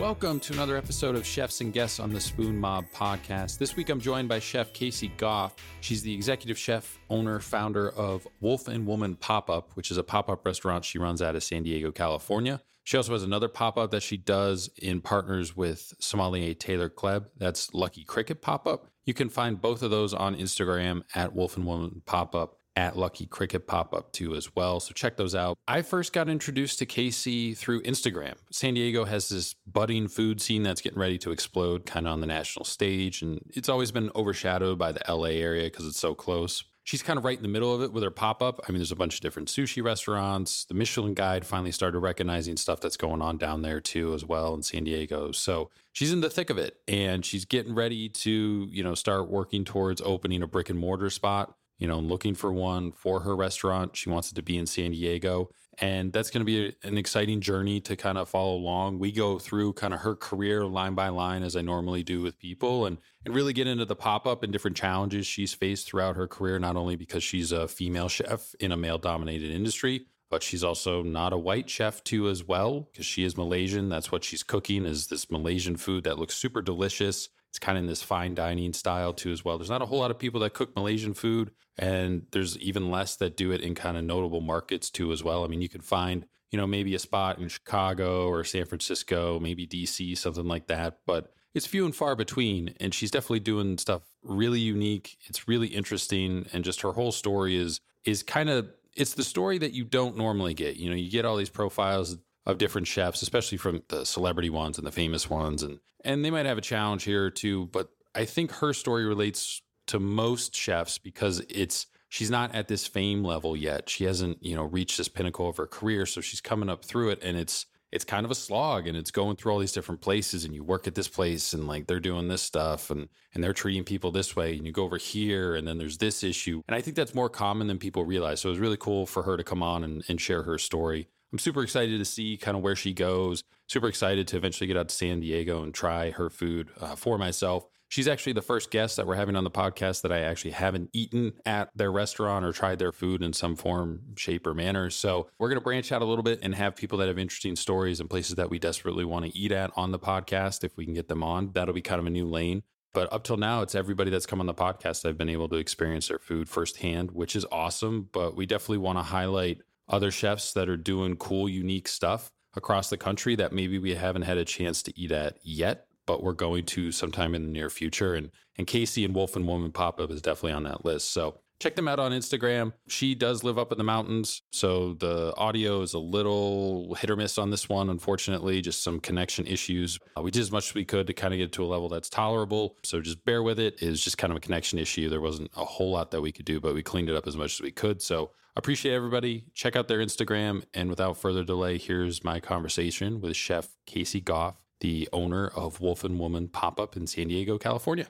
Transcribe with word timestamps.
Welcome 0.00 0.40
to 0.40 0.54
another 0.54 0.78
episode 0.78 1.14
of 1.14 1.26
Chefs 1.26 1.60
and 1.60 1.74
Guests 1.74 2.00
on 2.00 2.10
the 2.10 2.22
Spoon 2.22 2.58
Mob 2.58 2.86
podcast. 2.94 3.58
This 3.58 3.76
week 3.76 3.90
I'm 3.90 4.00
joined 4.00 4.30
by 4.30 4.38
Chef 4.38 4.72
Casey 4.72 5.12
Goff. 5.18 5.56
She's 5.82 6.00
the 6.00 6.14
executive 6.14 6.56
chef, 6.56 6.98
owner, 7.10 7.38
founder 7.38 7.90
of 7.90 8.26
Wolf 8.40 8.66
and 8.66 8.86
Woman 8.86 9.14
Pop 9.14 9.50
Up, 9.50 9.72
which 9.74 9.90
is 9.90 9.98
a 9.98 10.02
pop 10.02 10.30
up 10.30 10.46
restaurant 10.46 10.86
she 10.86 10.98
runs 10.98 11.20
out 11.20 11.36
of 11.36 11.44
San 11.44 11.64
Diego, 11.64 11.92
California. 11.92 12.62
She 12.82 12.96
also 12.96 13.12
has 13.12 13.22
another 13.22 13.48
pop 13.48 13.76
up 13.76 13.90
that 13.90 14.02
she 14.02 14.16
does 14.16 14.70
in 14.80 15.02
partners 15.02 15.54
with 15.54 15.92
sommelier 15.98 16.54
Taylor 16.54 16.88
Kleb. 16.88 17.26
That's 17.36 17.74
Lucky 17.74 18.02
Cricket 18.02 18.40
Pop 18.40 18.66
Up. 18.66 18.86
You 19.04 19.12
can 19.12 19.28
find 19.28 19.60
both 19.60 19.82
of 19.82 19.90
those 19.90 20.14
on 20.14 20.34
Instagram 20.34 21.02
at 21.14 21.34
Wolf 21.34 21.58
and 21.58 21.66
Woman 21.66 22.00
Pop 22.06 22.34
Up 22.34 22.56
at 22.80 22.96
Lucky 22.96 23.26
Cricket 23.26 23.66
pop 23.66 23.94
up 23.94 24.10
too 24.10 24.34
as 24.34 24.56
well. 24.56 24.80
So 24.80 24.94
check 24.94 25.18
those 25.18 25.34
out. 25.34 25.58
I 25.68 25.82
first 25.82 26.14
got 26.14 26.30
introduced 26.30 26.78
to 26.78 26.86
Casey 26.86 27.52
through 27.52 27.82
Instagram. 27.82 28.36
San 28.50 28.72
Diego 28.72 29.04
has 29.04 29.28
this 29.28 29.54
budding 29.66 30.08
food 30.08 30.40
scene 30.40 30.62
that's 30.62 30.80
getting 30.80 30.98
ready 30.98 31.18
to 31.18 31.30
explode 31.30 31.84
kind 31.84 32.06
of 32.06 32.14
on 32.14 32.20
the 32.22 32.26
national 32.26 32.64
stage. 32.64 33.20
And 33.20 33.38
it's 33.50 33.68
always 33.68 33.92
been 33.92 34.10
overshadowed 34.16 34.78
by 34.78 34.92
the 34.92 35.02
LA 35.06 35.28
area 35.28 35.64
because 35.64 35.86
it's 35.86 36.00
so 36.00 36.14
close. 36.14 36.64
She's 36.84 37.02
kind 37.02 37.18
of 37.18 37.24
right 37.26 37.36
in 37.36 37.42
the 37.42 37.48
middle 37.48 37.74
of 37.74 37.82
it 37.82 37.92
with 37.92 38.02
her 38.02 38.10
pop 38.10 38.42
up. 38.42 38.58
I 38.66 38.72
mean, 38.72 38.78
there's 38.78 38.90
a 38.90 38.96
bunch 38.96 39.16
of 39.16 39.20
different 39.20 39.48
sushi 39.48 39.84
restaurants. 39.84 40.64
The 40.64 40.74
Michelin 40.74 41.12
Guide 41.12 41.46
finally 41.46 41.72
started 41.72 41.98
recognizing 41.98 42.56
stuff 42.56 42.80
that's 42.80 42.96
going 42.96 43.20
on 43.20 43.36
down 43.36 43.60
there 43.60 43.80
too, 43.80 44.14
as 44.14 44.24
well 44.24 44.54
in 44.54 44.62
San 44.62 44.84
Diego. 44.84 45.32
So 45.32 45.68
she's 45.92 46.12
in 46.12 46.22
the 46.22 46.30
thick 46.30 46.48
of 46.48 46.56
it 46.56 46.78
and 46.88 47.26
she's 47.26 47.44
getting 47.44 47.74
ready 47.74 48.08
to, 48.08 48.66
you 48.70 48.82
know, 48.82 48.94
start 48.94 49.28
working 49.28 49.66
towards 49.66 50.00
opening 50.00 50.42
a 50.42 50.46
brick 50.46 50.70
and 50.70 50.78
mortar 50.78 51.10
spot 51.10 51.54
you 51.80 51.88
know, 51.88 51.98
looking 51.98 52.34
for 52.34 52.52
one 52.52 52.92
for 52.92 53.20
her 53.20 53.34
restaurant. 53.34 53.96
She 53.96 54.10
wants 54.10 54.30
it 54.30 54.34
to 54.36 54.42
be 54.42 54.56
in 54.56 54.66
San 54.66 54.92
Diego. 54.92 55.50
And 55.78 56.12
that's 56.12 56.28
going 56.28 56.42
to 56.42 56.44
be 56.44 56.66
a, 56.66 56.86
an 56.86 56.98
exciting 56.98 57.40
journey 57.40 57.80
to 57.80 57.96
kind 57.96 58.18
of 58.18 58.28
follow 58.28 58.54
along. 58.54 58.98
We 58.98 59.12
go 59.12 59.38
through 59.38 59.72
kind 59.72 59.94
of 59.94 60.00
her 60.00 60.14
career 60.14 60.66
line 60.66 60.94
by 60.94 61.08
line, 61.08 61.42
as 61.42 61.56
I 61.56 61.62
normally 61.62 62.02
do 62.02 62.20
with 62.20 62.38
people, 62.38 62.84
and, 62.84 62.98
and 63.24 63.34
really 63.34 63.54
get 63.54 63.66
into 63.66 63.86
the 63.86 63.96
pop 63.96 64.26
up 64.26 64.42
and 64.42 64.52
different 64.52 64.76
challenges 64.76 65.26
she's 65.26 65.54
faced 65.54 65.88
throughout 65.88 66.16
her 66.16 66.28
career, 66.28 66.58
not 66.58 66.76
only 66.76 66.96
because 66.96 67.24
she's 67.24 67.50
a 67.50 67.66
female 67.66 68.10
chef 68.10 68.54
in 68.60 68.72
a 68.72 68.76
male 68.76 68.98
dominated 68.98 69.50
industry, 69.50 70.04
but 70.28 70.42
she's 70.42 70.62
also 70.62 71.02
not 71.02 71.32
a 71.32 71.38
white 71.38 71.70
chef 71.70 72.04
too 72.04 72.28
as 72.28 72.44
well 72.44 72.90
because 72.92 73.06
she 73.06 73.24
is 73.24 73.38
Malaysian. 73.38 73.88
That's 73.88 74.12
what 74.12 74.22
she's 74.22 74.42
cooking 74.42 74.84
is 74.84 75.06
this 75.06 75.30
Malaysian 75.30 75.76
food 75.76 76.04
that 76.04 76.18
looks 76.18 76.34
super 76.34 76.60
delicious 76.60 77.30
it's 77.50 77.58
kind 77.58 77.76
of 77.76 77.82
in 77.82 77.88
this 77.88 78.02
fine 78.02 78.34
dining 78.34 78.72
style 78.72 79.12
too, 79.12 79.32
as 79.32 79.44
well. 79.44 79.58
There's 79.58 79.70
not 79.70 79.82
a 79.82 79.86
whole 79.86 79.98
lot 79.98 80.10
of 80.10 80.18
people 80.18 80.40
that 80.40 80.54
cook 80.54 80.74
Malaysian 80.76 81.14
food, 81.14 81.50
and 81.76 82.22
there's 82.30 82.56
even 82.58 82.90
less 82.90 83.16
that 83.16 83.36
do 83.36 83.50
it 83.50 83.60
in 83.60 83.74
kind 83.74 83.96
of 83.96 84.04
notable 84.04 84.40
markets 84.40 84.88
too, 84.88 85.12
as 85.12 85.24
well. 85.24 85.44
I 85.44 85.48
mean, 85.48 85.60
you 85.60 85.68
can 85.68 85.80
find, 85.80 86.26
you 86.50 86.58
know, 86.58 86.66
maybe 86.66 86.94
a 86.94 86.98
spot 86.98 87.38
in 87.38 87.48
Chicago 87.48 88.28
or 88.28 88.44
San 88.44 88.66
Francisco, 88.66 89.40
maybe 89.40 89.66
DC, 89.66 90.16
something 90.16 90.46
like 90.46 90.68
that, 90.68 90.98
but 91.06 91.32
it's 91.52 91.66
few 91.66 91.84
and 91.84 91.94
far 91.94 92.14
between. 92.14 92.74
And 92.78 92.94
she's 92.94 93.10
definitely 93.10 93.40
doing 93.40 93.78
stuff 93.78 94.02
really 94.22 94.60
unique. 94.60 95.16
It's 95.26 95.48
really 95.48 95.68
interesting, 95.68 96.46
and 96.52 96.64
just 96.64 96.82
her 96.82 96.92
whole 96.92 97.12
story 97.12 97.56
is 97.56 97.80
is 98.04 98.22
kind 98.22 98.48
of 98.48 98.70
it's 98.94 99.14
the 99.14 99.24
story 99.24 99.58
that 99.58 99.72
you 99.72 99.84
don't 99.84 100.16
normally 100.16 100.54
get. 100.54 100.76
You 100.76 100.90
know, 100.90 100.96
you 100.96 101.10
get 101.10 101.24
all 101.24 101.36
these 101.36 101.50
profiles 101.50 102.16
of 102.46 102.58
different 102.58 102.86
chefs, 102.86 103.22
especially 103.22 103.58
from 103.58 103.82
the 103.88 104.04
celebrity 104.04 104.50
ones 104.50 104.78
and 104.78 104.86
the 104.86 104.92
famous 104.92 105.28
ones, 105.28 105.62
and 105.62 105.80
and 106.04 106.24
they 106.24 106.30
might 106.30 106.46
have 106.46 106.58
a 106.58 106.62
challenge 106.62 107.04
here 107.04 107.24
or 107.24 107.30
two. 107.30 107.66
But 107.66 107.90
I 108.14 108.24
think 108.24 108.52
her 108.52 108.72
story 108.72 109.04
relates 109.04 109.62
to 109.88 110.00
most 110.00 110.54
chefs 110.54 110.98
because 110.98 111.40
it's 111.48 111.86
she's 112.08 112.30
not 112.30 112.54
at 112.54 112.68
this 112.68 112.86
fame 112.86 113.24
level 113.24 113.56
yet. 113.56 113.88
She 113.88 114.04
hasn't 114.04 114.42
you 114.42 114.56
know 114.56 114.64
reached 114.64 114.98
this 114.98 115.08
pinnacle 115.08 115.48
of 115.48 115.56
her 115.58 115.66
career, 115.66 116.06
so 116.06 116.20
she's 116.20 116.40
coming 116.40 116.68
up 116.68 116.84
through 116.84 117.10
it, 117.10 117.22
and 117.22 117.36
it's 117.36 117.66
it's 117.92 118.04
kind 118.04 118.24
of 118.24 118.30
a 118.30 118.36
slog 118.36 118.86
and 118.86 118.96
it's 118.96 119.10
going 119.10 119.36
through 119.36 119.52
all 119.52 119.58
these 119.58 119.72
different 119.72 120.00
places 120.00 120.44
and 120.44 120.54
you 120.54 120.62
work 120.62 120.86
at 120.86 120.94
this 120.94 121.08
place 121.08 121.52
and 121.52 121.66
like 121.66 121.86
they're 121.86 122.00
doing 122.00 122.28
this 122.28 122.42
stuff 122.42 122.90
and 122.90 123.08
and 123.34 123.42
they're 123.42 123.52
treating 123.52 123.84
people 123.84 124.10
this 124.10 124.36
way 124.36 124.56
and 124.56 124.66
you 124.66 124.72
go 124.72 124.84
over 124.84 124.96
here 124.96 125.54
and 125.54 125.66
then 125.66 125.78
there's 125.78 125.98
this 125.98 126.22
issue 126.22 126.62
and 126.68 126.74
i 126.74 126.80
think 126.80 126.96
that's 126.96 127.14
more 127.14 127.28
common 127.28 127.66
than 127.66 127.78
people 127.78 128.04
realize 128.04 128.40
so 128.40 128.48
it 128.48 128.52
was 128.52 128.58
really 128.60 128.76
cool 128.76 129.06
for 129.06 129.22
her 129.24 129.36
to 129.36 129.44
come 129.44 129.62
on 129.62 129.84
and, 129.84 130.04
and 130.08 130.20
share 130.20 130.42
her 130.44 130.58
story 130.58 131.08
I'm 131.32 131.38
super 131.38 131.62
excited 131.62 131.98
to 131.98 132.04
see 132.04 132.36
kind 132.36 132.56
of 132.56 132.62
where 132.62 132.76
she 132.76 132.92
goes. 132.92 133.44
Super 133.68 133.88
excited 133.88 134.26
to 134.28 134.36
eventually 134.36 134.66
get 134.66 134.76
out 134.76 134.88
to 134.88 134.94
San 134.94 135.20
Diego 135.20 135.62
and 135.62 135.72
try 135.72 136.10
her 136.10 136.28
food 136.28 136.70
uh, 136.80 136.96
for 136.96 137.18
myself. 137.18 137.66
She's 137.88 138.06
actually 138.06 138.34
the 138.34 138.42
first 138.42 138.70
guest 138.70 138.96
that 138.96 139.06
we're 139.06 139.16
having 139.16 139.34
on 139.34 139.42
the 139.42 139.50
podcast 139.50 140.02
that 140.02 140.12
I 140.12 140.20
actually 140.20 140.52
haven't 140.52 140.90
eaten 140.92 141.32
at 141.44 141.70
their 141.74 141.90
restaurant 141.90 142.44
or 142.44 142.52
tried 142.52 142.78
their 142.78 142.92
food 142.92 143.20
in 143.20 143.32
some 143.32 143.56
form, 143.56 144.00
shape, 144.16 144.46
or 144.46 144.54
manner. 144.54 144.90
So 144.90 145.28
we're 145.40 145.48
going 145.48 145.58
to 145.58 145.64
branch 145.64 145.90
out 145.90 146.00
a 146.00 146.04
little 146.04 146.22
bit 146.22 146.38
and 146.42 146.54
have 146.54 146.76
people 146.76 146.98
that 146.98 147.08
have 147.08 147.18
interesting 147.18 147.56
stories 147.56 147.98
and 147.98 148.08
places 148.08 148.36
that 148.36 148.48
we 148.48 148.60
desperately 148.60 149.04
want 149.04 149.24
to 149.24 149.36
eat 149.36 149.50
at 149.50 149.72
on 149.74 149.90
the 149.90 149.98
podcast 149.98 150.62
if 150.62 150.76
we 150.76 150.84
can 150.84 150.94
get 150.94 151.08
them 151.08 151.24
on. 151.24 151.50
That'll 151.52 151.74
be 151.74 151.82
kind 151.82 152.00
of 152.00 152.06
a 152.06 152.10
new 152.10 152.26
lane. 152.26 152.62
But 152.92 153.12
up 153.12 153.22
till 153.24 153.36
now, 153.36 153.62
it's 153.62 153.74
everybody 153.74 154.10
that's 154.10 154.26
come 154.26 154.40
on 154.40 154.46
the 154.46 154.54
podcast 154.54 155.04
I've 155.04 155.18
been 155.18 155.28
able 155.28 155.48
to 155.48 155.56
experience 155.56 156.08
their 156.08 156.18
food 156.18 156.48
firsthand, 156.48 157.12
which 157.12 157.36
is 157.36 157.46
awesome. 157.50 158.08
But 158.12 158.36
we 158.36 158.46
definitely 158.46 158.78
want 158.78 158.98
to 158.98 159.04
highlight 159.04 159.62
other 159.90 160.10
chefs 160.10 160.52
that 160.52 160.68
are 160.68 160.76
doing 160.76 161.16
cool, 161.16 161.48
unique 161.48 161.88
stuff 161.88 162.30
across 162.54 162.90
the 162.90 162.96
country 162.96 163.36
that 163.36 163.52
maybe 163.52 163.78
we 163.78 163.94
haven't 163.94 164.22
had 164.22 164.38
a 164.38 164.44
chance 164.44 164.82
to 164.84 164.98
eat 164.98 165.12
at 165.12 165.38
yet, 165.42 165.86
but 166.06 166.22
we're 166.22 166.32
going 166.32 166.64
to 166.64 166.90
sometime 166.90 167.34
in 167.34 167.44
the 167.44 167.52
near 167.52 167.70
future. 167.70 168.14
And 168.14 168.30
and 168.56 168.66
Casey 168.66 169.04
and 169.04 169.14
Wolf 169.14 169.36
and 169.36 169.46
Woman 169.46 169.72
Pop 169.72 170.00
Up 170.00 170.10
is 170.10 170.20
definitely 170.20 170.52
on 170.52 170.64
that 170.64 170.84
list. 170.84 171.12
So 171.12 171.40
check 171.60 171.76
them 171.76 171.88
out 171.88 171.98
on 171.98 172.12
Instagram. 172.12 172.72
She 172.88 173.14
does 173.14 173.44
live 173.44 173.58
up 173.58 173.72
in 173.72 173.78
the 173.78 173.84
mountains, 173.84 174.42
so 174.50 174.94
the 174.94 175.34
audio 175.36 175.82
is 175.82 175.94
a 175.94 175.98
little 175.98 176.94
hit 176.94 177.10
or 177.10 177.16
miss 177.16 177.38
on 177.38 177.50
this 177.50 177.68
one, 177.68 177.88
unfortunately, 177.88 178.60
just 178.60 178.82
some 178.82 179.00
connection 179.00 179.46
issues. 179.46 179.98
Uh, 180.16 180.22
we 180.22 180.30
did 180.30 180.40
as 180.40 180.50
much 180.50 180.70
as 180.70 180.74
we 180.74 180.84
could 180.84 181.06
to 181.06 181.14
kind 181.14 181.32
of 181.32 181.38
get 181.38 181.52
to 181.52 181.64
a 181.64 181.66
level 181.66 181.88
that's 181.88 182.10
tolerable. 182.10 182.76
So 182.82 183.00
just 183.00 183.24
bear 183.24 183.42
with 183.42 183.58
it. 183.58 183.80
It's 183.80 184.02
just 184.02 184.18
kind 184.18 184.30
of 184.30 184.36
a 184.36 184.40
connection 184.40 184.78
issue. 184.78 185.08
There 185.08 185.20
wasn't 185.20 185.50
a 185.56 185.64
whole 185.64 185.92
lot 185.92 186.10
that 186.10 186.20
we 186.20 186.32
could 186.32 186.46
do, 186.46 186.60
but 186.60 186.74
we 186.74 186.82
cleaned 186.82 187.08
it 187.08 187.16
up 187.16 187.26
as 187.26 187.36
much 187.36 187.54
as 187.54 187.60
we 187.60 187.70
could. 187.70 188.02
So 188.02 188.32
appreciate 188.56 188.94
everybody. 188.94 189.44
Check 189.54 189.76
out 189.76 189.88
their 189.88 189.98
Instagram. 189.98 190.64
And 190.74 190.90
without 190.90 191.16
further 191.16 191.44
delay, 191.44 191.78
here's 191.78 192.24
my 192.24 192.40
conversation 192.40 193.20
with 193.20 193.36
Chef 193.36 193.68
Casey 193.86 194.20
Goff, 194.20 194.56
the 194.80 195.08
owner 195.12 195.48
of 195.48 195.80
Wolf 195.80 196.04
and 196.04 196.18
Woman 196.18 196.48
Pop 196.48 196.80
Up 196.80 196.96
in 196.96 197.06
San 197.06 197.28
Diego, 197.28 197.58
California 197.58 198.08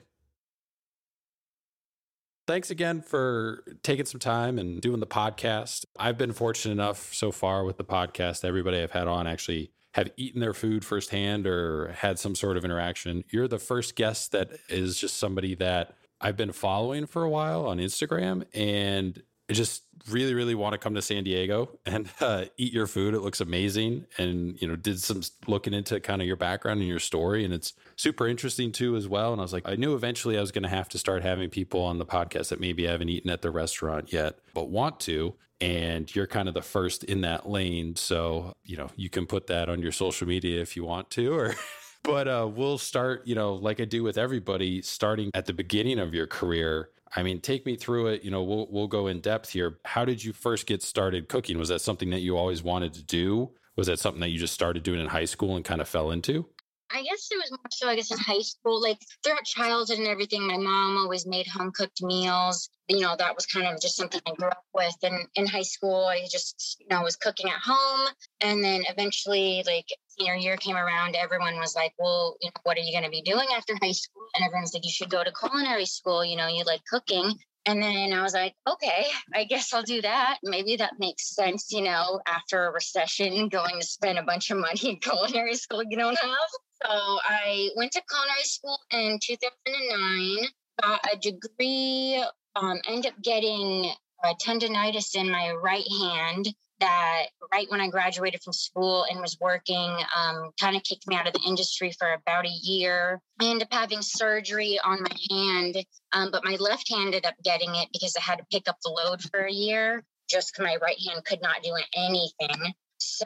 thanks 2.51 2.69
again 2.69 3.01
for 3.01 3.63
taking 3.81 4.05
some 4.05 4.19
time 4.19 4.59
and 4.59 4.81
doing 4.81 4.99
the 4.99 5.07
podcast. 5.07 5.85
I've 5.97 6.17
been 6.17 6.33
fortunate 6.33 6.73
enough 6.73 7.13
so 7.13 7.31
far 7.31 7.63
with 7.63 7.77
the 7.77 7.85
podcast. 7.85 8.43
Everybody 8.43 8.81
I've 8.81 8.91
had 8.91 9.07
on 9.07 9.25
actually 9.25 9.71
have 9.93 10.09
eaten 10.17 10.41
their 10.41 10.53
food 10.53 10.83
firsthand 10.83 11.47
or 11.47 11.93
had 11.93 12.19
some 12.19 12.35
sort 12.35 12.57
of 12.57 12.65
interaction. 12.65 13.23
You're 13.29 13.47
the 13.47 13.57
first 13.57 13.95
guest 13.95 14.33
that 14.33 14.51
is 14.67 14.97
just 14.97 15.15
somebody 15.15 15.55
that 15.55 15.95
I've 16.19 16.35
been 16.35 16.51
following 16.51 17.05
for 17.05 17.23
a 17.23 17.29
while 17.29 17.65
on 17.67 17.77
Instagram 17.77 18.43
and 18.53 19.23
I 19.51 19.53
just 19.53 19.83
really, 20.09 20.33
really 20.33 20.55
want 20.55 20.71
to 20.71 20.77
come 20.77 20.95
to 20.95 21.01
San 21.01 21.25
Diego 21.25 21.77
and 21.85 22.09
uh, 22.21 22.45
eat 22.55 22.71
your 22.71 22.87
food. 22.87 23.13
It 23.13 23.19
looks 23.19 23.41
amazing. 23.41 24.05
And, 24.17 24.59
you 24.61 24.67
know, 24.67 24.77
did 24.77 25.01
some 25.01 25.21
looking 25.45 25.73
into 25.73 25.99
kind 25.99 26.21
of 26.21 26.27
your 26.27 26.37
background 26.37 26.79
and 26.79 26.87
your 26.87 26.99
story. 26.99 27.43
And 27.43 27.53
it's 27.53 27.73
super 27.97 28.29
interesting 28.29 28.71
too, 28.71 28.95
as 28.95 29.09
well. 29.09 29.33
And 29.33 29.41
I 29.41 29.43
was 29.43 29.51
like, 29.51 29.67
I 29.67 29.75
knew 29.75 29.93
eventually 29.93 30.37
I 30.37 30.41
was 30.41 30.53
going 30.53 30.63
to 30.63 30.69
have 30.69 30.87
to 30.89 30.97
start 30.97 31.21
having 31.21 31.49
people 31.49 31.81
on 31.81 31.97
the 31.97 32.05
podcast 32.05 32.47
that 32.47 32.61
maybe 32.61 32.85
haven't 32.85 33.09
eaten 33.09 33.29
at 33.29 33.41
the 33.41 33.51
restaurant 33.51 34.13
yet, 34.13 34.39
but 34.53 34.69
want 34.69 35.01
to. 35.01 35.35
And 35.59 36.13
you're 36.15 36.27
kind 36.27 36.47
of 36.47 36.53
the 36.53 36.61
first 36.61 37.03
in 37.03 37.21
that 37.21 37.49
lane. 37.49 37.97
So, 37.97 38.53
you 38.63 38.77
know, 38.77 38.89
you 38.95 39.09
can 39.09 39.25
put 39.27 39.47
that 39.47 39.67
on 39.67 39.81
your 39.81 39.91
social 39.91 40.27
media 40.27 40.61
if 40.61 40.77
you 40.77 40.85
want 40.85 41.09
to, 41.11 41.33
or. 41.33 41.55
but 42.03 42.27
uh, 42.29 42.49
we'll 42.49 42.77
start, 42.77 43.27
you 43.27 43.35
know, 43.35 43.53
like 43.53 43.81
I 43.81 43.85
do 43.85 44.01
with 44.01 44.17
everybody, 44.17 44.81
starting 44.81 45.29
at 45.33 45.45
the 45.45 45.53
beginning 45.53 45.99
of 45.99 46.13
your 46.13 46.25
career 46.25 46.89
I 47.15 47.23
mean, 47.23 47.41
take 47.41 47.65
me 47.65 47.75
through 47.75 48.07
it. 48.07 48.23
You 48.23 48.31
know, 48.31 48.43
we'll 48.43 48.67
we'll 48.69 48.87
go 48.87 49.07
in 49.07 49.19
depth 49.19 49.49
here. 49.49 49.79
How 49.85 50.05
did 50.05 50.23
you 50.23 50.33
first 50.33 50.65
get 50.65 50.81
started 50.81 51.27
cooking? 51.27 51.57
Was 51.57 51.69
that 51.69 51.81
something 51.81 52.09
that 52.11 52.21
you 52.21 52.37
always 52.37 52.63
wanted 52.63 52.93
to 52.93 53.03
do? 53.03 53.51
Was 53.75 53.87
that 53.87 53.99
something 53.99 54.21
that 54.21 54.29
you 54.29 54.39
just 54.39 54.53
started 54.53 54.83
doing 54.83 54.99
in 54.99 55.07
high 55.07 55.25
school 55.25 55.55
and 55.55 55.65
kind 55.65 55.81
of 55.81 55.87
fell 55.87 56.11
into? 56.11 56.47
I 56.93 57.03
guess 57.03 57.29
it 57.31 57.37
was 57.37 57.51
more 57.51 57.59
so, 57.71 57.87
I 57.87 57.95
guess, 57.95 58.11
in 58.11 58.17
high 58.17 58.41
school. 58.41 58.81
Like 58.81 58.99
throughout 59.23 59.45
childhood 59.45 59.99
and 59.99 60.07
everything, 60.07 60.45
my 60.45 60.57
mom 60.57 60.97
always 60.97 61.25
made 61.25 61.47
home 61.47 61.71
cooked 61.73 62.01
meals. 62.03 62.69
You 62.89 62.99
know, 62.99 63.15
that 63.17 63.33
was 63.33 63.45
kind 63.45 63.65
of 63.67 63.79
just 63.81 63.95
something 63.95 64.19
I 64.27 64.33
grew 64.33 64.49
up 64.49 64.63
with. 64.73 64.95
And 65.03 65.25
in 65.35 65.47
high 65.47 65.61
school, 65.61 66.05
I 66.05 66.25
just, 66.29 66.77
you 66.79 66.87
know, 66.89 67.01
was 67.01 67.15
cooking 67.15 67.49
at 67.49 67.61
home. 67.63 68.09
And 68.41 68.63
then 68.63 68.83
eventually, 68.89 69.63
like 69.65 69.87
senior 70.21 70.35
year 70.35 70.57
came 70.57 70.75
around, 70.75 71.15
everyone 71.15 71.57
was 71.57 71.75
like, 71.75 71.93
well, 71.97 72.35
you 72.41 72.49
know, 72.49 72.61
what 72.63 72.77
are 72.77 72.81
you 72.81 72.91
going 72.91 73.03
to 73.03 73.09
be 73.09 73.21
doing 73.21 73.47
after 73.55 73.73
high 73.81 73.91
school? 73.91 74.23
And 74.35 74.45
everyone 74.45 74.67
said, 74.67 74.81
you 74.83 74.91
should 74.91 75.09
go 75.09 75.23
to 75.23 75.31
culinary 75.31 75.85
school. 75.85 76.23
You 76.23 76.37
know, 76.37 76.47
you 76.47 76.63
like 76.63 76.81
cooking. 76.85 77.33
And 77.65 77.81
then 77.81 78.13
I 78.13 78.21
was 78.21 78.33
like, 78.33 78.53
okay, 78.67 79.05
I 79.33 79.45
guess 79.45 79.73
I'll 79.73 79.83
do 79.83 80.01
that. 80.01 80.37
Maybe 80.43 80.75
that 80.77 80.93
makes 80.99 81.35
sense, 81.35 81.71
you 81.71 81.81
know, 81.81 82.21
after 82.27 82.65
a 82.65 82.71
recession, 82.71 83.49
going 83.49 83.79
to 83.79 83.85
spend 83.85 84.19
a 84.19 84.23
bunch 84.23 84.51
of 84.51 84.57
money 84.57 84.89
in 84.89 84.97
culinary 85.01 85.55
school 85.55 85.83
you 85.83 85.97
don't 85.97 86.19
have. 86.19 86.49
So 86.83 86.89
I 86.89 87.69
went 87.75 87.91
to 87.93 88.01
culinary 88.09 88.43
school 88.43 88.79
in 88.91 89.19
2009, 89.21 90.47
got 90.81 90.99
a 91.11 91.17
degree, 91.17 92.23
um, 92.55 92.79
up 92.87 93.23
getting 93.23 93.91
a 94.23 94.35
tendonitis 94.35 95.15
in 95.15 95.31
my 95.31 95.51
right 95.51 95.85
hand 95.99 96.53
that 96.81 97.27
right 97.53 97.69
when 97.69 97.79
I 97.79 97.87
graduated 97.87 98.41
from 98.43 98.53
school 98.53 99.05
and 99.09 99.21
was 99.21 99.37
working, 99.39 99.95
um, 100.15 100.51
kind 100.59 100.75
of 100.75 100.83
kicked 100.83 101.07
me 101.07 101.15
out 101.15 101.27
of 101.27 101.33
the 101.33 101.43
industry 101.47 101.93
for 101.97 102.11
about 102.11 102.45
a 102.45 102.57
year. 102.61 103.21
I 103.39 103.45
ended 103.45 103.63
up 103.63 103.73
having 103.73 104.01
surgery 104.01 104.79
on 104.83 105.03
my 105.03 105.15
hand, 105.29 105.85
um, 106.11 106.29
but 106.31 106.43
my 106.43 106.57
left 106.59 106.91
hand 106.91 107.07
ended 107.07 107.25
up 107.25 107.35
getting 107.43 107.73
it 107.75 107.87
because 107.93 108.15
I 108.17 108.21
had 108.21 108.39
to 108.39 108.45
pick 108.51 108.67
up 108.67 108.77
the 108.83 108.91
load 108.91 109.21
for 109.21 109.41
a 109.41 109.51
year 109.51 110.03
just 110.29 110.53
because 110.53 110.65
my 110.65 110.77
right 110.81 110.97
hand 111.07 111.23
could 111.25 111.41
not 111.41 111.63
do 111.63 111.75
anything. 111.95 112.73
So 113.01 113.25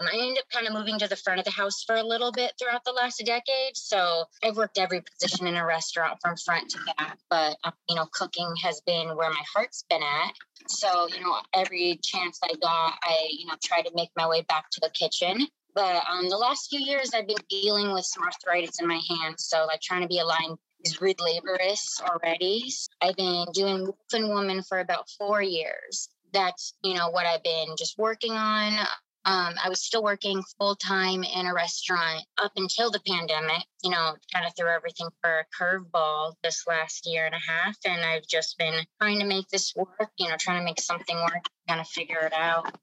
I 0.00 0.10
ended 0.12 0.38
up 0.38 0.50
kind 0.52 0.66
of 0.66 0.72
moving 0.72 0.98
to 0.98 1.06
the 1.06 1.16
front 1.16 1.38
of 1.38 1.44
the 1.44 1.52
house 1.52 1.84
for 1.84 1.94
a 1.94 2.02
little 2.02 2.32
bit 2.32 2.54
throughout 2.58 2.84
the 2.84 2.92
last 2.92 3.22
decade. 3.24 3.76
So 3.76 4.24
I've 4.42 4.56
worked 4.56 4.78
every 4.78 5.00
position 5.00 5.46
in 5.46 5.54
a 5.54 5.64
restaurant 5.64 6.18
from 6.20 6.36
front 6.36 6.70
to 6.70 6.78
back, 6.98 7.18
but 7.30 7.56
um, 7.62 7.72
you 7.88 7.94
know, 7.94 8.06
cooking 8.12 8.52
has 8.62 8.80
been 8.80 9.16
where 9.16 9.30
my 9.30 9.42
heart's 9.54 9.84
been 9.88 10.02
at. 10.02 10.34
So 10.68 11.08
you 11.08 11.20
know, 11.20 11.36
every 11.54 12.00
chance 12.02 12.40
I 12.42 12.54
got, 12.60 12.94
I 13.02 13.28
you 13.30 13.46
know 13.46 13.54
try 13.62 13.82
to 13.82 13.90
make 13.94 14.10
my 14.16 14.26
way 14.26 14.42
back 14.42 14.70
to 14.72 14.80
the 14.80 14.90
kitchen. 14.90 15.46
But 15.74 16.02
um, 16.10 16.28
the 16.28 16.36
last 16.36 16.68
few 16.68 16.80
years, 16.80 17.12
I've 17.14 17.26
been 17.26 17.36
dealing 17.48 17.92
with 17.92 18.04
some 18.04 18.24
arthritis 18.24 18.80
in 18.80 18.86
my 18.86 19.00
hands. 19.08 19.44
So 19.44 19.64
like 19.66 19.80
trying 19.80 20.02
to 20.02 20.08
be 20.08 20.18
aligned 20.18 20.58
is 20.84 21.00
really 21.00 21.14
laborious 21.36 22.00
already. 22.02 22.70
I've 23.00 23.16
been 23.16 23.46
doing 23.54 23.84
Wolf 23.84 24.12
and 24.12 24.28
Woman 24.28 24.62
for 24.62 24.80
about 24.80 25.08
four 25.16 25.40
years 25.40 26.08
that's 26.32 26.74
you 26.82 26.94
know 26.94 27.10
what 27.10 27.26
i've 27.26 27.42
been 27.42 27.76
just 27.76 27.98
working 27.98 28.32
on 28.32 28.72
um, 29.24 29.54
I 29.62 29.68
was 29.68 29.82
still 29.82 30.02
working 30.02 30.42
full 30.58 30.74
time 30.74 31.22
in 31.22 31.46
a 31.46 31.54
restaurant 31.54 32.24
up 32.38 32.52
until 32.56 32.90
the 32.90 33.00
pandemic, 33.06 33.62
you 33.84 33.90
know, 33.90 34.16
kind 34.32 34.46
of 34.46 34.52
threw 34.56 34.68
everything 34.68 35.08
for 35.20 35.40
a 35.40 35.44
curveball 35.56 36.34
this 36.42 36.64
last 36.66 37.06
year 37.06 37.26
and 37.26 37.34
a 37.34 37.38
half. 37.38 37.76
And 37.84 38.02
I've 38.02 38.26
just 38.26 38.58
been 38.58 38.84
trying 39.00 39.20
to 39.20 39.26
make 39.26 39.48
this 39.48 39.74
work, 39.76 40.10
you 40.18 40.28
know, 40.28 40.36
trying 40.38 40.60
to 40.60 40.64
make 40.64 40.80
something 40.80 41.16
work, 41.16 41.44
kind 41.68 41.80
of 41.80 41.86
figure 41.86 42.20
it 42.20 42.32
out. 42.32 42.74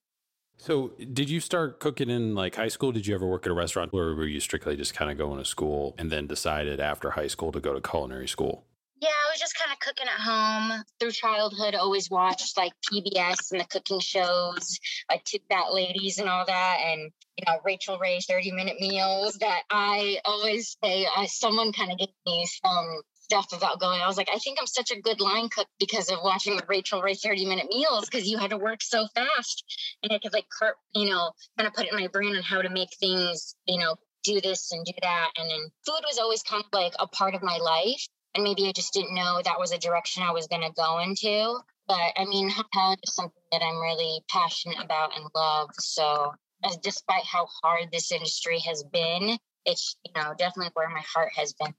So, 0.58 0.92
did 1.14 1.30
you 1.30 1.40
start 1.40 1.80
cooking 1.80 2.10
in 2.10 2.36
like 2.36 2.56
high 2.56 2.68
school? 2.68 2.92
Did 2.92 3.08
you 3.08 3.16
ever 3.16 3.26
work 3.26 3.46
at 3.46 3.52
a 3.52 3.56
restaurant, 3.56 3.92
or 3.94 4.14
were 4.14 4.28
you 4.28 4.42
strictly 4.42 4.76
just 4.76 4.94
kind 4.94 5.10
of 5.10 5.18
going 5.18 5.40
to 5.40 5.46
school 5.46 5.96
and 5.98 6.12
then 6.12 6.28
decided 6.28 6.82
after 6.82 7.12
high 7.12 7.28
school 7.28 7.54
to 7.54 7.62
go 7.62 7.74
to 7.74 7.82
culinary 7.82 8.28
school? 8.28 8.66
Yeah, 9.02 9.08
I 9.10 9.32
was 9.32 9.40
just 9.40 9.58
kind 9.58 9.72
of 9.72 9.80
cooking 9.80 10.08
at 10.08 10.20
home 10.20 10.84
through 11.00 11.12
childhood. 11.12 11.74
Always 11.74 12.10
watched 12.10 12.58
like 12.58 12.74
PBS 12.92 13.52
and 13.52 13.62
the 13.62 13.66
cooking 13.66 14.02
shows, 14.02 14.78
like 15.10 15.24
Two 15.24 15.38
Fat 15.50 15.74
Ladies 15.74 16.18
and 16.20 16.28
all 16.28 16.46
that, 16.46 16.78
and 16.86 17.10
you 17.38 17.46
know 17.48 17.60
Rachael 17.64 17.98
Ray 17.98 18.20
thirty 18.20 18.52
minute 18.52 18.76
meals. 18.82 19.38
That 19.40 19.62
I 19.70 20.20
always 20.26 20.76
say, 20.84 21.08
uh, 21.16 21.26
someone 21.28 21.72
kind 21.72 21.94
of 21.94 21.98
gave 21.98 22.10
me 22.26 22.46
some 22.62 23.02
stuff 23.14 23.48
about 23.54 23.80
going. 23.80 24.02
I 24.02 24.08
was 24.08 24.18
like, 24.18 24.30
I 24.34 24.38
think 24.38 24.58
I'm 24.60 24.68
such 24.68 24.92
a 24.92 25.00
good 25.00 25.22
line 25.22 25.48
cook 25.48 25.68
because 25.80 26.12
of 26.12 26.20
watching 26.22 26.58
the 26.58 26.66
Rachael 26.68 27.02
Ray 27.02 27.14
30 27.14 27.46
minute 27.46 27.68
meals 27.70 28.06
because 28.10 28.28
you 28.28 28.38
had 28.38 28.50
to 28.50 28.58
work 28.58 28.82
so 28.82 29.08
fast. 29.16 29.64
And 30.04 30.12
I 30.12 30.20
could 30.20 30.34
like, 30.34 30.48
you 30.94 31.10
know, 31.10 31.32
kind 31.58 31.68
of 31.68 31.74
put 31.74 31.86
it 31.86 31.94
in 31.94 32.00
my 32.00 32.08
brain 32.08 32.36
on 32.36 32.44
how 32.44 32.62
to 32.62 32.70
make 32.70 32.90
things, 33.00 33.56
you 33.66 33.80
know, 33.80 33.96
do 34.26 34.42
this 34.42 34.74
and 34.74 34.84
do 34.84 34.92
that. 35.04 35.30
And 35.38 35.50
then 35.50 35.70
food 35.86 36.02
was 36.06 36.20
always 36.20 36.42
kind 36.44 36.64
of 36.66 36.70
like 36.74 36.94
a 37.00 37.08
part 37.08 37.36
of 37.36 37.44
my 37.44 37.58
life 37.58 38.06
and 38.36 38.44
maybe 38.44 38.68
I 38.68 38.72
just 38.72 38.94
didn't 38.94 39.16
know 39.16 39.42
that 39.44 39.60
was 39.60 39.72
a 39.72 39.78
direction 39.78 40.24
I 40.24 40.32
was 40.32 40.48
going 40.48 40.62
to 40.62 40.72
go 40.72 41.00
into. 41.00 41.60
But 41.88 42.14
I 42.18 42.26
mean, 42.26 42.50
health 42.72 43.00
is 43.04 43.16
something 43.16 43.42
that 43.52 43.64
I'm 43.64 43.80
really 43.80 44.22
passionate 44.30 44.78
about 44.80 45.18
and 45.18 45.26
love. 45.36 45.70
So, 45.80 46.34
as 46.64 46.78
despite 46.78 47.24
how 47.24 47.48
hard 47.64 47.90
this 47.92 48.12
industry 48.12 48.60
has 48.60 48.84
been, 48.84 49.38
it's 49.66 49.96
you 50.06 50.12
know 50.16 50.34
definitely 50.38 50.72
where 50.74 50.90
my 50.90 51.02
heart 51.14 51.32
has 51.36 51.54
been. 51.54 51.74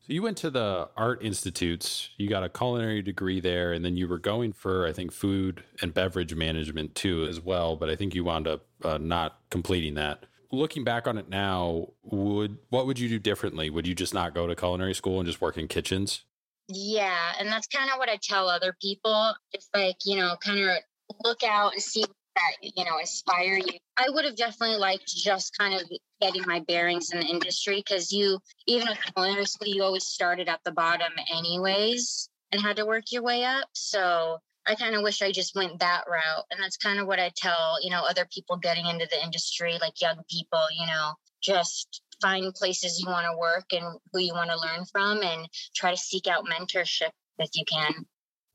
So 0.00 0.12
you 0.12 0.20
went 0.20 0.36
to 0.38 0.50
the 0.50 0.90
art 0.98 1.24
institutes. 1.24 2.10
You 2.18 2.28
got 2.28 2.44
a 2.44 2.50
culinary 2.50 3.00
degree 3.00 3.40
there, 3.40 3.72
and 3.72 3.82
then 3.82 3.96
you 3.96 4.06
were 4.06 4.18
going 4.18 4.52
for 4.52 4.86
I 4.86 4.92
think 4.92 5.12
food 5.12 5.64
and 5.80 5.94
beverage 5.94 6.34
management 6.34 6.94
too 6.94 7.24
as 7.24 7.40
well. 7.40 7.76
But 7.76 7.88
I 7.88 7.96
think 7.96 8.14
you 8.14 8.24
wound 8.24 8.46
up 8.46 8.66
uh, 8.84 8.98
not 8.98 9.38
completing 9.50 9.94
that 9.94 10.26
looking 10.52 10.84
back 10.84 11.06
on 11.06 11.18
it 11.18 11.28
now, 11.28 11.88
would 12.02 12.58
what 12.70 12.86
would 12.86 12.98
you 12.98 13.08
do 13.08 13.18
differently? 13.18 13.70
Would 13.70 13.86
you 13.86 13.94
just 13.94 14.14
not 14.14 14.34
go 14.34 14.46
to 14.46 14.54
culinary 14.54 14.94
school 14.94 15.18
and 15.18 15.26
just 15.26 15.40
work 15.40 15.56
in 15.56 15.68
kitchens? 15.68 16.24
Yeah, 16.68 17.32
and 17.38 17.48
that's 17.48 17.66
kind 17.66 17.90
of 17.90 17.98
what 17.98 18.08
I 18.08 18.18
tell 18.22 18.48
other 18.48 18.74
people. 18.80 19.34
It's 19.52 19.68
like, 19.74 19.96
you 20.04 20.16
know, 20.16 20.36
kind 20.40 20.60
of 20.60 20.78
look 21.22 21.42
out 21.44 21.72
and 21.72 21.82
see 21.82 22.02
that, 22.02 22.52
you 22.62 22.84
know, 22.84 22.98
inspire 22.98 23.58
you. 23.58 23.78
I 23.96 24.08
would 24.08 24.24
have 24.24 24.36
definitely 24.36 24.78
liked 24.78 25.06
just 25.06 25.56
kind 25.58 25.74
of 25.74 25.82
getting 26.20 26.42
my 26.46 26.60
bearings 26.60 27.10
in 27.12 27.20
the 27.20 27.26
industry 27.26 27.82
because 27.86 28.12
you, 28.12 28.38
even 28.66 28.88
with 28.88 28.98
culinary 29.14 29.44
school, 29.44 29.68
you 29.68 29.82
always 29.82 30.06
started 30.06 30.48
at 30.48 30.60
the 30.64 30.72
bottom 30.72 31.12
anyways 31.32 32.28
and 32.50 32.60
had 32.60 32.76
to 32.76 32.86
work 32.86 33.04
your 33.10 33.22
way 33.22 33.44
up. 33.44 33.68
So 33.74 34.38
I 34.66 34.74
kind 34.74 34.94
of 34.94 35.02
wish 35.02 35.20
I 35.22 35.30
just 35.30 35.54
went 35.54 35.80
that 35.80 36.04
route. 36.08 36.44
And 36.50 36.62
that's 36.62 36.76
kind 36.76 36.98
of 36.98 37.06
what 37.06 37.20
I 37.20 37.30
tell, 37.36 37.76
you 37.82 37.90
know, 37.90 38.02
other 38.08 38.26
people 38.32 38.56
getting 38.56 38.86
into 38.86 39.06
the 39.10 39.22
industry, 39.22 39.76
like 39.80 40.00
young 40.00 40.22
people, 40.30 40.62
you 40.78 40.86
know, 40.86 41.12
just 41.42 42.02
find 42.22 42.54
places 42.54 43.00
you 43.00 43.10
want 43.10 43.26
to 43.26 43.38
work 43.38 43.66
and 43.72 43.98
who 44.12 44.20
you 44.20 44.32
want 44.32 44.50
to 44.50 44.58
learn 44.58 44.84
from 44.90 45.22
and 45.22 45.48
try 45.74 45.90
to 45.90 45.96
seek 45.96 46.26
out 46.26 46.44
mentorship 46.46 47.10
if 47.38 47.50
you 47.54 47.64
can. 47.70 48.06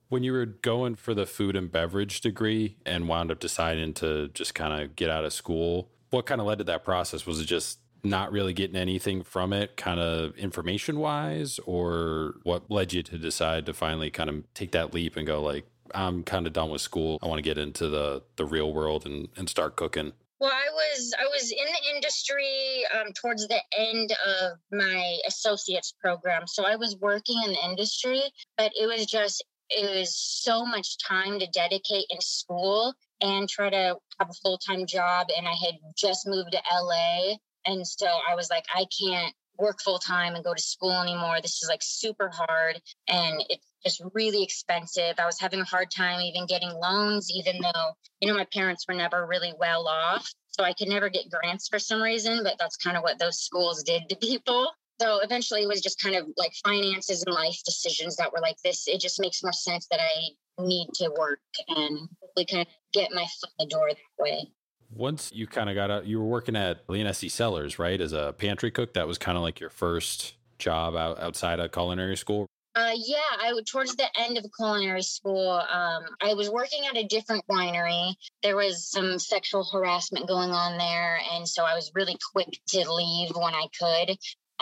When 0.07 0.23
you 0.23 0.31
were 0.31 0.47
going 0.47 0.95
for 0.95 1.13
the 1.13 1.27
food 1.27 1.55
and 1.55 1.71
beverage 1.71 2.21
degree 2.21 2.77
and 2.85 3.07
wound 3.07 3.31
up 3.31 3.39
deciding 3.39 3.93
to 3.95 4.29
just 4.29 4.55
kind 4.55 4.81
of 4.81 4.95
get 4.95 5.11
out 5.11 5.23
of 5.23 5.33
school, 5.33 5.91
what 6.09 6.25
kind 6.25 6.41
of 6.41 6.47
led 6.47 6.57
to 6.57 6.63
that 6.63 6.83
process? 6.83 7.27
Was 7.27 7.39
it 7.39 7.45
just 7.45 7.77
not 8.03 8.31
really 8.31 8.53
getting 8.53 8.77
anything 8.77 9.21
from 9.21 9.53
it, 9.53 9.77
kind 9.77 9.99
of 9.99 10.35
information 10.37 10.99
wise, 10.99 11.59
or 11.65 12.35
what 12.43 12.71
led 12.71 12.93
you 12.93 13.03
to 13.03 13.17
decide 13.19 13.65
to 13.67 13.73
finally 13.73 14.09
kind 14.09 14.29
of 14.29 14.53
take 14.53 14.71
that 14.71 14.93
leap 14.93 15.15
and 15.15 15.27
go 15.27 15.43
like, 15.43 15.65
I'm 15.93 16.23
kind 16.23 16.47
of 16.47 16.53
done 16.53 16.69
with 16.69 16.81
school. 16.81 17.19
I 17.21 17.27
want 17.27 17.39
to 17.39 17.43
get 17.43 17.57
into 17.57 17.87
the 17.89 18.23
the 18.35 18.45
real 18.45 18.73
world 18.73 19.05
and 19.05 19.29
and 19.35 19.49
start 19.49 19.75
cooking. 19.75 20.13
Well, 20.39 20.51
I 20.51 20.71
was 20.71 21.13
I 21.19 21.25
was 21.25 21.51
in 21.51 21.65
the 21.65 21.95
industry 21.95 22.83
um, 22.97 23.11
towards 23.13 23.47
the 23.47 23.61
end 23.77 24.15
of 24.25 24.57
my 24.71 25.17
associates 25.27 25.93
program, 26.01 26.47
so 26.47 26.65
I 26.65 26.77
was 26.77 26.95
working 27.01 27.41
in 27.45 27.51
the 27.51 27.65
industry, 27.65 28.21
but 28.57 28.71
it 28.79 28.87
was 28.87 29.05
just 29.05 29.43
it 29.69 29.99
was 29.99 30.15
so 30.15 30.65
much 30.65 30.97
time 30.97 31.39
to 31.39 31.47
dedicate 31.47 32.05
in 32.09 32.21
school 32.21 32.93
and 33.21 33.49
try 33.49 33.69
to 33.69 33.97
have 34.19 34.29
a 34.29 34.33
full 34.41 34.57
time 34.57 34.85
job. 34.85 35.27
And 35.35 35.45
I 35.45 35.53
had 35.53 35.75
just 35.97 36.25
moved 36.25 36.53
to 36.53 36.61
LA, 36.73 37.35
and 37.65 37.85
so 37.85 38.07
I 38.07 38.35
was 38.35 38.49
like, 38.49 38.65
I 38.73 38.85
can't 38.97 39.35
work 39.59 39.81
full 39.81 39.99
time 39.99 40.35
and 40.35 40.43
go 40.43 40.53
to 40.53 40.61
school 40.61 41.01
anymore. 41.01 41.39
This 41.41 41.61
is 41.61 41.69
like 41.69 41.81
super 41.83 42.31
hard 42.33 42.81
and 43.07 43.43
it's 43.49 43.68
just 43.83 44.01
really 44.13 44.43
expensive. 44.43 45.15
I 45.17 45.25
was 45.25 45.39
having 45.39 45.61
a 45.61 45.65
hard 45.65 45.91
time 45.91 46.21
even 46.21 46.45
getting 46.45 46.71
loans, 46.71 47.29
even 47.31 47.59
though, 47.61 47.91
you 48.19 48.27
know, 48.27 48.37
my 48.37 48.45
parents 48.53 48.85
were 48.87 48.95
never 48.95 49.25
really 49.25 49.53
well 49.59 49.87
off. 49.87 50.31
So 50.47 50.63
I 50.63 50.73
could 50.73 50.89
never 50.89 51.09
get 51.09 51.29
grants 51.29 51.67
for 51.67 51.79
some 51.79 52.01
reason, 52.01 52.43
but 52.43 52.55
that's 52.59 52.77
kind 52.77 52.97
of 52.97 53.03
what 53.03 53.19
those 53.19 53.39
schools 53.39 53.83
did 53.83 54.09
to 54.09 54.15
people. 54.21 54.71
So 55.01 55.19
eventually 55.19 55.61
it 55.61 55.67
was 55.67 55.81
just 55.81 56.01
kind 56.01 56.15
of 56.15 56.25
like 56.35 56.51
finances 56.65 57.23
and 57.25 57.33
life 57.33 57.57
decisions 57.65 58.17
that 58.17 58.33
were 58.33 58.41
like 58.41 58.57
this. 58.63 58.87
It 58.87 58.99
just 58.99 59.21
makes 59.21 59.41
more 59.43 59.53
sense 59.53 59.87
that 59.91 60.01
I 60.01 60.63
need 60.63 60.89
to 60.95 61.09
work 61.17 61.39
and 61.69 62.09
hopefully 62.21 62.45
kind 62.45 62.61
of 62.61 62.67
get 62.93 63.11
my 63.13 63.25
foot 63.39 63.51
in 63.59 63.65
the 63.65 63.69
door 63.69 63.89
that 63.89 64.23
way 64.23 64.51
once 64.91 65.31
you 65.33 65.47
kind 65.47 65.69
of 65.69 65.75
got 65.75 65.91
out, 65.91 66.05
you 66.05 66.19
were 66.19 66.25
working 66.25 66.55
at 66.55 66.83
Leoness 66.87 67.23
Cellars, 67.31 67.79
right? 67.79 67.99
As 67.99 68.13
a 68.13 68.33
pantry 68.37 68.71
cook. 68.71 68.93
That 68.93 69.07
was 69.07 69.17
kind 69.17 69.37
of 69.37 69.43
like 69.43 69.59
your 69.59 69.69
first 69.69 70.33
job 70.57 70.95
out, 70.95 71.19
outside 71.19 71.59
of 71.59 71.71
culinary 71.71 72.17
school. 72.17 72.47
Uh, 72.79 72.93
yeah, 72.95 73.17
I 73.37 73.51
towards 73.65 73.97
the 73.97 74.07
end 74.17 74.37
of 74.37 74.45
culinary 74.55 75.01
school. 75.01 75.49
Um, 75.49 76.03
I 76.21 76.33
was 76.33 76.49
working 76.49 76.85
at 76.89 76.95
a 76.95 77.03
different 77.03 77.43
winery. 77.51 78.13
There 78.41 78.55
was 78.55 78.89
some 78.89 79.19
sexual 79.19 79.67
harassment 79.69 80.29
going 80.29 80.51
on 80.51 80.77
there, 80.77 81.19
and 81.33 81.45
so 81.45 81.65
I 81.65 81.75
was 81.75 81.91
really 81.93 82.15
quick 82.31 82.47
to 82.69 82.89
leave 82.89 83.31
when 83.35 83.53
I 83.53 83.67
could. 83.77 84.11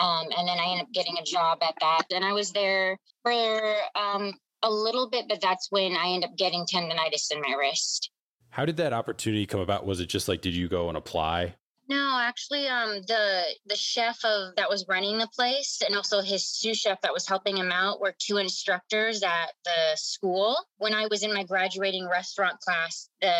Um, 0.00 0.26
and 0.36 0.48
then 0.48 0.58
I 0.58 0.70
ended 0.70 0.86
up 0.86 0.92
getting 0.92 1.16
a 1.18 1.22
job 1.22 1.58
at 1.62 1.74
that, 1.80 2.06
and 2.10 2.24
I 2.24 2.32
was 2.32 2.50
there 2.50 2.98
for 3.22 3.74
um, 3.94 4.34
a 4.64 4.70
little 4.70 5.08
bit, 5.08 5.26
but 5.28 5.40
that's 5.40 5.68
when 5.70 5.94
I 5.94 6.08
ended 6.08 6.30
up 6.30 6.36
getting 6.36 6.66
tendonitis 6.66 7.30
in 7.30 7.40
my 7.40 7.54
wrist. 7.56 8.10
How 8.50 8.64
did 8.64 8.78
that 8.78 8.92
opportunity 8.92 9.46
come 9.46 9.60
about? 9.60 9.86
Was 9.86 10.00
it 10.00 10.08
just 10.08 10.26
like, 10.26 10.40
did 10.40 10.56
you 10.56 10.68
go 10.68 10.88
and 10.88 10.96
apply? 10.96 11.54
No, 11.88 12.18
actually, 12.20 12.68
um, 12.68 13.00
the 13.08 13.44
the 13.64 13.76
chef 13.76 14.22
of 14.22 14.56
that 14.56 14.68
was 14.68 14.86
running 14.88 15.16
the 15.16 15.28
place, 15.28 15.80
and 15.86 15.96
also 15.96 16.20
his 16.20 16.46
sous 16.46 16.76
chef 16.76 17.00
that 17.00 17.14
was 17.14 17.26
helping 17.26 17.56
him 17.56 17.72
out, 17.72 17.98
were 17.98 18.14
two 18.18 18.36
instructors 18.36 19.22
at 19.22 19.54
the 19.64 19.96
school. 19.96 20.54
When 20.76 20.92
I 20.92 21.06
was 21.06 21.22
in 21.22 21.32
my 21.32 21.44
graduating 21.44 22.06
restaurant 22.06 22.60
class, 22.60 23.08
the 23.22 23.32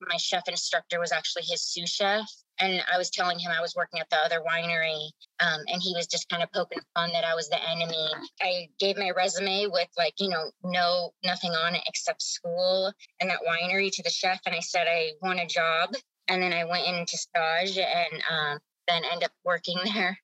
my 0.00 0.16
chef 0.18 0.44
instructor 0.46 1.00
was 1.00 1.10
actually 1.10 1.44
his 1.48 1.62
sous 1.62 1.90
chef, 1.90 2.30
and 2.60 2.80
I 2.92 2.96
was 2.96 3.10
telling 3.10 3.40
him 3.40 3.50
I 3.50 3.60
was 3.60 3.74
working 3.74 3.98
at 3.98 4.08
the 4.10 4.18
other 4.18 4.40
winery, 4.40 5.10
um, 5.40 5.62
and 5.66 5.82
he 5.82 5.92
was 5.92 6.06
just 6.06 6.28
kind 6.28 6.44
of 6.44 6.52
poking 6.52 6.82
fun 6.94 7.10
that 7.12 7.24
I 7.24 7.34
was 7.34 7.48
the 7.48 7.68
enemy. 7.68 8.08
I 8.40 8.68
gave 8.78 8.96
my 8.98 9.10
resume 9.16 9.66
with 9.66 9.88
like 9.98 10.14
you 10.20 10.28
know 10.28 10.52
no 10.62 11.10
nothing 11.24 11.52
on 11.52 11.74
it 11.74 11.82
except 11.86 12.22
school 12.22 12.92
and 13.20 13.30
that 13.30 13.40
winery 13.44 13.90
to 13.90 14.02
the 14.04 14.10
chef, 14.10 14.38
and 14.46 14.54
I 14.54 14.60
said 14.60 14.86
I 14.88 15.10
want 15.22 15.40
a 15.40 15.46
job, 15.46 15.96
and 16.28 16.42
then 16.42 16.52
I 16.52 16.64
went 16.64 16.86
into 16.86 17.16
stage 17.16 17.78
and 17.78 18.22
um, 18.30 18.58
then 18.88 19.02
end 19.10 19.24
up 19.24 19.32
working 19.44 19.78
there. 19.94 20.18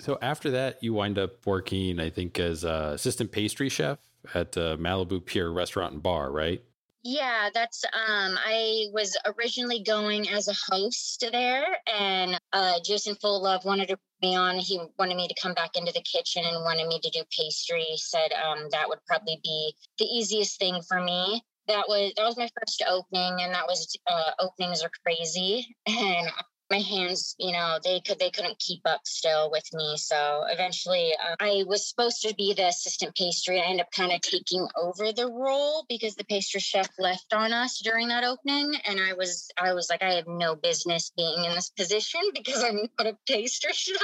So 0.00 0.18
after 0.20 0.50
that, 0.52 0.82
you 0.82 0.94
wind 0.94 1.18
up 1.18 1.46
working, 1.46 2.00
I 2.00 2.10
think, 2.10 2.38
as 2.38 2.64
assistant 2.64 3.30
pastry 3.30 3.68
chef 3.68 3.98
at 4.34 4.56
uh, 4.56 4.76
Malibu 4.76 5.24
Pier 5.24 5.50
Restaurant 5.50 5.92
and 5.94 6.02
Bar, 6.02 6.30
right? 6.32 6.62
Yeah, 7.04 7.50
that's 7.52 7.84
um 7.84 8.38
I 8.38 8.86
was 8.92 9.16
originally 9.26 9.82
going 9.82 10.28
as 10.28 10.46
a 10.46 10.54
host 10.70 11.26
there 11.32 11.66
and 11.92 12.40
uh 12.52 12.74
Jason 12.84 13.16
Fullilove 13.16 13.64
wanted 13.64 13.88
to 13.88 13.96
put 13.96 14.28
me 14.28 14.36
on. 14.36 14.56
He 14.58 14.80
wanted 15.00 15.16
me 15.16 15.26
to 15.26 15.34
come 15.42 15.52
back 15.52 15.74
into 15.74 15.90
the 15.90 16.02
kitchen 16.02 16.44
and 16.44 16.62
wanted 16.62 16.86
me 16.86 17.00
to 17.00 17.10
do 17.10 17.24
pastry. 17.36 17.82
He 17.82 17.96
said 17.96 18.30
um 18.32 18.68
that 18.70 18.88
would 18.88 19.00
probably 19.04 19.40
be 19.42 19.74
the 19.98 20.04
easiest 20.04 20.60
thing 20.60 20.80
for 20.82 21.00
me. 21.00 21.42
That 21.68 21.84
was 21.88 22.12
that 22.16 22.24
was 22.24 22.36
my 22.36 22.48
first 22.58 22.82
opening 22.88 23.42
and 23.42 23.54
that 23.54 23.66
was 23.66 23.96
uh 24.06 24.30
openings 24.40 24.82
are 24.82 24.90
crazy. 25.04 25.76
And 25.86 26.28
my 26.70 26.78
hands 26.78 27.36
you 27.38 27.52
know 27.52 27.78
they 27.84 28.00
could 28.00 28.18
they 28.18 28.30
couldn't 28.30 28.58
keep 28.58 28.80
up 28.86 29.02
still 29.04 29.50
with 29.50 29.64
me. 29.72 29.96
So 29.96 30.44
eventually 30.48 31.12
uh, 31.12 31.36
i 31.38 31.64
was 31.66 31.88
supposed 31.88 32.22
to 32.22 32.34
be 32.34 32.54
the 32.54 32.68
assistant 32.68 33.14
pastry. 33.14 33.60
I 33.60 33.64
ended 33.64 33.82
up 33.82 33.92
kind 33.92 34.12
of 34.12 34.20
taking 34.22 34.66
over 34.76 35.12
the 35.12 35.30
role 35.30 35.84
because 35.88 36.14
the 36.14 36.24
pastry 36.24 36.60
chef 36.60 36.88
left 36.98 37.32
on 37.32 37.52
us 37.52 37.80
during 37.84 38.08
that 38.08 38.24
opening. 38.24 38.74
And 38.86 39.00
i 39.00 39.12
was 39.12 39.48
i 39.56 39.72
was 39.72 39.88
like 39.88 40.02
i 40.02 40.14
have 40.14 40.26
no 40.26 40.56
business 40.56 41.12
being 41.16 41.44
in 41.44 41.54
this 41.54 41.70
position 41.70 42.20
because 42.34 42.64
i'm 42.64 42.88
not 42.98 43.06
a 43.06 43.16
pastry 43.28 43.72
chef. 43.72 43.96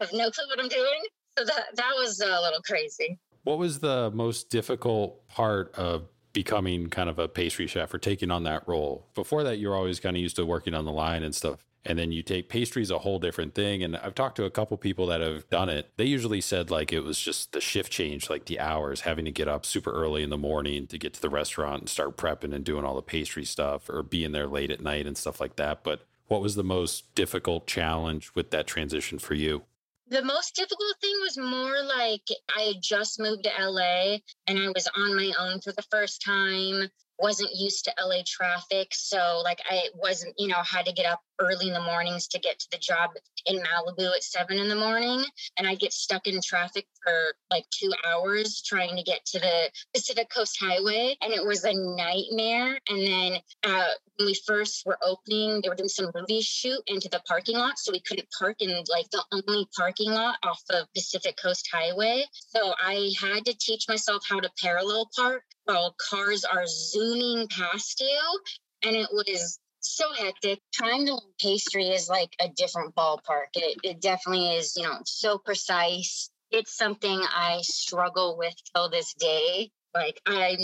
I 0.00 0.04
have 0.04 0.12
no 0.12 0.30
clue 0.30 0.46
what 0.48 0.60
i'm 0.60 0.68
doing. 0.68 1.02
So 1.38 1.44
that 1.44 1.76
that 1.76 1.92
was 1.96 2.20
a 2.20 2.40
little 2.40 2.62
crazy. 2.62 3.18
What 3.44 3.58
was 3.58 3.78
the 3.78 4.10
most 4.10 4.50
difficult 4.50 5.26
part 5.28 5.74
of 5.74 6.08
becoming 6.32 6.88
kind 6.88 7.08
of 7.08 7.18
a 7.18 7.28
pastry 7.28 7.66
chef 7.66 7.92
or 7.92 7.98
taking 7.98 8.30
on 8.30 8.44
that 8.44 8.66
role. 8.66 9.06
Before 9.14 9.42
that 9.44 9.58
you're 9.58 9.74
always 9.74 10.00
kind 10.00 10.16
of 10.16 10.22
used 10.22 10.36
to 10.36 10.46
working 10.46 10.74
on 10.74 10.84
the 10.84 10.92
line 10.92 11.22
and 11.22 11.34
stuff 11.34 11.64
and 11.84 11.98
then 11.98 12.12
you 12.12 12.22
take 12.22 12.48
pastry 12.48 12.82
is 12.82 12.90
a 12.90 12.98
whole 12.98 13.18
different 13.18 13.54
thing 13.54 13.82
and 13.82 13.96
i've 13.96 14.14
talked 14.14 14.36
to 14.36 14.44
a 14.44 14.50
couple 14.50 14.76
people 14.76 15.06
that 15.06 15.20
have 15.20 15.48
done 15.48 15.68
it. 15.68 15.90
They 15.96 16.04
usually 16.04 16.40
said 16.40 16.70
like 16.70 16.92
it 16.92 17.00
was 17.00 17.18
just 17.18 17.52
the 17.52 17.60
shift 17.60 17.90
change 17.90 18.28
like 18.28 18.44
the 18.44 18.60
hours 18.60 19.02
having 19.02 19.24
to 19.24 19.32
get 19.32 19.48
up 19.48 19.64
super 19.64 19.92
early 19.92 20.22
in 20.22 20.30
the 20.30 20.36
morning 20.36 20.86
to 20.88 20.98
get 20.98 21.14
to 21.14 21.20
the 21.20 21.30
restaurant 21.30 21.82
and 21.82 21.88
start 21.88 22.16
prepping 22.16 22.54
and 22.54 22.64
doing 22.64 22.84
all 22.84 22.94
the 22.94 23.02
pastry 23.02 23.44
stuff 23.44 23.88
or 23.88 24.02
being 24.02 24.32
there 24.32 24.46
late 24.46 24.70
at 24.70 24.82
night 24.82 25.06
and 25.06 25.16
stuff 25.16 25.40
like 25.40 25.56
that 25.56 25.82
but 25.82 26.02
what 26.26 26.42
was 26.42 26.56
the 26.56 26.64
most 26.64 27.14
difficult 27.14 27.66
challenge 27.66 28.30
with 28.34 28.50
that 28.50 28.66
transition 28.66 29.18
for 29.18 29.34
you 29.34 29.62
the 30.10 30.22
most 30.24 30.54
difficult 30.54 30.96
thing 31.00 31.14
was 31.20 31.36
more 31.38 31.82
like 31.82 32.22
I 32.56 32.62
had 32.62 32.82
just 32.82 33.20
moved 33.20 33.44
to 33.44 33.50
LA 33.58 34.18
and 34.46 34.58
I 34.58 34.68
was 34.68 34.88
on 34.96 35.16
my 35.16 35.32
own 35.38 35.60
for 35.60 35.72
the 35.72 35.84
first 35.90 36.22
time 36.24 36.88
wasn't 37.18 37.50
used 37.54 37.84
to 37.84 37.94
LA 38.00 38.22
traffic. 38.24 38.88
So, 38.92 39.40
like, 39.44 39.60
I 39.68 39.88
wasn't, 39.94 40.34
you 40.38 40.48
know, 40.48 40.62
had 40.62 40.86
to 40.86 40.92
get 40.92 41.06
up 41.06 41.20
early 41.38 41.68
in 41.68 41.74
the 41.74 41.80
mornings 41.80 42.26
to 42.28 42.38
get 42.38 42.58
to 42.58 42.66
the 42.70 42.78
job 42.78 43.10
in 43.46 43.56
Malibu 43.56 44.14
at 44.14 44.22
seven 44.22 44.58
in 44.58 44.68
the 44.68 44.76
morning. 44.76 45.24
And 45.56 45.66
I 45.66 45.74
get 45.74 45.92
stuck 45.92 46.26
in 46.26 46.40
traffic 46.42 46.86
for 47.02 47.34
like 47.50 47.64
two 47.70 47.92
hours 48.06 48.62
trying 48.62 48.96
to 48.96 49.02
get 49.02 49.24
to 49.26 49.38
the 49.38 49.70
Pacific 49.94 50.28
Coast 50.30 50.58
Highway. 50.60 51.16
And 51.22 51.32
it 51.32 51.44
was 51.44 51.64
a 51.64 51.72
nightmare. 51.72 52.78
And 52.88 53.06
then 53.06 53.40
uh, 53.64 53.88
when 54.16 54.26
we 54.26 54.34
first 54.46 54.84
were 54.86 54.98
opening, 55.04 55.60
they 55.62 55.68
were 55.68 55.74
doing 55.74 55.88
some 55.88 56.10
movie 56.14 56.40
shoot 56.40 56.80
into 56.86 57.08
the 57.08 57.22
parking 57.26 57.56
lot. 57.56 57.78
So 57.78 57.92
we 57.92 58.00
couldn't 58.00 58.28
park 58.38 58.56
in 58.60 58.70
like 58.70 59.10
the 59.10 59.24
only 59.32 59.66
parking 59.76 60.10
lot 60.10 60.36
off 60.42 60.62
of 60.70 60.92
Pacific 60.94 61.36
Coast 61.40 61.68
Highway. 61.72 62.24
So 62.32 62.74
I 62.80 63.10
had 63.20 63.44
to 63.46 63.54
teach 63.58 63.88
myself 63.88 64.22
how 64.28 64.40
to 64.40 64.50
parallel 64.60 65.08
park 65.14 65.42
while 65.64 65.94
cars 66.10 66.44
are 66.44 66.66
zooming 66.66 67.46
past 67.48 68.00
you. 68.00 68.40
And 68.84 68.96
it 68.96 69.08
was 69.12 69.58
so 69.80 70.12
hectic. 70.12 70.60
Trying 70.72 71.06
to 71.06 71.18
pastry 71.40 71.88
is 71.88 72.08
like 72.08 72.34
a 72.40 72.48
different 72.48 72.94
ballpark. 72.94 73.48
It, 73.54 73.78
it 73.84 74.00
definitely 74.00 74.56
is, 74.56 74.74
you 74.76 74.84
know, 74.84 74.98
so 75.04 75.38
precise. 75.38 76.30
It's 76.50 76.76
something 76.76 77.20
I 77.22 77.60
struggle 77.62 78.36
with 78.38 78.54
till 78.74 78.88
this 78.90 79.14
day. 79.14 79.70
Like 79.94 80.20
I'm, 80.26 80.58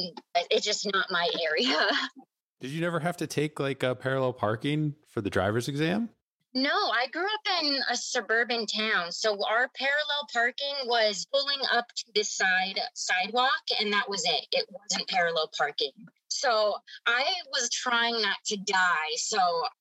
it's 0.50 0.64
just 0.64 0.88
not 0.92 1.06
my 1.10 1.28
area. 1.48 1.88
Did 2.60 2.70
you 2.70 2.80
never 2.80 3.00
have 3.00 3.16
to 3.18 3.26
take 3.26 3.60
like 3.60 3.82
a 3.82 3.94
parallel 3.94 4.32
parking 4.32 4.94
for 5.08 5.20
the 5.20 5.30
driver's 5.30 5.68
exam? 5.68 6.08
No, 6.56 6.70
I 6.70 7.08
grew 7.12 7.24
up 7.24 7.64
in 7.64 7.80
a 7.90 7.96
suburban 7.96 8.66
town. 8.66 9.10
So 9.10 9.32
our 9.44 9.68
parallel 9.74 10.28
parking 10.32 10.86
was 10.86 11.26
pulling 11.32 11.58
up 11.72 11.88
to 11.88 12.04
this 12.14 12.32
side 12.32 12.78
sidewalk, 12.94 13.50
and 13.80 13.92
that 13.92 14.08
was 14.08 14.24
it. 14.24 14.46
It 14.52 14.66
wasn't 14.70 15.08
parallel 15.08 15.50
parking. 15.58 15.90
So 16.28 16.74
I 17.06 17.24
was 17.52 17.70
trying 17.70 18.22
not 18.22 18.36
to 18.46 18.56
die. 18.56 19.16
So 19.16 19.38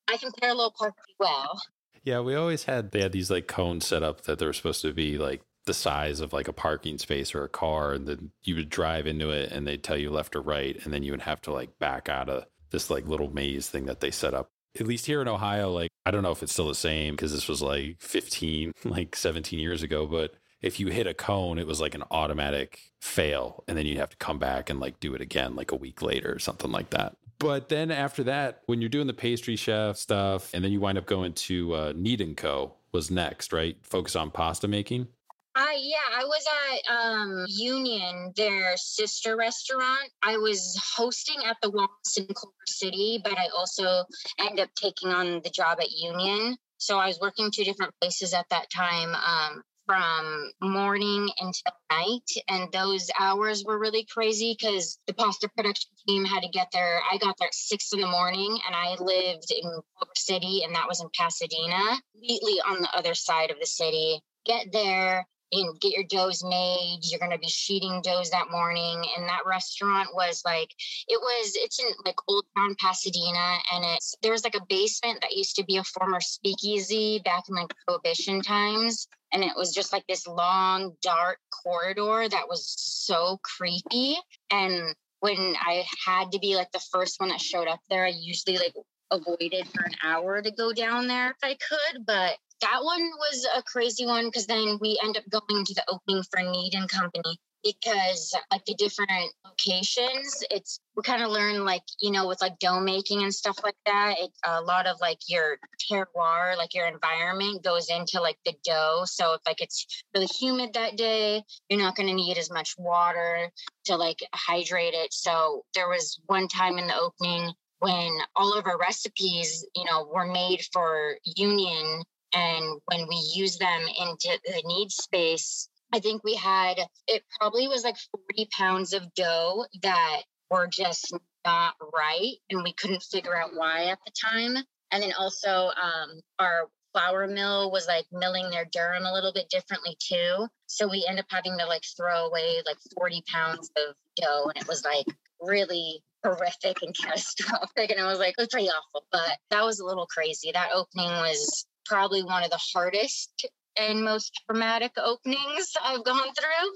I 0.07 0.17
can 0.17 0.31
parallel 0.41 0.73
park 0.77 0.95
well. 1.19 1.61
Yeah, 2.03 2.21
we 2.21 2.33
always 2.33 2.63
had, 2.63 2.91
they 2.91 3.01
had 3.01 3.11
these 3.11 3.29
like 3.29 3.47
cones 3.47 3.85
set 3.85 4.01
up 4.01 4.21
that 4.21 4.39
they 4.39 4.45
were 4.45 4.53
supposed 4.53 4.81
to 4.81 4.93
be 4.93 5.19
like 5.19 5.43
the 5.65 5.73
size 5.75 6.19
of 6.21 6.33
like 6.33 6.47
a 6.47 6.53
parking 6.53 6.97
space 6.97 7.35
or 7.35 7.43
a 7.43 7.49
car. 7.49 7.93
And 7.93 8.07
then 8.07 8.31
you 8.43 8.55
would 8.55 8.69
drive 8.69 9.05
into 9.05 9.29
it 9.29 9.51
and 9.51 9.67
they'd 9.67 9.83
tell 9.83 9.97
you 9.97 10.09
left 10.09 10.35
or 10.35 10.41
right. 10.41 10.75
And 10.83 10.91
then 10.91 11.03
you 11.03 11.11
would 11.11 11.21
have 11.21 11.41
to 11.41 11.53
like 11.53 11.77
back 11.77 12.09
out 12.09 12.29
of 12.29 12.45
this 12.71 12.89
like 12.89 13.07
little 13.07 13.31
maze 13.31 13.69
thing 13.69 13.85
that 13.85 13.99
they 13.99 14.09
set 14.09 14.33
up 14.33 14.49
at 14.79 14.87
least 14.87 15.05
here 15.05 15.21
in 15.21 15.27
Ohio, 15.27 15.71
like 15.71 15.89
I 16.05 16.11
don't 16.11 16.23
know 16.23 16.31
if 16.31 16.43
it's 16.43 16.53
still 16.53 16.67
the 16.67 16.75
same 16.75 17.15
because 17.15 17.31
this 17.31 17.47
was 17.47 17.61
like 17.61 17.97
15, 17.99 18.73
like 18.85 19.15
17 19.15 19.59
years 19.59 19.83
ago, 19.83 20.05
but 20.05 20.33
if 20.61 20.79
you 20.79 20.87
hit 20.87 21.07
a 21.07 21.13
cone, 21.13 21.59
it 21.59 21.67
was 21.67 21.81
like 21.81 21.93
an 21.93 22.03
automatic 22.09 22.79
fail. 23.01 23.63
And 23.67 23.77
then 23.77 23.85
you'd 23.85 23.97
have 23.97 24.09
to 24.09 24.17
come 24.17 24.39
back 24.39 24.69
and 24.69 24.79
like 24.79 24.99
do 24.99 25.13
it 25.13 25.21
again 25.21 25.55
like 25.55 25.71
a 25.71 25.75
week 25.75 26.01
later 26.01 26.33
or 26.33 26.39
something 26.39 26.71
like 26.71 26.89
that. 26.91 27.17
But 27.39 27.67
then 27.67 27.91
after 27.91 28.23
that, 28.23 28.61
when 28.67 28.79
you're 28.79 28.89
doing 28.89 29.07
the 29.07 29.13
pastry 29.13 29.57
chef 29.57 29.97
stuff, 29.97 30.49
and 30.53 30.63
then 30.63 30.71
you 30.71 30.79
wind 30.79 30.97
up 30.97 31.05
going 31.05 31.33
to 31.33 31.73
uh, 31.73 31.93
Knead 31.93 32.21
and 32.21 32.37
Co. 32.37 32.75
was 32.93 33.11
next, 33.11 33.51
right? 33.51 33.75
Focus 33.81 34.15
on 34.15 34.31
pasta 34.31 34.67
making. 34.67 35.07
I 35.55 35.77
yeah, 35.79 36.19
I 36.19 36.23
was 36.25 36.45
at 36.71 36.95
um, 36.95 37.45
Union, 37.47 38.33
their 38.35 38.75
sister 38.77 39.35
restaurant. 39.35 40.09
I 40.23 40.37
was 40.37 40.79
hosting 40.95 41.43
at 41.45 41.57
the 41.61 41.69
Wallace 41.69 42.17
in 42.17 42.25
Culver 42.25 42.55
City, 42.65 43.21
but 43.23 43.37
I 43.37 43.49
also 43.55 44.03
ended 44.39 44.61
up 44.61 44.69
taking 44.75 45.09
on 45.09 45.41
the 45.43 45.51
job 45.51 45.79
at 45.79 45.91
Union. 45.91 46.57
So 46.77 46.97
I 46.97 47.07
was 47.07 47.19
working 47.21 47.51
two 47.51 47.63
different 47.63 47.93
places 48.01 48.33
at 48.33 48.49
that 48.49 48.69
time. 48.71 49.15
Um, 49.15 49.63
from 49.85 50.51
morning 50.61 51.29
until 51.39 51.73
night. 51.91 52.29
And 52.47 52.71
those 52.71 53.09
hours 53.19 53.63
were 53.65 53.79
really 53.79 54.05
crazy 54.05 54.55
because 54.57 54.97
the 55.07 55.13
pasta 55.13 55.49
production 55.55 55.91
team 56.07 56.25
had 56.25 56.43
to 56.43 56.49
get 56.49 56.69
there. 56.71 57.01
I 57.11 57.17
got 57.17 57.35
there 57.37 57.47
at 57.47 57.53
six 57.53 57.91
in 57.93 57.99
the 57.99 58.07
morning 58.07 58.57
and 58.65 58.75
I 58.75 58.95
lived 58.99 59.51
in 59.51 59.63
Culver 59.63 60.13
City 60.15 60.61
and 60.63 60.75
that 60.75 60.87
was 60.87 61.01
in 61.01 61.09
Pasadena, 61.17 61.83
completely 62.13 62.61
on 62.65 62.81
the 62.81 62.95
other 62.95 63.13
side 63.13 63.51
of 63.51 63.59
the 63.59 63.65
city. 63.65 64.21
Get 64.45 64.71
there, 64.71 65.25
and 65.53 65.79
get 65.79 65.93
your 65.93 66.03
doughs 66.03 66.43
made. 66.43 66.99
You're 67.03 67.19
going 67.19 67.31
to 67.31 67.37
be 67.37 67.47
sheeting 67.47 68.01
doughs 68.03 68.31
that 68.31 68.51
morning. 68.51 69.03
And 69.15 69.27
that 69.27 69.45
restaurant 69.45 70.09
was 70.13 70.41
like, 70.45 70.69
it 71.07 71.19
was, 71.19 71.53
it's 71.55 71.79
in 71.79 71.87
like 72.05 72.15
Old 72.27 72.45
Town 72.57 72.75
Pasadena. 72.79 73.57
And 73.73 73.85
it's, 73.85 74.15
there 74.21 74.31
was 74.31 74.43
like 74.43 74.55
a 74.55 74.65
basement 74.67 75.19
that 75.21 75.35
used 75.35 75.55
to 75.57 75.63
be 75.65 75.77
a 75.77 75.83
former 75.83 76.21
speakeasy 76.21 77.21
back 77.23 77.43
in 77.49 77.55
like 77.55 77.73
Prohibition 77.87 78.41
times. 78.41 79.07
And 79.31 79.43
it 79.43 79.53
was 79.55 79.73
just 79.73 79.93
like 79.93 80.05
this 80.07 80.27
long, 80.27 80.93
dark 81.01 81.39
corridor 81.63 82.27
that 82.29 82.47
was 82.47 82.73
so 82.77 83.39
creepy. 83.43 84.17
And 84.51 84.95
when 85.21 85.55
I 85.59 85.85
had 86.05 86.31
to 86.33 86.39
be 86.39 86.55
like 86.55 86.71
the 86.71 86.83
first 86.91 87.19
one 87.19 87.29
that 87.29 87.41
showed 87.41 87.67
up 87.67 87.79
there, 87.89 88.05
I 88.05 88.13
usually 88.15 88.57
like 88.57 88.75
avoided 89.09 89.67
for 89.67 89.83
an 89.83 89.93
hour 90.03 90.41
to 90.41 90.51
go 90.51 90.73
down 90.73 91.07
there 91.07 91.31
if 91.31 91.37
I 91.41 91.55
could. 91.55 92.05
But 92.05 92.37
that 92.63 92.83
one 92.83 93.11
was 93.19 93.45
a 93.57 93.61
crazy 93.61 94.05
one 94.05 94.25
because 94.25 94.47
then 94.47 94.77
we 94.79 94.97
end 95.03 95.17
up 95.17 95.23
going 95.29 95.65
to 95.65 95.73
the 95.73 95.83
opening 95.89 96.23
for 96.31 96.41
Knead 96.41 96.73
and 96.75 96.89
Company 96.89 97.37
because 97.61 98.33
like 98.51 98.65
the 98.65 98.75
different 98.75 99.31
locations 99.45 100.43
it's 100.49 100.79
we 100.97 101.03
kind 101.03 101.23
of 101.23 101.29
learn 101.29 101.63
like 101.63 101.83
you 102.01 102.11
know 102.11 102.27
with 102.27 102.41
like 102.41 102.59
dough 102.59 102.79
making 102.79 103.23
and 103.23 103.33
stuff 103.33 103.57
like 103.63 103.75
that 103.85 104.15
it, 104.19 104.31
a 104.45 104.61
lot 104.61 104.85
of 104.85 104.99
like 104.99 105.19
your 105.27 105.57
terroir 105.89 106.57
like 106.57 106.73
your 106.73 106.87
environment 106.87 107.63
goes 107.63 107.89
into 107.89 108.21
like 108.21 108.37
the 108.45 108.53
dough. 108.65 109.03
So 109.05 109.33
if 109.33 109.41
like 109.45 109.61
it's 109.61 109.85
really 110.13 110.27
humid 110.27 110.73
that 110.73 110.97
day 110.97 111.43
you're 111.69 111.79
not 111.79 111.95
going 111.95 112.07
to 112.07 112.15
need 112.15 112.37
as 112.37 112.51
much 112.51 112.75
water 112.77 113.49
to 113.85 113.95
like 113.95 114.19
hydrate 114.33 114.93
it. 114.93 115.13
So 115.13 115.63
there 115.73 115.87
was 115.87 116.19
one 116.25 116.47
time 116.47 116.77
in 116.77 116.87
the 116.87 116.97
opening 116.97 117.53
when 117.79 118.11
all 118.35 118.57
of 118.57 118.65
our 118.65 118.77
recipes 118.77 119.65
you 119.75 119.85
know 119.85 120.09
were 120.13 120.25
made 120.25 120.61
for 120.71 121.17
union 121.25 122.03
and 122.33 122.81
when 122.85 123.07
we 123.07 123.15
use 123.35 123.57
them 123.57 123.81
into 123.99 124.39
the 124.45 124.61
Knead 124.65 124.91
space, 124.91 125.69
I 125.93 125.99
think 125.99 126.23
we 126.23 126.35
had, 126.35 126.75
it 127.07 127.23
probably 127.39 127.67
was 127.67 127.83
like 127.83 127.97
40 128.29 128.47
pounds 128.57 128.93
of 128.93 129.13
dough 129.13 129.65
that 129.83 130.21
were 130.49 130.67
just 130.67 131.13
not 131.45 131.75
right. 131.93 132.33
And 132.49 132.63
we 132.63 132.73
couldn't 132.73 133.03
figure 133.03 133.35
out 133.35 133.51
why 133.53 133.85
at 133.85 133.99
the 134.05 134.11
time. 134.11 134.63
And 134.91 135.03
then 135.03 135.13
also, 135.17 135.71
um, 135.81 136.21
our 136.39 136.67
flour 136.93 137.27
mill 137.27 137.71
was 137.71 137.87
like 137.87 138.05
milling 138.11 138.49
their 138.49 138.65
durum 138.65 139.09
a 139.09 139.13
little 139.13 139.33
bit 139.33 139.49
differently 139.49 139.97
too. 139.99 140.47
So 140.67 140.87
we 140.87 141.05
end 141.07 141.19
up 141.19 141.25
having 141.29 141.57
to 141.57 141.65
like 141.65 141.83
throw 141.97 142.25
away 142.25 142.57
like 142.65 142.77
40 142.97 143.23
pounds 143.31 143.71
of 143.77 143.95
dough. 144.15 144.51
And 144.53 144.63
it 144.63 144.67
was 144.67 144.83
like 144.83 145.05
really 145.39 146.01
horrific 146.23 146.81
and 146.81 146.95
catastrophic. 146.99 147.91
And 147.91 147.99
I 147.99 148.07
was 148.07 148.19
like, 148.19 148.35
it 148.37 148.41
was 148.41 148.47
pretty 148.47 148.69
awful. 148.69 149.05
But 149.11 149.37
that 149.51 149.63
was 149.63 149.79
a 149.79 149.85
little 149.85 150.07
crazy. 150.07 150.51
That 150.51 150.69
opening 150.73 151.09
was 151.09 151.65
probably 151.85 152.23
one 152.23 152.43
of 152.43 152.49
the 152.49 152.59
hardest 152.73 153.47
and 153.77 154.03
most 154.03 154.31
traumatic 154.45 154.91
openings 154.97 155.73
I've 155.83 156.03
gone 156.03 156.33
through. 156.33 156.71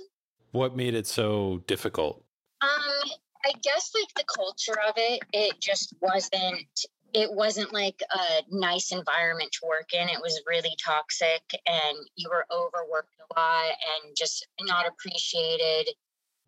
What 0.51 0.75
made 0.75 0.95
it 0.95 1.07
so 1.07 1.61
difficult? 1.67 2.23
Um, 2.61 3.09
I 3.45 3.51
guess 3.61 3.91
like 3.93 4.13
the 4.15 4.23
culture 4.33 4.79
of 4.87 4.93
it, 4.97 5.21
it 5.33 5.59
just 5.59 5.93
wasn't 6.01 6.65
it 7.13 7.31
wasn't 7.31 7.73
like 7.73 8.01
a 8.13 8.43
nice 8.51 8.91
environment 8.91 9.51
to 9.53 9.67
work 9.67 9.93
in. 9.93 10.09
It 10.09 10.19
was 10.21 10.41
really 10.45 10.75
toxic 10.83 11.41
and 11.65 11.97
you 12.15 12.29
were 12.29 12.45
overworked 12.51 13.15
a 13.19 13.39
lot 13.39 13.71
and 13.71 14.15
just 14.15 14.45
not 14.61 14.85
appreciated. 14.87 15.89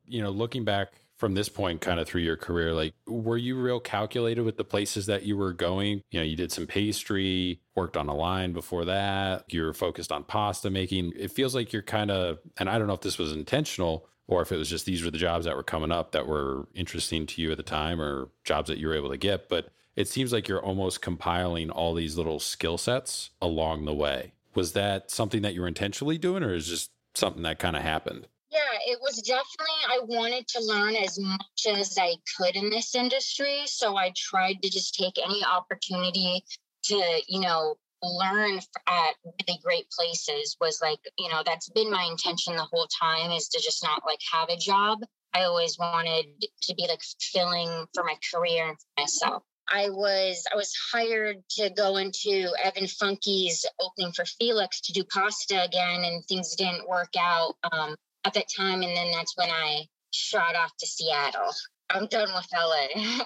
You 0.05 0.21
know, 0.21 0.29
looking 0.29 0.65
back 0.65 0.89
from 1.19 1.35
this 1.35 1.49
point 1.49 1.81
kind 1.81 1.99
of 1.99 2.07
through 2.07 2.21
your 2.21 2.37
career 2.37 2.73
like 2.73 2.93
were 3.05 3.37
you 3.37 3.59
real 3.59 3.79
calculated 3.79 4.41
with 4.41 4.57
the 4.57 4.63
places 4.63 5.05
that 5.05 5.23
you 5.23 5.37
were 5.37 5.53
going? 5.53 6.01
You 6.11 6.19
know 6.19 6.25
you 6.25 6.35
did 6.35 6.51
some 6.51 6.65
pastry 6.65 7.61
worked 7.75 7.97
on 7.97 8.07
a 8.07 8.15
line 8.15 8.53
before 8.53 8.85
that 8.85 9.45
you 9.53 9.63
were 9.63 9.73
focused 9.73 10.11
on 10.11 10.23
pasta 10.23 10.69
making. 10.69 11.13
It 11.15 11.31
feels 11.31 11.53
like 11.53 11.71
you're 11.73 11.81
kind 11.81 12.09
of 12.09 12.39
and 12.57 12.69
i 12.69 12.77
don't 12.77 12.87
know 12.87 12.93
if 12.93 13.01
this 13.01 13.19
was 13.19 13.33
intentional 13.33 14.07
or 14.27 14.41
if 14.41 14.51
it 14.51 14.57
was 14.57 14.69
just 14.69 14.85
these 14.85 15.03
were 15.03 15.11
the 15.11 15.17
jobs 15.17 15.45
that 15.45 15.55
were 15.55 15.63
coming 15.63 15.91
up 15.91 16.11
that 16.13 16.27
were 16.27 16.67
interesting 16.73 17.25
to 17.25 17.41
you 17.41 17.51
at 17.51 17.57
the 17.57 17.63
time 17.63 18.01
or 18.01 18.29
jobs 18.43 18.69
that 18.69 18.77
you 18.77 18.87
were 18.87 18.95
able 18.95 19.09
to 19.09 19.17
get 19.17 19.49
but 19.49 19.69
it 19.99 20.07
seems 20.07 20.31
like 20.31 20.47
you're 20.47 20.63
almost 20.63 21.01
compiling 21.01 21.69
all 21.69 21.93
these 21.93 22.15
little 22.15 22.39
skill 22.39 22.77
sets 22.77 23.31
along 23.41 23.83
the 23.83 23.93
way. 23.93 24.31
Was 24.55 24.71
that 24.71 25.11
something 25.11 25.41
that 25.41 25.53
you 25.53 25.59
were 25.59 25.67
intentionally 25.67 26.17
doing 26.17 26.41
or 26.41 26.53
is 26.53 26.69
just 26.69 26.91
something 27.15 27.43
that 27.43 27.59
kind 27.59 27.75
of 27.75 27.81
happened 27.81 28.27
yeah, 28.51 28.79
it 28.87 28.99
was 29.01 29.21
definitely, 29.21 29.81
I 29.87 29.99
wanted 30.05 30.47
to 30.49 30.63
learn 30.63 30.95
as 30.95 31.19
much 31.19 31.67
as 31.67 31.97
I 31.99 32.15
could 32.37 32.55
in 32.55 32.69
this 32.69 32.95
industry. 32.95 33.61
So 33.65 33.95
I 33.95 34.11
tried 34.15 34.61
to 34.63 34.69
just 34.69 34.95
take 34.95 35.17
any 35.23 35.43
opportunity 35.45 36.43
to, 36.85 37.21
you 37.27 37.41
know, 37.41 37.75
learn 38.01 38.59
at 38.87 39.15
really 39.25 39.59
great 39.63 39.89
places 39.91 40.55
was 40.59 40.79
like, 40.81 40.99
you 41.17 41.29
know, 41.29 41.43
that's 41.45 41.69
been 41.69 41.91
my 41.91 42.07
intention 42.09 42.55
the 42.55 42.67
whole 42.71 42.87
time 42.99 43.31
is 43.31 43.49
to 43.49 43.61
just 43.61 43.83
not 43.83 44.01
like 44.05 44.19
have 44.31 44.49
a 44.49 44.57
job. 44.57 44.99
I 45.33 45.43
always 45.43 45.77
wanted 45.77 46.25
to 46.63 46.75
be 46.75 46.87
like 46.87 47.01
filling 47.19 47.85
for 47.93 48.03
my 48.03 48.15
career 48.33 48.69
and 48.69 48.77
for 48.77 49.01
myself. 49.01 49.43
I 49.71 49.89
was 49.89 50.43
I 50.51 50.55
was 50.55 50.73
hired 50.91 51.43
to 51.57 51.69
go 51.69 51.97
into 51.97 52.51
Evan 52.63 52.87
Funke's 52.87 53.65
opening 53.79 54.13
for 54.13 54.25
Felix 54.25 54.81
to 54.81 54.93
do 54.93 55.03
pasta 55.03 55.63
again, 55.63 56.03
and 56.03 56.25
things 56.25 56.55
didn't 56.55 56.89
work 56.89 57.13
out. 57.19 57.55
Um, 57.71 57.95
at 58.25 58.33
that 58.33 58.45
time. 58.55 58.81
And 58.81 58.95
then 58.95 59.11
that's 59.11 59.35
when 59.37 59.49
I 59.49 59.85
shot 60.11 60.55
off 60.55 60.75
to 60.79 60.87
Seattle. 60.87 61.51
I'm 61.89 62.07
done 62.07 62.29
with 62.33 62.47
LA. 62.53 63.25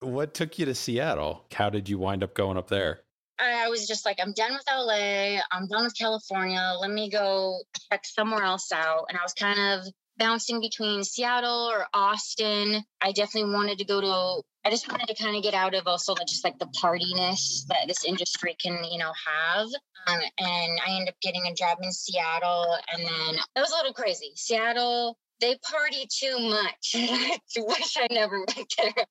what 0.00 0.34
took 0.34 0.58
you 0.58 0.66
to 0.66 0.74
Seattle? 0.74 1.44
How 1.52 1.70
did 1.70 1.88
you 1.88 1.98
wind 1.98 2.22
up 2.22 2.34
going 2.34 2.56
up 2.56 2.68
there? 2.68 3.00
I 3.38 3.68
was 3.68 3.86
just 3.86 4.06
like, 4.06 4.18
I'm 4.20 4.32
done 4.32 4.52
with 4.52 4.64
LA. 4.66 5.40
I'm 5.52 5.66
done 5.68 5.84
with 5.84 5.96
California. 5.96 6.74
Let 6.80 6.90
me 6.90 7.10
go 7.10 7.60
check 7.90 8.04
somewhere 8.04 8.42
else 8.42 8.72
out. 8.72 9.06
And 9.08 9.18
I 9.18 9.22
was 9.22 9.34
kind 9.34 9.58
of 9.58 9.92
bouncing 10.16 10.60
between 10.60 11.04
Seattle 11.04 11.70
or 11.70 11.86
Austin. 11.92 12.82
I 13.00 13.12
definitely 13.12 13.52
wanted 13.52 13.78
to 13.78 13.84
go 13.84 14.00
to 14.00 14.42
I 14.66 14.70
just 14.70 14.90
wanted 14.90 15.06
to 15.06 15.14
kind 15.22 15.36
of 15.36 15.44
get 15.44 15.54
out 15.54 15.76
of 15.76 15.86
also 15.86 16.12
just 16.26 16.42
like 16.42 16.58
the 16.58 16.66
partiness 16.66 17.64
that 17.68 17.86
this 17.86 18.04
industry 18.04 18.56
can, 18.60 18.82
you 18.90 18.98
know, 18.98 19.12
have. 19.24 19.68
Um, 20.08 20.20
and 20.40 20.80
I 20.84 20.90
ended 20.90 21.10
up 21.10 21.14
getting 21.22 21.46
a 21.46 21.54
job 21.54 21.78
in 21.80 21.92
Seattle. 21.92 22.76
And 22.92 23.06
then 23.06 23.36
it 23.54 23.60
was 23.60 23.70
a 23.70 23.76
little 23.76 23.92
crazy. 23.92 24.32
Seattle, 24.34 25.18
they 25.40 25.56
party 25.70 26.08
too 26.12 26.36
much. 26.40 26.94
I 26.96 27.38
wish 27.58 27.96
I 27.96 28.08
never 28.10 28.38
went 28.38 28.74
there. 28.76 29.04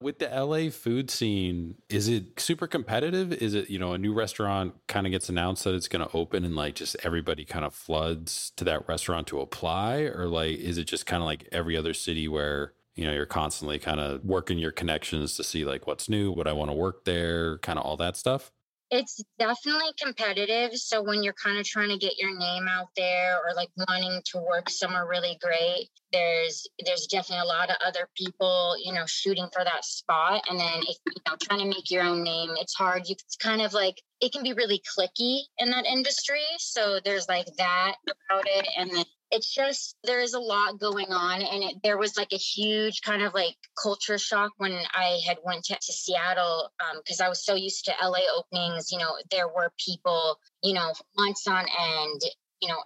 With 0.00 0.20
the 0.20 0.28
LA 0.28 0.70
food 0.70 1.10
scene, 1.10 1.74
is 1.90 2.08
it 2.08 2.40
super 2.40 2.66
competitive? 2.66 3.30
Is 3.30 3.52
it, 3.52 3.68
you 3.68 3.78
know, 3.78 3.92
a 3.92 3.98
new 3.98 4.14
restaurant 4.14 4.72
kind 4.86 5.06
of 5.06 5.12
gets 5.12 5.28
announced 5.28 5.64
that 5.64 5.74
it's 5.74 5.88
going 5.88 6.06
to 6.06 6.16
open 6.16 6.46
and 6.46 6.56
like 6.56 6.76
just 6.76 6.96
everybody 7.02 7.44
kind 7.44 7.66
of 7.66 7.74
floods 7.74 8.52
to 8.56 8.64
that 8.64 8.88
restaurant 8.88 9.26
to 9.26 9.40
apply? 9.40 10.04
Or 10.04 10.28
like, 10.28 10.56
is 10.56 10.78
it 10.78 10.84
just 10.84 11.04
kind 11.04 11.22
of 11.22 11.26
like 11.26 11.46
every 11.52 11.76
other 11.76 11.92
city 11.92 12.26
where 12.26 12.72
you 12.94 13.04
know 13.04 13.12
you're 13.12 13.26
constantly 13.26 13.78
kind 13.78 14.00
of 14.00 14.24
working 14.24 14.58
your 14.58 14.72
connections 14.72 15.36
to 15.36 15.44
see 15.44 15.64
like 15.64 15.86
what's 15.86 16.08
new 16.08 16.30
what 16.30 16.46
i 16.46 16.52
want 16.52 16.70
to 16.70 16.76
work 16.76 17.04
there 17.04 17.58
kind 17.58 17.78
of 17.78 17.84
all 17.84 17.96
that 17.96 18.16
stuff? 18.16 18.50
It's 18.90 19.24
definitely 19.38 19.90
competitive 19.98 20.76
so 20.76 21.02
when 21.02 21.22
you're 21.22 21.32
kind 21.32 21.58
of 21.58 21.64
trying 21.64 21.88
to 21.88 21.98
get 21.98 22.18
your 22.18 22.38
name 22.38 22.68
out 22.68 22.88
there 22.96 23.38
or 23.38 23.54
like 23.54 23.70
wanting 23.88 24.20
to 24.26 24.38
work 24.38 24.70
somewhere 24.70 25.06
really 25.08 25.36
great 25.42 25.88
there's 26.12 26.68
there's 26.84 27.06
definitely 27.06 27.42
a 27.42 27.48
lot 27.48 27.70
of 27.70 27.76
other 27.84 28.08
people 28.14 28.76
you 28.80 28.92
know 28.92 29.04
shooting 29.06 29.48
for 29.52 29.64
that 29.64 29.84
spot 29.84 30.44
and 30.48 30.60
then 30.60 30.82
if 30.82 30.96
you 31.06 31.22
know 31.26 31.34
trying 31.42 31.60
to 31.60 31.66
make 31.66 31.90
your 31.90 32.04
own 32.04 32.22
name 32.22 32.50
it's 32.60 32.74
hard 32.74 33.08
you 33.08 33.16
it's 33.18 33.36
kind 33.36 33.62
of 33.62 33.72
like 33.72 34.00
it 34.20 34.32
can 34.32 34.44
be 34.44 34.52
really 34.52 34.80
clicky 34.96 35.40
in 35.58 35.70
that 35.70 35.86
industry 35.86 36.44
so 36.58 37.00
there's 37.04 37.28
like 37.28 37.46
that 37.58 37.96
about 38.06 38.44
it 38.46 38.68
and 38.78 38.90
then 38.90 39.04
it's 39.34 39.52
just 39.52 39.96
there 40.04 40.20
is 40.20 40.34
a 40.34 40.38
lot 40.38 40.78
going 40.78 41.10
on 41.10 41.42
and 41.42 41.64
it, 41.64 41.74
there 41.82 41.98
was 41.98 42.16
like 42.16 42.32
a 42.32 42.36
huge 42.36 43.02
kind 43.02 43.20
of 43.20 43.34
like 43.34 43.56
culture 43.82 44.16
shock 44.16 44.52
when 44.58 44.72
i 44.94 45.20
had 45.26 45.36
went 45.44 45.64
to, 45.64 45.74
to 45.74 45.92
seattle 45.92 46.70
because 46.96 47.20
um, 47.20 47.26
i 47.26 47.28
was 47.28 47.44
so 47.44 47.54
used 47.54 47.84
to 47.84 47.92
la 48.02 48.18
openings 48.38 48.92
you 48.92 48.98
know 48.98 49.12
there 49.32 49.48
were 49.48 49.72
people 49.84 50.38
you 50.62 50.72
know 50.72 50.92
months 51.16 51.48
on 51.48 51.64
end 51.64 52.20
you 52.62 52.68
know 52.68 52.78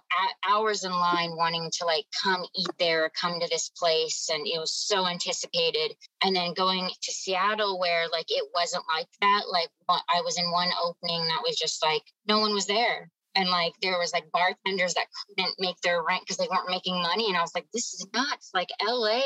hours 0.49 0.83
in 0.83 0.91
line 0.91 1.35
wanting 1.35 1.69
to 1.71 1.85
like 1.85 2.05
come 2.23 2.43
eat 2.57 2.71
there 2.79 3.11
come 3.19 3.39
to 3.39 3.47
this 3.49 3.69
place 3.69 4.27
and 4.33 4.47
it 4.47 4.59
was 4.59 4.73
so 4.73 5.05
anticipated 5.05 5.95
and 6.23 6.35
then 6.35 6.53
going 6.55 6.89
to 7.01 7.11
seattle 7.11 7.79
where 7.79 8.07
like 8.11 8.25
it 8.29 8.43
wasn't 8.55 8.83
like 8.93 9.07
that 9.21 9.43
like 9.51 9.69
i 9.87 10.21
was 10.21 10.39
in 10.39 10.49
one 10.51 10.69
opening 10.83 11.27
that 11.27 11.43
was 11.45 11.55
just 11.55 11.83
like 11.83 12.03
no 12.27 12.39
one 12.39 12.53
was 12.53 12.65
there 12.65 13.09
and 13.35 13.49
like 13.49 13.73
there 13.81 13.97
was 13.97 14.13
like 14.13 14.31
bartenders 14.31 14.93
that 14.95 15.05
couldn't 15.27 15.55
make 15.59 15.79
their 15.81 16.03
rent 16.03 16.21
because 16.21 16.37
they 16.37 16.47
weren't 16.49 16.69
making 16.69 17.01
money 17.01 17.27
and 17.27 17.37
i 17.37 17.41
was 17.41 17.53
like 17.55 17.67
this 17.73 17.93
is 17.93 18.07
nuts. 18.13 18.51
Like 18.53 18.69
la 18.85 19.21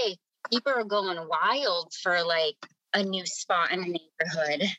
people 0.52 0.74
are 0.74 0.84
going 0.84 1.18
wild 1.28 1.94
for 2.02 2.24
like 2.24 2.56
a 2.94 3.04
new 3.04 3.26
spot 3.26 3.72
in 3.72 3.80
a 3.80 3.88
neighborhood. 3.88 4.70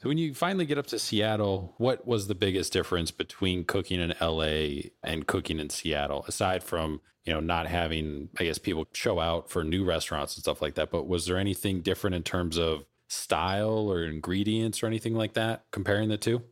So 0.00 0.08
when 0.08 0.18
you 0.18 0.32
finally 0.32 0.64
get 0.64 0.78
up 0.78 0.86
to 0.88 0.98
seattle 0.98 1.74
what 1.78 2.06
was 2.06 2.28
the 2.28 2.34
biggest 2.34 2.72
difference 2.72 3.10
between 3.10 3.64
cooking 3.64 4.00
in 4.00 4.14
la 4.20 4.88
and 5.02 5.26
cooking 5.26 5.58
in 5.58 5.70
seattle 5.70 6.24
aside 6.28 6.62
from 6.62 7.00
you 7.24 7.32
know 7.32 7.40
not 7.40 7.66
having 7.66 8.28
i 8.38 8.44
guess 8.44 8.58
people 8.58 8.86
show 8.92 9.18
out 9.18 9.50
for 9.50 9.64
new 9.64 9.84
restaurants 9.84 10.36
and 10.36 10.42
stuff 10.42 10.62
like 10.62 10.76
that 10.76 10.90
but 10.90 11.08
was 11.08 11.26
there 11.26 11.36
anything 11.36 11.80
different 11.80 12.14
in 12.14 12.22
terms 12.22 12.56
of 12.56 12.84
style 13.08 13.90
or 13.90 14.04
ingredients 14.04 14.82
or 14.82 14.86
anything 14.86 15.14
like 15.14 15.32
that 15.34 15.64
comparing 15.72 16.08
the 16.08 16.16
two 16.16 16.42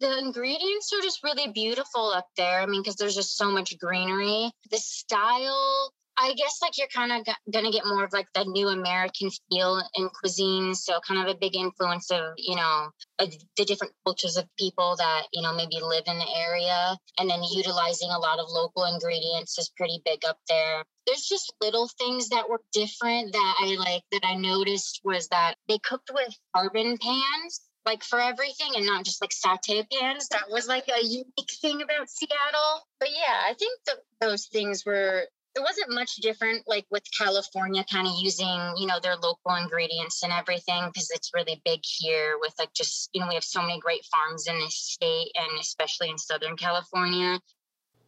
the 0.00 0.18
ingredients 0.18 0.92
are 0.92 1.02
just 1.02 1.22
really 1.22 1.50
beautiful 1.52 2.10
up 2.10 2.28
there. 2.36 2.60
I 2.60 2.66
mean, 2.66 2.82
because 2.82 2.96
there's 2.96 3.14
just 3.14 3.36
so 3.36 3.50
much 3.50 3.78
greenery. 3.78 4.50
The 4.70 4.78
style, 4.78 5.92
I 6.18 6.34
guess, 6.34 6.58
like 6.62 6.76
you're 6.78 6.88
kind 6.88 7.12
of 7.12 7.24
g- 7.24 7.50
gonna 7.52 7.70
get 7.70 7.86
more 7.86 8.04
of 8.04 8.12
like 8.12 8.26
the 8.34 8.44
new 8.44 8.68
American 8.68 9.30
feel 9.50 9.82
in 9.94 10.08
cuisine. 10.10 10.74
So, 10.74 11.00
kind 11.06 11.20
of 11.20 11.34
a 11.34 11.38
big 11.38 11.56
influence 11.56 12.10
of 12.10 12.34
you 12.36 12.56
know 12.56 12.90
the 13.18 13.64
different 13.64 13.94
cultures 14.04 14.36
of 14.36 14.46
people 14.58 14.96
that 14.96 15.26
you 15.32 15.42
know 15.42 15.54
maybe 15.54 15.80
live 15.80 16.04
in 16.06 16.18
the 16.18 16.36
area, 16.36 16.96
and 17.18 17.28
then 17.28 17.42
utilizing 17.42 18.10
a 18.10 18.18
lot 18.18 18.38
of 18.38 18.46
local 18.48 18.84
ingredients 18.84 19.58
is 19.58 19.70
pretty 19.76 20.00
big 20.04 20.24
up 20.26 20.38
there. 20.48 20.84
There's 21.06 21.26
just 21.26 21.52
little 21.62 21.88
things 21.98 22.30
that 22.30 22.48
were 22.48 22.60
different 22.72 23.32
that 23.32 23.54
I 23.60 23.76
like 23.78 24.02
that 24.12 24.26
I 24.26 24.34
noticed 24.34 25.00
was 25.04 25.28
that 25.28 25.54
they 25.68 25.78
cooked 25.78 26.10
with 26.12 26.34
carbon 26.54 26.98
pans 26.98 27.60
like 27.86 28.02
for 28.02 28.20
everything 28.20 28.72
and 28.76 28.84
not 28.84 29.04
just 29.04 29.22
like 29.22 29.30
sauté 29.30 29.86
pans. 29.90 30.28
That 30.28 30.50
was 30.50 30.68
like 30.68 30.88
a 30.88 31.02
unique 31.02 31.52
thing 31.60 31.80
about 31.80 32.10
Seattle. 32.10 32.86
But 32.98 33.10
yeah, 33.10 33.48
I 33.48 33.54
think 33.54 33.78
those 34.20 34.46
things 34.46 34.84
were 34.84 35.26
it 35.56 35.62
wasn't 35.62 35.90
much 35.90 36.16
different 36.16 36.64
like 36.66 36.84
with 36.90 37.02
California 37.16 37.82
kind 37.90 38.06
of 38.06 38.12
using, 38.18 38.74
you 38.76 38.86
know, 38.86 39.00
their 39.02 39.16
local 39.16 39.54
ingredients 39.54 40.22
and 40.22 40.30
everything 40.30 40.84
because 40.86 41.10
it's 41.10 41.30
really 41.34 41.62
big 41.64 41.80
here 41.82 42.36
with 42.40 42.52
like 42.58 42.74
just, 42.74 43.08
you 43.14 43.20
know, 43.22 43.28
we 43.28 43.34
have 43.34 43.44
so 43.44 43.62
many 43.62 43.80
great 43.80 44.04
farms 44.04 44.46
in 44.46 44.58
this 44.58 44.74
state 44.74 45.28
and 45.34 45.58
especially 45.58 46.10
in 46.10 46.18
Southern 46.18 46.56
California. 46.56 47.40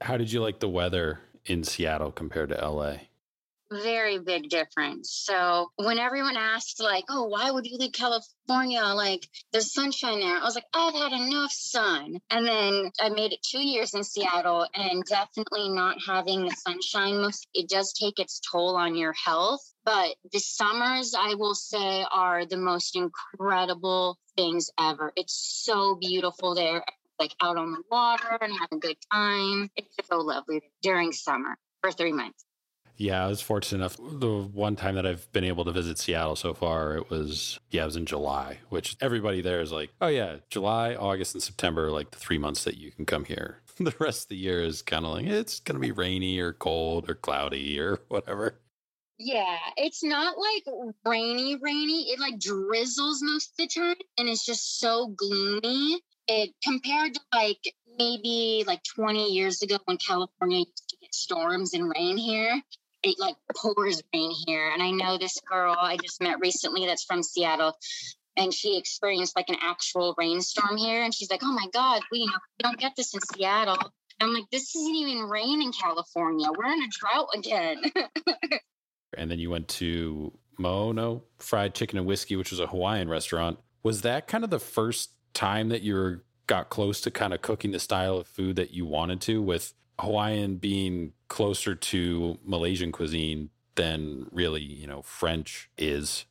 How 0.02 0.18
did 0.18 0.30
you 0.30 0.42
like 0.42 0.60
the 0.60 0.68
weather 0.68 1.20
in 1.46 1.64
Seattle 1.64 2.12
compared 2.12 2.50
to 2.50 2.56
LA? 2.56 2.96
Very 3.70 4.18
big 4.18 4.48
difference. 4.48 5.10
So 5.12 5.70
when 5.76 5.98
everyone 5.98 6.36
asked, 6.36 6.80
like, 6.80 7.04
oh, 7.08 7.24
why 7.24 7.50
would 7.50 7.66
you 7.66 7.76
leave 7.78 7.92
California? 7.92 8.82
Like, 8.82 9.28
there's 9.52 9.72
sunshine 9.72 10.20
there. 10.20 10.36
I 10.36 10.44
was 10.44 10.54
like, 10.54 10.64
I've 10.74 10.94
had 10.94 11.12
enough 11.12 11.52
sun. 11.52 12.18
And 12.30 12.46
then 12.46 12.90
I 13.00 13.08
made 13.10 13.32
it 13.32 13.42
two 13.42 13.60
years 13.60 13.94
in 13.94 14.04
Seattle, 14.04 14.66
and 14.74 15.04
definitely 15.04 15.68
not 15.68 15.98
having 16.06 16.44
the 16.44 16.50
sunshine, 16.50 17.30
it 17.54 17.68
does 17.68 17.92
take 17.92 18.18
its 18.18 18.40
toll 18.40 18.76
on 18.76 18.94
your 18.94 19.12
health. 19.12 19.60
But 19.84 20.16
the 20.32 20.38
summers, 20.38 21.14
I 21.18 21.34
will 21.34 21.54
say, 21.54 22.04
are 22.10 22.44
the 22.46 22.56
most 22.56 22.96
incredible 22.96 24.18
things 24.36 24.70
ever. 24.78 25.12
It's 25.16 25.34
so 25.64 25.96
beautiful 25.96 26.54
there, 26.54 26.84
like 27.18 27.34
out 27.40 27.56
on 27.56 27.72
the 27.72 27.82
water 27.90 28.38
and 28.40 28.52
have 28.52 28.68
a 28.72 28.76
good 28.76 28.96
time. 29.12 29.70
It's 29.76 29.96
so 30.08 30.18
lovely 30.18 30.62
during 30.82 31.12
summer 31.12 31.56
for 31.80 31.90
three 31.90 32.12
months. 32.12 32.44
Yeah, 32.98 33.24
I 33.24 33.28
was 33.28 33.40
fortunate 33.40 33.78
enough. 33.78 33.96
The 33.96 34.28
one 34.52 34.74
time 34.74 34.96
that 34.96 35.06
I've 35.06 35.30
been 35.32 35.44
able 35.44 35.64
to 35.64 35.70
visit 35.70 35.98
Seattle 35.98 36.34
so 36.34 36.52
far, 36.52 36.96
it 36.96 37.08
was, 37.08 37.60
yeah, 37.70 37.82
it 37.82 37.86
was 37.86 37.96
in 37.96 38.06
July, 38.06 38.58
which 38.70 38.96
everybody 39.00 39.40
there 39.40 39.60
is 39.60 39.70
like, 39.70 39.90
oh, 40.00 40.08
yeah, 40.08 40.38
July, 40.50 40.96
August, 40.96 41.34
and 41.34 41.42
September, 41.42 41.92
like 41.92 42.10
the 42.10 42.18
three 42.18 42.38
months 42.38 42.64
that 42.64 42.76
you 42.76 42.90
can 42.90 43.06
come 43.06 43.24
here. 43.24 43.62
the 43.78 43.94
rest 44.00 44.24
of 44.24 44.28
the 44.30 44.36
year 44.36 44.64
is 44.64 44.82
kind 44.82 45.06
of 45.06 45.12
like, 45.12 45.26
eh, 45.26 45.38
it's 45.38 45.60
going 45.60 45.76
to 45.76 45.80
be 45.80 45.92
rainy 45.92 46.40
or 46.40 46.52
cold 46.52 47.08
or 47.08 47.14
cloudy 47.14 47.78
or 47.78 48.00
whatever. 48.08 48.58
Yeah, 49.20 49.58
it's 49.76 50.02
not 50.02 50.36
like 50.36 50.64
rainy, 51.04 51.56
rainy. 51.56 52.10
It 52.10 52.20
like 52.20 52.38
drizzles 52.38 53.20
most 53.22 53.50
of 53.50 53.56
the 53.58 53.66
time 53.68 53.96
and 54.18 54.28
it's 54.28 54.44
just 54.44 54.80
so 54.80 55.08
gloomy. 55.08 56.00
It 56.28 56.50
compared 56.62 57.14
to 57.14 57.20
like 57.32 57.74
maybe 57.98 58.64
like 58.66 58.82
20 58.94 59.32
years 59.32 59.62
ago 59.62 59.78
when 59.86 59.96
California 59.96 60.58
used 60.58 60.88
to 60.88 60.96
get 61.00 61.14
storms 61.14 61.74
and 61.74 61.92
rain 61.96 62.16
here. 62.16 62.62
It 63.02 63.18
like 63.18 63.36
pours 63.56 64.02
rain 64.12 64.32
here. 64.46 64.70
And 64.72 64.82
I 64.82 64.90
know 64.90 65.18
this 65.18 65.40
girl 65.40 65.76
I 65.78 65.96
just 65.96 66.20
met 66.20 66.40
recently 66.40 66.86
that's 66.86 67.04
from 67.04 67.22
Seattle 67.22 67.74
and 68.38 68.54
she 68.54 68.78
experienced 68.78 69.36
like 69.36 69.48
an 69.48 69.56
actual 69.60 70.14
rainstorm 70.16 70.76
here. 70.76 71.02
And 71.02 71.12
she's 71.12 71.30
like, 71.30 71.40
oh 71.42 71.52
my 71.52 71.66
God, 71.72 72.02
we, 72.10 72.20
you 72.20 72.26
know, 72.26 72.38
we 72.58 72.62
don't 72.62 72.78
get 72.78 72.94
this 72.96 73.12
in 73.12 73.20
Seattle. 73.20 73.76
I'm 74.20 74.32
like, 74.32 74.44
this 74.50 74.74
isn't 74.74 74.94
even 74.94 75.24
rain 75.24 75.60
in 75.60 75.72
California. 75.72 76.48
We're 76.56 76.72
in 76.72 76.82
a 76.82 76.88
drought 76.88 77.28
again. 77.34 77.82
and 79.16 79.30
then 79.30 79.38
you 79.38 79.50
went 79.50 79.68
to 79.68 80.32
Ma'ono 80.58 81.22
Fried 81.38 81.74
Chicken 81.74 81.98
and 81.98 82.06
Whiskey, 82.06 82.36
which 82.36 82.50
was 82.50 82.60
a 82.60 82.66
Hawaiian 82.66 83.08
restaurant. 83.08 83.58
Was 83.82 84.02
that 84.02 84.26
kind 84.26 84.44
of 84.44 84.50
the 84.50 84.58
first 84.58 85.10
time 85.34 85.68
that 85.68 85.82
you 85.82 86.20
got 86.46 86.68
close 86.68 87.00
to 87.02 87.10
kind 87.10 87.32
of 87.32 87.42
cooking 87.42 87.70
the 87.70 87.78
style 87.78 88.16
of 88.16 88.26
food 88.26 88.56
that 88.56 88.72
you 88.72 88.86
wanted 88.86 89.20
to, 89.22 89.40
with 89.40 89.74
Hawaiian 90.00 90.56
being 90.56 91.12
closer 91.28 91.74
to 91.74 92.38
Malaysian 92.44 92.92
cuisine 92.92 93.50
than 93.74 94.26
really, 94.32 94.62
you 94.62 94.86
know, 94.86 95.02
French 95.02 95.70
is? 95.78 96.26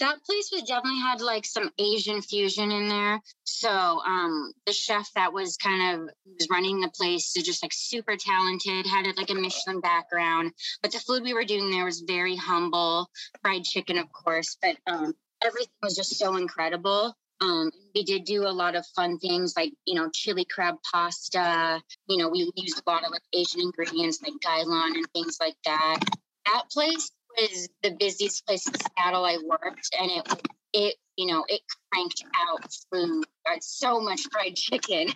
that 0.00 0.24
place 0.24 0.50
was 0.50 0.62
definitely 0.62 0.98
had 0.98 1.20
like 1.20 1.44
some 1.44 1.70
Asian 1.78 2.22
fusion 2.22 2.72
in 2.72 2.88
there. 2.88 3.20
So 3.44 3.70
um 3.70 4.52
the 4.66 4.72
chef 4.72 5.08
that 5.14 5.32
was 5.32 5.56
kind 5.56 5.94
of 5.94 6.10
was 6.26 6.48
running 6.50 6.80
the 6.80 6.88
place 6.88 7.36
is 7.36 7.44
just 7.44 7.62
like 7.62 7.72
super 7.72 8.16
talented, 8.16 8.86
had 8.86 9.06
it 9.06 9.16
like 9.16 9.30
a 9.30 9.34
Michelin 9.34 9.80
background. 9.80 10.52
But 10.82 10.92
the 10.92 10.98
food 10.98 11.22
we 11.22 11.34
were 11.34 11.44
doing 11.44 11.70
there 11.70 11.84
was 11.84 12.00
very 12.00 12.34
humble, 12.34 13.10
fried 13.42 13.64
chicken, 13.64 13.98
of 13.98 14.10
course, 14.10 14.56
but 14.60 14.76
um 14.86 15.14
everything 15.44 15.72
was 15.82 15.94
just 15.94 16.18
so 16.18 16.36
incredible. 16.36 17.14
Um, 17.40 17.70
we 17.94 18.04
did 18.04 18.24
do 18.24 18.46
a 18.46 18.52
lot 18.52 18.76
of 18.76 18.86
fun 18.94 19.18
things 19.18 19.54
like, 19.56 19.72
you 19.86 19.94
know, 19.94 20.10
chili 20.12 20.44
crab 20.44 20.76
pasta. 20.90 21.82
You 22.06 22.18
know, 22.18 22.28
we 22.28 22.50
used 22.56 22.82
a 22.86 22.90
lot 22.90 23.04
of 23.04 23.10
like 23.10 23.22
Asian 23.32 23.60
ingredients 23.60 24.20
like 24.22 24.34
gailan 24.44 24.94
and 24.94 25.06
things 25.14 25.38
like 25.40 25.56
that. 25.64 26.00
That 26.46 26.64
place 26.70 27.10
was 27.38 27.68
the 27.82 27.92
busiest 27.92 28.46
place 28.46 28.66
in 28.66 28.74
Seattle 28.74 29.24
I 29.24 29.38
worked, 29.44 29.88
and 29.98 30.10
it 30.10 30.42
it 30.72 30.96
you 31.16 31.26
know 31.26 31.44
it 31.48 31.60
cranked 31.92 32.24
out 32.36 32.72
food. 32.92 33.24
Had 33.46 33.62
so 33.62 34.00
much 34.00 34.22
fried 34.30 34.56
chicken. 34.56 35.08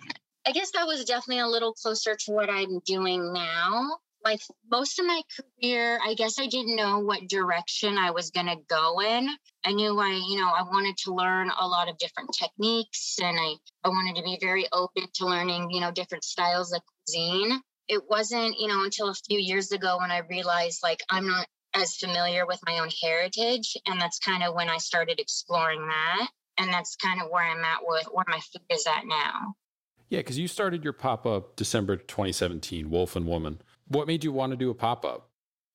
I 0.47 0.51
guess 0.51 0.71
that 0.71 0.87
was 0.87 1.05
definitely 1.05 1.39
a 1.39 1.47
little 1.47 1.73
closer 1.73 2.15
to 2.15 2.31
what 2.31 2.49
I'm 2.49 2.79
doing 2.85 3.33
now. 3.33 3.97
Like 4.25 4.41
most 4.71 4.97
of 4.97 5.05
my 5.05 5.21
career, 5.37 5.99
I 6.03 6.15
guess 6.15 6.39
I 6.39 6.47
didn't 6.47 6.75
know 6.75 6.97
what 6.97 7.29
direction 7.29 7.99
I 7.99 8.09
was 8.09 8.31
going 8.31 8.47
to 8.47 8.57
go 8.67 8.99
in. 8.99 9.29
I 9.63 9.71
knew 9.71 9.99
I, 9.99 10.13
you 10.13 10.37
know, 10.37 10.47
I 10.47 10.63
wanted 10.63 10.97
to 11.03 11.13
learn 11.13 11.51
a 11.59 11.67
lot 11.67 11.89
of 11.89 11.99
different 11.99 12.31
techniques 12.33 13.17
and 13.21 13.37
I, 13.39 13.53
I 13.83 13.89
wanted 13.89 14.15
to 14.15 14.23
be 14.23 14.39
very 14.41 14.65
open 14.73 15.03
to 15.13 15.27
learning, 15.27 15.69
you 15.69 15.79
know, 15.79 15.91
different 15.91 16.23
styles 16.23 16.73
of 16.73 16.81
cuisine. 17.05 17.61
It 17.87 18.01
wasn't, 18.09 18.59
you 18.59 18.67
know, 18.67 18.83
until 18.83 19.09
a 19.09 19.13
few 19.13 19.37
years 19.37 19.71
ago 19.71 19.99
when 19.99 20.09
I 20.09 20.21
realized 20.27 20.79
like 20.81 21.03
I'm 21.07 21.27
not 21.27 21.45
as 21.75 21.95
familiar 21.95 22.47
with 22.47 22.59
my 22.65 22.79
own 22.79 22.89
heritage. 23.03 23.77
And 23.85 24.01
that's 24.01 24.17
kind 24.17 24.41
of 24.41 24.55
when 24.55 24.69
I 24.69 24.77
started 24.77 25.19
exploring 25.19 25.85
that. 25.87 26.29
And 26.57 26.73
that's 26.73 26.95
kind 26.95 27.21
of 27.21 27.29
where 27.29 27.43
I'm 27.43 27.63
at 27.63 27.81
with 27.83 28.07
where 28.11 28.25
my 28.27 28.39
food 28.39 28.63
is 28.71 28.87
at 28.87 29.05
now. 29.05 29.53
Yeah, 30.09 30.19
because 30.19 30.39
you 30.39 30.47
started 30.47 30.83
your 30.83 30.93
pop 30.93 31.25
up 31.27 31.55
December 31.55 31.97
2017, 31.97 32.89
Wolf 32.89 33.15
and 33.15 33.27
Woman. 33.27 33.61
What 33.87 34.07
made 34.07 34.23
you 34.23 34.31
want 34.31 34.51
to 34.51 34.57
do 34.57 34.69
a 34.69 34.73
pop 34.73 35.05
up? 35.05 35.29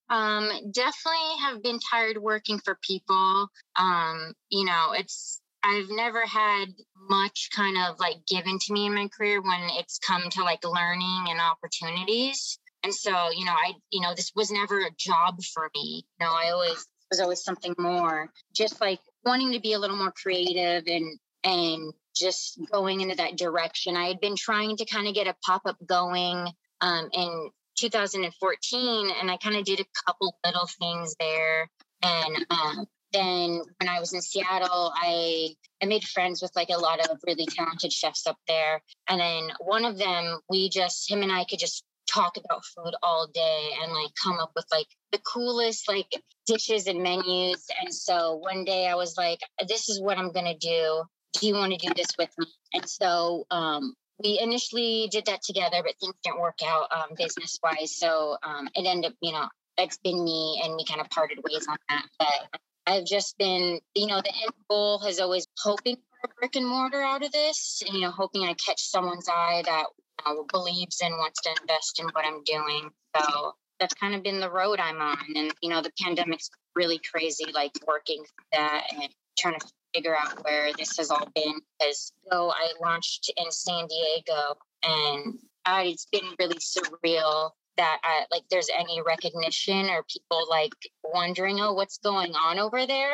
Um, 0.09 0.51
definitely 0.73 1.37
have 1.43 1.63
been 1.63 1.79
tired 1.79 2.19
working 2.19 2.59
for 2.59 2.77
people. 2.83 3.49
Um, 3.77 4.35
you 4.49 4.65
know, 4.65 4.93
it's 4.93 5.41
I've 5.63 5.89
never 5.91 6.27
had 6.27 6.67
much 7.09 7.51
kind 7.55 7.77
of 7.77 8.01
like 8.01 8.27
given 8.27 8.59
to 8.59 8.73
me 8.73 8.87
in 8.87 8.95
my 8.95 9.09
career 9.09 9.41
when 9.41 9.69
it's 9.79 9.99
come 9.99 10.29
to 10.31 10.43
like 10.43 10.65
learning 10.65 11.27
and 11.29 11.41
opportunities. 11.41 12.59
And 12.83 12.95
so, 12.95 13.31
you 13.31 13.45
know, 13.45 13.53
I, 13.53 13.75
you 13.91 14.01
know, 14.01 14.15
this 14.15 14.33
was 14.35 14.51
never 14.51 14.81
a 14.81 14.91
job 14.99 15.43
for 15.55 15.71
me. 15.75 16.05
You 16.19 16.27
know, 16.27 16.33
I 16.33 16.51
always 16.51 16.87
was 17.11 17.21
always 17.21 17.45
something 17.45 17.75
more, 17.79 18.33
just 18.55 18.81
like 18.81 19.01
wanting 19.25 19.53
to 19.53 19.61
be 19.61 19.75
a 19.75 19.79
little 19.79 19.97
more 19.97 20.13
creative 20.13 20.85
and 20.87 21.19
and 21.45 21.93
just 22.17 22.59
going 22.73 23.01
into 23.01 23.17
that 23.17 23.37
direction. 23.37 23.97
I 23.97 24.09
had 24.09 24.21
been 24.21 24.37
trying 24.37 24.77
to 24.79 24.85
kind 24.85 25.07
of 25.07 25.15
get 25.15 25.27
a 25.27 25.37
pop 25.45 25.63
up 25.67 25.77
going 25.87 26.49
um, 26.81 27.11
in 27.13 27.51
2014, 27.79 29.11
and 29.21 29.31
I 29.31 29.37
kind 29.37 29.57
of 29.57 29.65
did 29.65 29.81
a 29.81 29.85
couple 30.07 30.37
little 30.45 30.69
things 30.79 31.15
there. 31.19 31.69
And 32.03 32.47
um, 32.51 32.87
then 33.13 33.61
when 33.81 33.89
I 33.89 34.01
was 34.01 34.13
in 34.13 34.23
Seattle, 34.23 34.93
I 34.95 35.55
I 35.83 35.87
made 35.87 36.05
friends 36.05 36.43
with 36.43 36.53
like 36.55 36.71
a 36.71 36.79
lot 36.79 37.01
of 37.01 37.19
really 37.27 37.47
talented 37.47 37.93
chefs 37.93 38.27
up 38.27 38.39
there. 38.47 38.83
And 39.09 39.21
then 39.21 39.51
one 39.61 39.85
of 39.85 39.99
them, 39.99 40.41
we 40.49 40.69
just 40.69 41.11
him 41.11 41.23
and 41.23 41.33
I 41.33 41.45
could 41.45 41.59
just 41.59 41.85
talk 42.13 42.37
about 42.37 42.65
food 42.65 42.95
all 43.03 43.29
day 43.33 43.71
and 43.83 43.93
like 43.93 44.11
come 44.23 44.39
up 44.39 44.53
with 44.57 44.67
like 44.73 44.87
the 45.13 45.19
coolest 45.19 45.89
like 45.89 46.11
dishes 46.47 46.87
and 46.87 47.03
menus. 47.03 47.67
And 47.81 47.95
so 47.95 48.37
one 48.37 48.65
day 48.65 48.89
I 48.89 48.95
was 48.95 49.17
like, 49.17 49.41
this 49.69 49.89
is 49.89 50.01
what 50.01 50.19
I'm 50.19 50.33
going 50.33 50.47
to 50.47 50.59
do. 50.59 51.03
Do 51.39 51.47
you 51.47 51.55
want 51.55 51.73
to 51.73 51.87
do 51.87 51.95
this 51.95 52.11
with 52.19 52.31
me? 52.39 52.47
And 52.75 52.89
so 52.89 53.45
um, 53.51 53.95
we 54.23 54.39
initially 54.41 55.09
did 55.11 55.27
that 55.27 55.43
together, 55.43 55.83
but 55.83 55.95
things 56.01 56.15
didn't 56.23 56.41
work 56.41 56.59
out 56.65 56.89
um, 56.93 57.11
business 57.17 57.59
wise. 57.63 57.97
So 57.97 58.37
um, 58.43 58.69
it 58.75 58.87
ended 58.87 59.13
up, 59.13 59.17
you 59.21 59.33
know, 59.33 59.49
it's 59.79 59.99
been 59.99 60.23
me 60.23 60.61
and 60.65 60.75
we 60.77 60.85
kind 60.85 61.01
of 61.01 61.09
parted 61.11 61.39
ways 61.43 61.67
on 61.69 61.77
that. 61.89 62.07
But 62.19 62.61
I've 62.87 63.07
just 63.07 63.39
been, 63.39 63.81
you 63.95 64.07
know, 64.07 64.21
the 64.21 64.33
end 64.43 64.53
goal 64.69 64.99
has 65.01 65.21
always 65.21 65.47
hoping 65.59 65.97
for 65.97 66.31
a 66.31 66.35
brick 66.39 66.57
and 66.57 66.67
mortar 66.67 67.01
out 67.01 67.25
of 67.25 67.33
this, 67.33 67.83
and, 67.87 67.95
you 67.95 68.03
know, 68.03 68.11
hoping 68.11 68.43
I 68.43 68.55
catch 68.55 68.83
someone's 68.83 69.29
eye 69.29 69.63
that 69.65 69.87
know, 70.27 70.45
believes 70.53 71.01
and 71.03 71.15
wants 71.15 71.41
to 71.43 71.51
invest 71.61 72.01
in 72.01 72.07
what 72.07 72.25
I'm 72.25 72.43
doing. 72.45 72.91
So 73.17 73.53
that's 73.79 73.95
kind 73.95 74.15
of 74.15 74.23
been 74.23 74.41
the 74.41 74.51
road 74.51 74.81
I'm 74.81 75.01
on. 75.01 75.19
And, 75.35 75.53
you 75.63 75.71
know, 75.71 75.83
the 75.83 75.93
pandemic's 76.01 76.51
really 76.75 77.01
crazy, 77.11 77.47
like 77.55 77.73
working 77.87 78.23
that 78.53 78.85
and 78.93 79.09
trying 79.41 79.59
to 79.59 79.67
figure 79.95 80.17
out 80.17 80.45
where 80.45 80.73
this 80.79 80.97
has 80.99 81.11
all 81.11 81.29
been. 81.35 81.55
Because 81.79 82.13
though 82.31 82.51
I 82.51 82.73
launched 82.81 83.33
in 83.37 83.51
San 83.51 83.87
Diego 83.87 84.57
and 84.83 85.39
uh, 85.67 85.83
it's 85.85 86.07
been 86.07 86.25
really 86.39 86.59
surreal 86.59 87.51
that 87.77 87.99
I, 88.03 88.25
like 88.31 88.43
there's 88.51 88.69
any 88.77 89.01
recognition 89.01 89.89
or 89.89 90.05
people 90.05 90.47
like 90.51 90.73
wondering, 91.03 91.61
oh, 91.61 91.73
what's 91.73 91.99
going 91.99 92.35
on 92.35 92.59
over 92.59 92.87
there? 92.87 93.13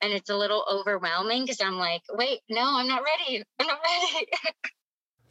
And 0.00 0.12
it's 0.12 0.30
a 0.30 0.36
little 0.36 0.64
overwhelming 0.70 1.44
because 1.44 1.60
I'm 1.60 1.76
like, 1.76 2.02
wait, 2.12 2.40
no, 2.48 2.62
I'm 2.62 2.88
not 2.88 3.02
ready. 3.02 3.42
I'm 3.58 3.66
not 3.66 3.78
ready. 3.84 4.26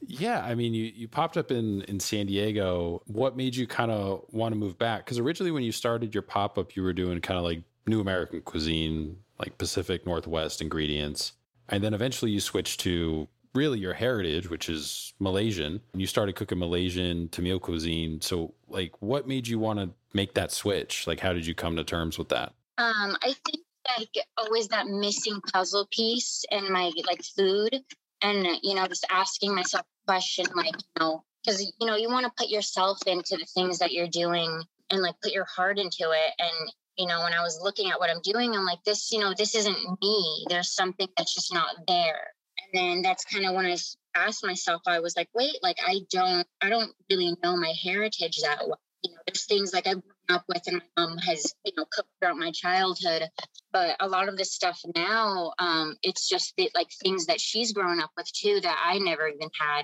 Yeah, 0.02 0.43
I 0.43 0.56
mean, 0.56 0.73
you 0.73 0.86
you 0.86 1.08
popped 1.08 1.38
up 1.38 1.52
in 1.52 1.82
in 1.84 1.99
San 1.99 2.25
Diego. 2.25 3.04
What 3.06 3.36
made 3.36 3.56
you 3.56 3.67
kind 3.67 3.91
of 3.91 4.23
want 4.30 4.54
to 4.54 4.58
move 4.58 4.78
back? 4.80 5.06
Because 5.06 5.19
originally, 5.19 5.52
when 5.52 5.62
you 5.62 5.71
started 5.71 6.15
your 6.15 6.23
pop 6.23 6.58
up, 6.58 6.75
you 6.75 6.84
were 6.84 6.93
doing 6.93 7.19
kind 7.19 7.38
of 7.38 7.43
like 7.43 7.62
new 7.86 7.99
American 7.99 8.41
cuisine, 8.41 9.17
like 9.39 9.58
Pacific 9.58 10.06
Northwest 10.06 10.62
ingredients, 10.62 11.34
and 11.67 11.84
then 11.84 11.93
eventually 11.93 12.32
you 12.32 12.39
switch 12.39 12.78
to 12.78 13.28
really 13.56 13.80
your 13.80 13.93
heritage, 13.93 14.49
which 14.49 14.69
is 14.69 15.13
Malaysian. 15.19 15.82
And 15.93 16.02
You 16.02 16.08
started 16.08 16.36
cooking 16.36 16.60
Malaysian 16.60 17.30
Tamil 17.30 17.60
cuisine. 17.60 18.21
So, 18.21 18.54
like, 18.67 19.02
what 19.02 19.28
made 19.28 19.47
you 19.47 19.58
want 19.60 19.80
to 19.80 19.89
make 20.13 20.36
that 20.36 20.52
switch? 20.52 21.08
Like, 21.08 21.19
how 21.19 21.34
did 21.34 21.45
you 21.45 21.56
come 21.56 21.75
to 21.75 21.84
terms 21.84 22.17
with 22.17 22.30
that? 22.30 22.54
Um, 22.78 23.17
I 23.23 23.34
think 23.45 23.63
like 23.97 24.10
always 24.38 24.67
that 24.69 24.88
missing 24.88 25.41
puzzle 25.52 25.88
piece 25.91 26.45
in 26.52 26.71
my 26.71 26.91
like 27.08 27.23
food 27.23 27.82
and 28.21 28.45
you 28.62 28.75
know 28.75 28.86
just 28.88 29.06
asking 29.10 29.56
myself 29.56 29.84
a 29.84 30.12
question 30.12 30.45
like 30.56 30.75
you 30.75 30.99
know 30.99 31.23
because 31.43 31.62
you 31.80 31.88
know 31.88 31.95
you 31.95 32.10
want 32.10 32.25
to 32.25 32.32
put 32.38 32.49
yourself 32.49 32.99
into 33.08 33.38
the 33.38 33.45
things 33.45 33.80
that 33.80 33.91
you're 33.91 34.08
doing 34.08 34.62
and 34.89 35.02
like 35.02 35.15
put 35.21 35.32
your 35.32 35.45
heart 35.45 35.80
into 35.80 36.12
it 36.12 36.34
and 36.39 36.71
you 37.00 37.08
know 37.08 37.22
when 37.24 37.34
i 37.34 37.42
was 37.42 37.60
looking 37.64 37.90
at 37.90 38.00
what 38.00 38.10
i'm 38.10 38.22
doing 38.22 38.54
i'm 38.54 38.66
like 38.66 38.84
this 38.84 39.12
you 39.12 39.20
know 39.20 39.34
this 39.36 39.56
isn't 39.56 39.78
me. 40.02 40.46
There's 40.50 40.76
something 40.76 41.08
that's 41.18 41.34
just 41.34 41.54
not 41.54 41.70
there. 41.88 42.28
And 42.60 42.70
then 42.74 43.02
that's 43.02 43.24
kind 43.24 43.46
of 43.46 43.56
when 43.56 43.66
i 43.66 43.78
asked 44.16 44.46
myself 44.46 44.82
i 44.86 45.00
was 45.00 45.16
like 45.16 45.30
wait 45.34 45.56
like 45.64 45.78
i 45.86 46.02
don't 46.12 46.46
i 46.62 46.70
don't 46.70 46.92
really 47.10 47.36
know 47.42 47.56
my 47.56 47.74
heritage 47.84 48.40
that 48.44 48.60
well. 48.68 48.80
You 49.02 49.12
know 49.12 49.22
there's 49.26 49.46
things 49.46 49.74
like 49.74 49.88
i've 49.88 50.02
grown 50.02 50.38
up 50.38 50.44
with 50.50 50.62
and 50.68 50.82
my 50.82 51.06
mom 51.06 51.18
has 51.20 51.56
you 51.64 51.72
know 51.78 51.86
cooked 51.90 52.10
throughout 52.20 52.38
my 52.38 52.52
childhood 52.52 53.30
but 53.72 53.96
a 54.02 54.08
lot 54.10 54.28
of 54.28 54.36
this 54.36 54.52
stuff 54.52 54.78
now 54.94 55.54
um 55.58 55.96
it's 56.04 56.28
just 56.28 56.54
the, 56.58 56.70
like 56.76 56.90
things 57.02 57.28
that 57.28 57.40
she's 57.40 57.72
grown 57.72 58.02
up 58.02 58.12
with 58.18 58.30
too 58.34 58.60
that 58.62 58.78
i 58.86 58.98
never 59.00 59.28
even 59.28 59.50
had. 59.58 59.84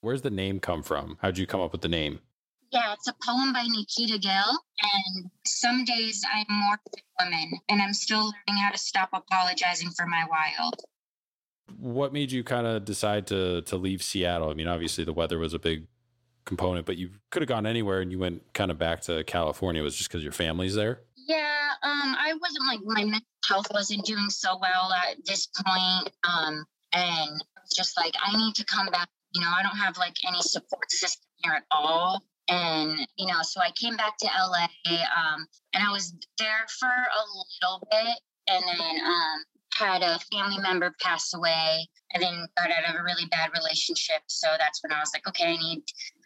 Where's 0.00 0.22
the 0.22 0.30
name 0.30 0.60
come 0.60 0.84
from? 0.84 1.18
How'd 1.22 1.38
you 1.38 1.46
come 1.46 1.60
up 1.60 1.72
with 1.72 1.82
the 1.82 1.88
name 1.88 2.20
yeah, 2.70 2.92
it's 2.92 3.08
a 3.08 3.14
poem 3.24 3.52
by 3.52 3.64
Nikita 3.66 4.18
Gill. 4.18 4.32
And 4.82 5.30
some 5.46 5.84
days 5.84 6.22
I'm 6.32 6.46
more 6.48 6.78
than 6.92 7.30
woman, 7.32 7.60
and 7.68 7.82
I'm 7.82 7.94
still 7.94 8.24
learning 8.24 8.62
how 8.62 8.70
to 8.70 8.78
stop 8.78 9.10
apologizing 9.12 9.90
for 9.90 10.06
my 10.06 10.24
wild. 10.28 10.74
What 11.78 12.12
made 12.12 12.32
you 12.32 12.44
kind 12.44 12.66
of 12.66 12.84
decide 12.84 13.26
to 13.28 13.62
to 13.62 13.76
leave 13.76 14.02
Seattle? 14.02 14.50
I 14.50 14.54
mean, 14.54 14.68
obviously 14.68 15.04
the 15.04 15.12
weather 15.12 15.38
was 15.38 15.54
a 15.54 15.58
big 15.58 15.86
component, 16.44 16.86
but 16.86 16.96
you 16.96 17.10
could 17.30 17.42
have 17.42 17.48
gone 17.48 17.66
anywhere 17.66 18.00
and 18.00 18.10
you 18.10 18.18
went 18.18 18.42
kind 18.54 18.70
of 18.70 18.78
back 18.78 19.02
to 19.02 19.22
California. 19.24 19.82
It 19.82 19.84
was 19.84 19.96
just 19.96 20.08
because 20.08 20.22
your 20.22 20.32
family's 20.32 20.74
there? 20.74 21.02
Yeah, 21.28 21.72
um, 21.82 22.16
I 22.18 22.32
wasn't 22.40 22.66
like 22.66 22.80
my 22.84 23.04
mental 23.04 23.26
health 23.46 23.66
wasn't 23.72 24.06
doing 24.06 24.30
so 24.30 24.58
well 24.58 24.90
at 24.92 25.16
this 25.26 25.46
point. 25.46 26.10
Um, 26.24 26.64
and 26.94 27.30
was 27.68 27.76
just 27.76 27.96
like, 27.96 28.14
I 28.22 28.36
need 28.36 28.54
to 28.56 28.64
come 28.64 28.86
back. 28.86 29.08
You 29.34 29.42
know, 29.42 29.52
I 29.54 29.62
don't 29.62 29.76
have 29.76 29.98
like 29.98 30.16
any 30.26 30.40
support 30.40 30.90
system 30.90 31.28
here 31.36 31.52
at 31.52 31.64
all. 31.70 32.22
And, 32.48 33.06
you 33.16 33.26
know, 33.26 33.42
so 33.42 33.60
I 33.60 33.70
came 33.72 33.96
back 33.96 34.16
to 34.18 34.26
LA 34.26 34.66
um, 34.86 35.46
and 35.74 35.84
I 35.84 35.92
was 35.92 36.14
there 36.38 36.66
for 36.78 36.88
a 36.88 37.22
little 37.62 37.86
bit 37.90 38.18
and 38.48 38.64
then 38.66 39.04
um, 39.04 39.44
had 39.74 40.02
a 40.02 40.18
family 40.32 40.58
member 40.58 40.94
pass 41.00 41.34
away 41.34 41.86
and 42.12 42.22
then 42.22 42.46
got 42.56 42.70
out 42.70 42.88
of 42.88 42.98
a 42.98 43.02
really 43.02 43.26
bad 43.26 43.50
relationship. 43.56 44.22
So 44.26 44.48
that's 44.58 44.82
when 44.82 44.92
I 44.92 45.00
was 45.00 45.10
like, 45.12 45.28
okay, 45.28 45.52
I 45.52 45.56
need 45.56 45.82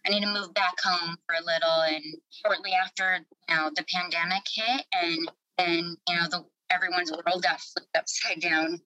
I 0.07 0.11
need 0.11 0.23
to 0.23 0.33
move 0.33 0.53
back 0.55 0.75
home 0.83 1.17
for 1.27 1.35
a 1.35 1.45
little. 1.45 1.81
And 1.83 2.03
shortly 2.31 2.73
after, 2.73 3.19
you 3.49 3.55
know, 3.55 3.71
the 3.75 3.85
pandemic 3.85 4.43
hit, 4.53 4.85
and 4.93 5.31
then 5.59 5.97
you 6.09 6.17
know, 6.17 6.29
the 6.31 6.45
everyone's 6.71 7.13
world 7.13 7.43
got 7.43 7.61
flipped 7.61 7.97
upside 7.97 8.41
down. 8.41 8.81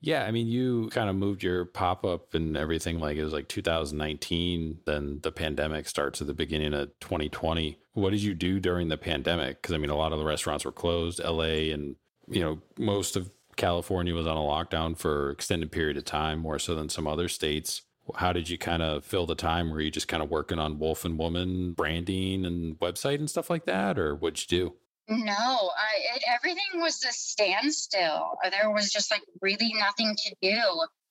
Yeah, 0.00 0.24
I 0.24 0.30
mean, 0.30 0.46
you 0.46 0.88
kind 0.90 1.10
of 1.10 1.16
moved 1.16 1.42
your 1.42 1.66
pop 1.66 2.04
up 2.04 2.34
and 2.34 2.56
everything 2.56 3.00
like 3.00 3.16
it 3.16 3.24
was 3.24 3.32
like 3.32 3.48
2019. 3.48 4.78
Then 4.86 5.20
the 5.22 5.32
pandemic 5.32 5.88
starts 5.88 6.20
at 6.20 6.26
the 6.26 6.34
beginning 6.34 6.72
of 6.72 6.88
2020. 7.00 7.78
What 7.92 8.10
did 8.10 8.22
you 8.22 8.34
do 8.34 8.60
during 8.60 8.88
the 8.88 8.96
pandemic? 8.96 9.60
Because 9.60 9.74
I 9.74 9.78
mean, 9.78 9.90
a 9.90 9.96
lot 9.96 10.12
of 10.12 10.18
the 10.18 10.24
restaurants 10.24 10.64
were 10.64 10.72
closed. 10.72 11.20
LA 11.22 11.72
and 11.72 11.96
you 12.28 12.40
know 12.40 12.60
most 12.78 13.16
of 13.16 13.30
California 13.56 14.14
was 14.14 14.26
on 14.26 14.36
a 14.36 14.40
lockdown 14.40 14.96
for 14.96 15.30
extended 15.30 15.70
period 15.70 15.96
of 15.96 16.04
time, 16.04 16.38
more 16.38 16.58
so 16.58 16.74
than 16.74 16.88
some 16.88 17.06
other 17.06 17.28
states 17.28 17.82
how 18.16 18.32
did 18.32 18.48
you 18.48 18.58
kind 18.58 18.82
of 18.82 19.04
fill 19.04 19.26
the 19.26 19.34
time? 19.34 19.70
Were 19.70 19.80
you 19.80 19.90
just 19.90 20.08
kind 20.08 20.22
of 20.22 20.30
working 20.30 20.58
on 20.58 20.78
Wolf 20.78 21.04
and 21.04 21.18
Woman 21.18 21.72
branding 21.72 22.44
and 22.44 22.78
website 22.78 23.16
and 23.16 23.30
stuff 23.30 23.50
like 23.50 23.66
that, 23.66 23.98
or 23.98 24.14
what'd 24.14 24.50
you 24.50 24.58
do? 24.58 24.74
No, 25.08 25.34
I, 25.34 26.16
it, 26.16 26.22
everything 26.28 26.80
was 26.80 27.02
a 27.04 27.12
standstill. 27.12 28.38
There 28.50 28.70
was 28.70 28.92
just 28.92 29.10
like 29.10 29.22
really 29.40 29.72
nothing 29.74 30.14
to 30.16 30.34
do. 30.40 30.60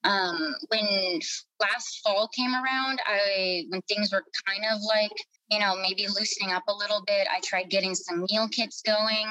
Um, 0.05 0.55
when 0.69 1.19
last 1.59 1.99
fall 2.01 2.29
came 2.29 2.53
around, 2.55 3.01
I 3.05 3.65
when 3.69 3.81
things 3.81 4.13
were 4.13 4.23
kind 4.47 4.63
of 4.71 4.79
like 4.81 5.11
you 5.51 5.59
know 5.59 5.75
maybe 5.81 6.07
loosening 6.07 6.53
up 6.53 6.63
a 6.69 6.73
little 6.73 7.03
bit, 7.05 7.27
I 7.29 7.41
tried 7.43 7.69
getting 7.69 7.93
some 7.93 8.25
meal 8.29 8.47
kits 8.47 8.81
going, 8.81 9.27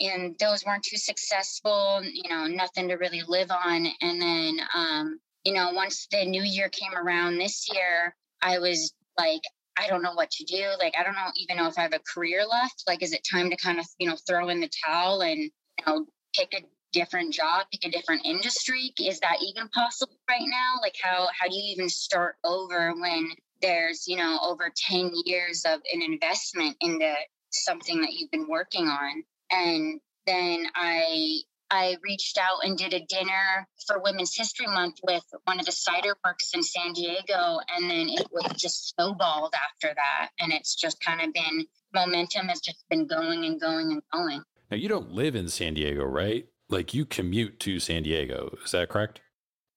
and 0.00 0.36
those 0.38 0.64
weren't 0.64 0.84
too 0.84 0.96
successful. 0.96 2.00
You 2.04 2.30
know, 2.30 2.46
nothing 2.46 2.88
to 2.88 2.94
really 2.94 3.22
live 3.26 3.50
on. 3.50 3.88
And 4.00 4.22
then 4.22 4.58
um, 4.74 5.18
you 5.44 5.52
know, 5.52 5.72
once 5.72 6.06
the 6.12 6.24
new 6.24 6.42
year 6.42 6.68
came 6.68 6.94
around 6.94 7.38
this 7.38 7.66
year, 7.72 8.14
I 8.40 8.60
was 8.60 8.94
like, 9.18 9.42
I 9.78 9.88
don't 9.88 10.02
know 10.02 10.14
what 10.14 10.30
to 10.32 10.44
do. 10.44 10.68
Like, 10.78 10.94
I 10.98 11.02
don't 11.02 11.14
know 11.14 11.30
even 11.36 11.56
know 11.56 11.66
if 11.66 11.78
I 11.78 11.82
have 11.82 11.94
a 11.94 12.00
career 12.00 12.44
left. 12.46 12.84
Like, 12.86 13.02
is 13.02 13.12
it 13.12 13.26
time 13.30 13.50
to 13.50 13.56
kind 13.56 13.78
of, 13.78 13.86
you 13.98 14.08
know, 14.08 14.16
throw 14.28 14.48
in 14.48 14.60
the 14.60 14.70
towel 14.84 15.22
and, 15.22 15.38
you 15.40 15.50
know, 15.86 16.06
pick 16.36 16.52
a 16.54 16.64
different 16.92 17.32
job, 17.32 17.66
pick 17.72 17.84
a 17.84 17.96
different 17.96 18.24
industry? 18.24 18.92
Is 19.00 19.20
that 19.20 19.38
even 19.42 19.68
possible 19.68 20.16
right 20.28 20.46
now? 20.46 20.74
Like, 20.80 20.94
how 21.02 21.28
how 21.38 21.48
do 21.48 21.56
you 21.56 21.72
even 21.72 21.88
start 21.88 22.36
over 22.44 22.94
when 22.94 23.30
there's, 23.62 24.06
you 24.06 24.16
know, 24.16 24.38
over 24.42 24.72
10 24.74 25.12
years 25.24 25.64
of 25.64 25.80
an 25.92 26.02
investment 26.02 26.76
into 26.80 27.14
something 27.50 28.00
that 28.00 28.12
you've 28.12 28.30
been 28.30 28.48
working 28.48 28.86
on? 28.86 29.24
And 29.50 30.00
then 30.26 30.66
I 30.74 31.40
I 31.74 31.96
reached 32.04 32.38
out 32.38 32.64
and 32.64 32.78
did 32.78 32.94
a 32.94 33.04
dinner 33.08 33.66
for 33.84 34.00
Women's 34.00 34.36
History 34.36 34.68
Month 34.68 35.00
with 35.02 35.24
one 35.42 35.58
of 35.58 35.66
the 35.66 35.72
cider 35.72 36.14
works 36.24 36.52
in 36.54 36.62
San 36.62 36.92
Diego. 36.92 37.58
And 37.68 37.90
then 37.90 38.08
it 38.08 38.28
was 38.30 38.52
just 38.56 38.94
snowballed 38.94 39.54
after 39.54 39.92
that. 39.92 40.30
And 40.38 40.52
it's 40.52 40.76
just 40.76 41.04
kind 41.04 41.20
of 41.20 41.34
been 41.34 41.66
momentum 41.92 42.46
has 42.46 42.60
just 42.60 42.84
been 42.88 43.08
going 43.08 43.44
and 43.44 43.60
going 43.60 43.90
and 43.90 44.02
going. 44.12 44.42
Now, 44.70 44.76
you 44.76 44.88
don't 44.88 45.10
live 45.10 45.34
in 45.34 45.48
San 45.48 45.74
Diego, 45.74 46.04
right? 46.04 46.46
Like 46.68 46.94
you 46.94 47.04
commute 47.04 47.58
to 47.60 47.80
San 47.80 48.04
Diego. 48.04 48.56
Is 48.64 48.70
that 48.70 48.88
correct? 48.88 49.20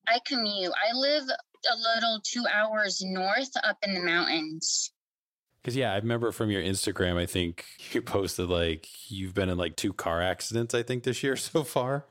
I 0.07 0.19
commute. 0.23 0.71
I 0.71 0.95
live 0.95 1.23
a 1.23 1.75
little 1.95 2.21
two 2.23 2.45
hours 2.53 3.01
north 3.03 3.51
up 3.63 3.77
in 3.81 3.95
the 3.95 4.01
mountains. 4.01 4.91
Because 5.61 5.75
yeah, 5.75 5.91
I 5.93 5.97
remember 5.97 6.31
from 6.31 6.49
your 6.49 6.61
Instagram, 6.61 7.17
I 7.17 7.25
think 7.25 7.65
you 7.91 8.01
posted 8.01 8.49
like 8.49 8.87
you've 9.09 9.33
been 9.33 9.49
in 9.49 9.57
like 9.57 9.75
two 9.75 9.93
car 9.93 10.21
accidents. 10.21 10.73
I 10.73 10.83
think 10.83 11.03
this 11.03 11.23
year 11.23 11.35
so 11.35 11.63
far. 11.63 12.05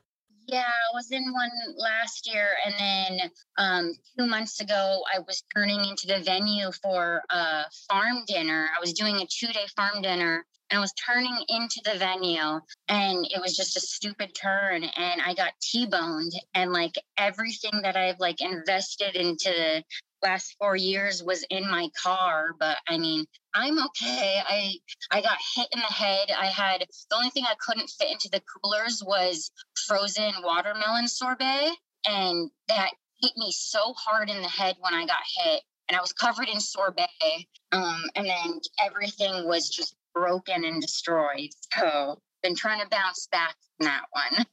Yeah, 0.49 0.61
I 0.61 0.95
was 0.95 1.11
in 1.11 1.33
one 1.33 1.49
last 1.77 2.25
year, 2.25 2.47
and 2.65 2.73
then 2.79 3.31
um, 3.57 3.93
two 4.17 4.25
months 4.25 4.61
ago, 4.61 5.03
I 5.13 5.19
was 5.19 5.43
turning 5.53 5.83
into 5.83 6.07
the 6.07 6.23
venue 6.23 6.71
for 6.81 7.21
a 7.29 7.63
farm 7.89 8.23
dinner. 8.25 8.69
I 8.73 8.79
was 8.79 8.93
doing 8.93 9.17
a 9.17 9.27
two-day 9.27 9.65
farm 9.75 10.01
dinner, 10.01 10.45
and 10.71 10.77
I 10.77 10.81
was 10.81 10.93
turning 10.93 11.37
into 11.49 11.81
the 11.83 11.99
venue, 11.99 12.61
and 12.87 13.27
it 13.29 13.41
was 13.41 13.57
just 13.57 13.75
a 13.75 13.81
stupid 13.81 14.35
turn, 14.35 14.85
and 14.85 15.21
I 15.21 15.33
got 15.33 15.51
T-boned, 15.61 16.31
and 16.53 16.71
like 16.71 16.95
everything 17.17 17.81
that 17.83 17.97
I've 17.97 18.21
like 18.21 18.39
invested 18.39 19.17
into 19.17 19.83
last 20.23 20.55
four 20.59 20.75
years 20.75 21.23
was 21.23 21.45
in 21.49 21.69
my 21.69 21.89
car 22.01 22.55
but 22.59 22.77
i 22.87 22.97
mean 22.97 23.25
i'm 23.53 23.77
okay. 23.85 24.41
I 24.47 24.73
i 25.11 25.21
got 25.21 25.37
hit 25.55 25.67
in 25.73 25.79
the 25.79 25.85
head. 25.85 26.29
I 26.31 26.45
had 26.47 26.85
the 27.09 27.15
only 27.15 27.29
thing 27.29 27.45
i 27.45 27.55
couldn't 27.59 27.89
fit 27.89 28.11
into 28.11 28.29
the 28.31 28.41
coolers 28.41 29.03
was 29.05 29.51
frozen 29.87 30.33
watermelon 30.43 31.07
sorbet 31.07 31.71
and 32.05 32.49
that 32.67 32.91
hit 33.21 33.31
me 33.37 33.51
so 33.51 33.93
hard 33.93 34.29
in 34.29 34.41
the 34.41 34.47
head 34.47 34.75
when 34.79 34.93
i 34.93 35.05
got 35.05 35.23
hit 35.37 35.63
and 35.89 35.97
i 35.97 36.01
was 36.01 36.13
covered 36.13 36.49
in 36.49 36.59
sorbet 36.59 37.07
um, 37.71 38.03
and 38.15 38.25
then 38.27 38.59
everything 38.83 39.47
was 39.47 39.69
just 39.69 39.95
broken 40.13 40.65
and 40.65 40.81
destroyed 40.81 41.49
so 41.73 42.19
been 42.43 42.55
trying 42.55 42.81
to 42.81 42.89
bounce 42.89 43.27
back 43.31 43.55
from 43.77 43.85
that 43.85 44.03
one 44.11 44.45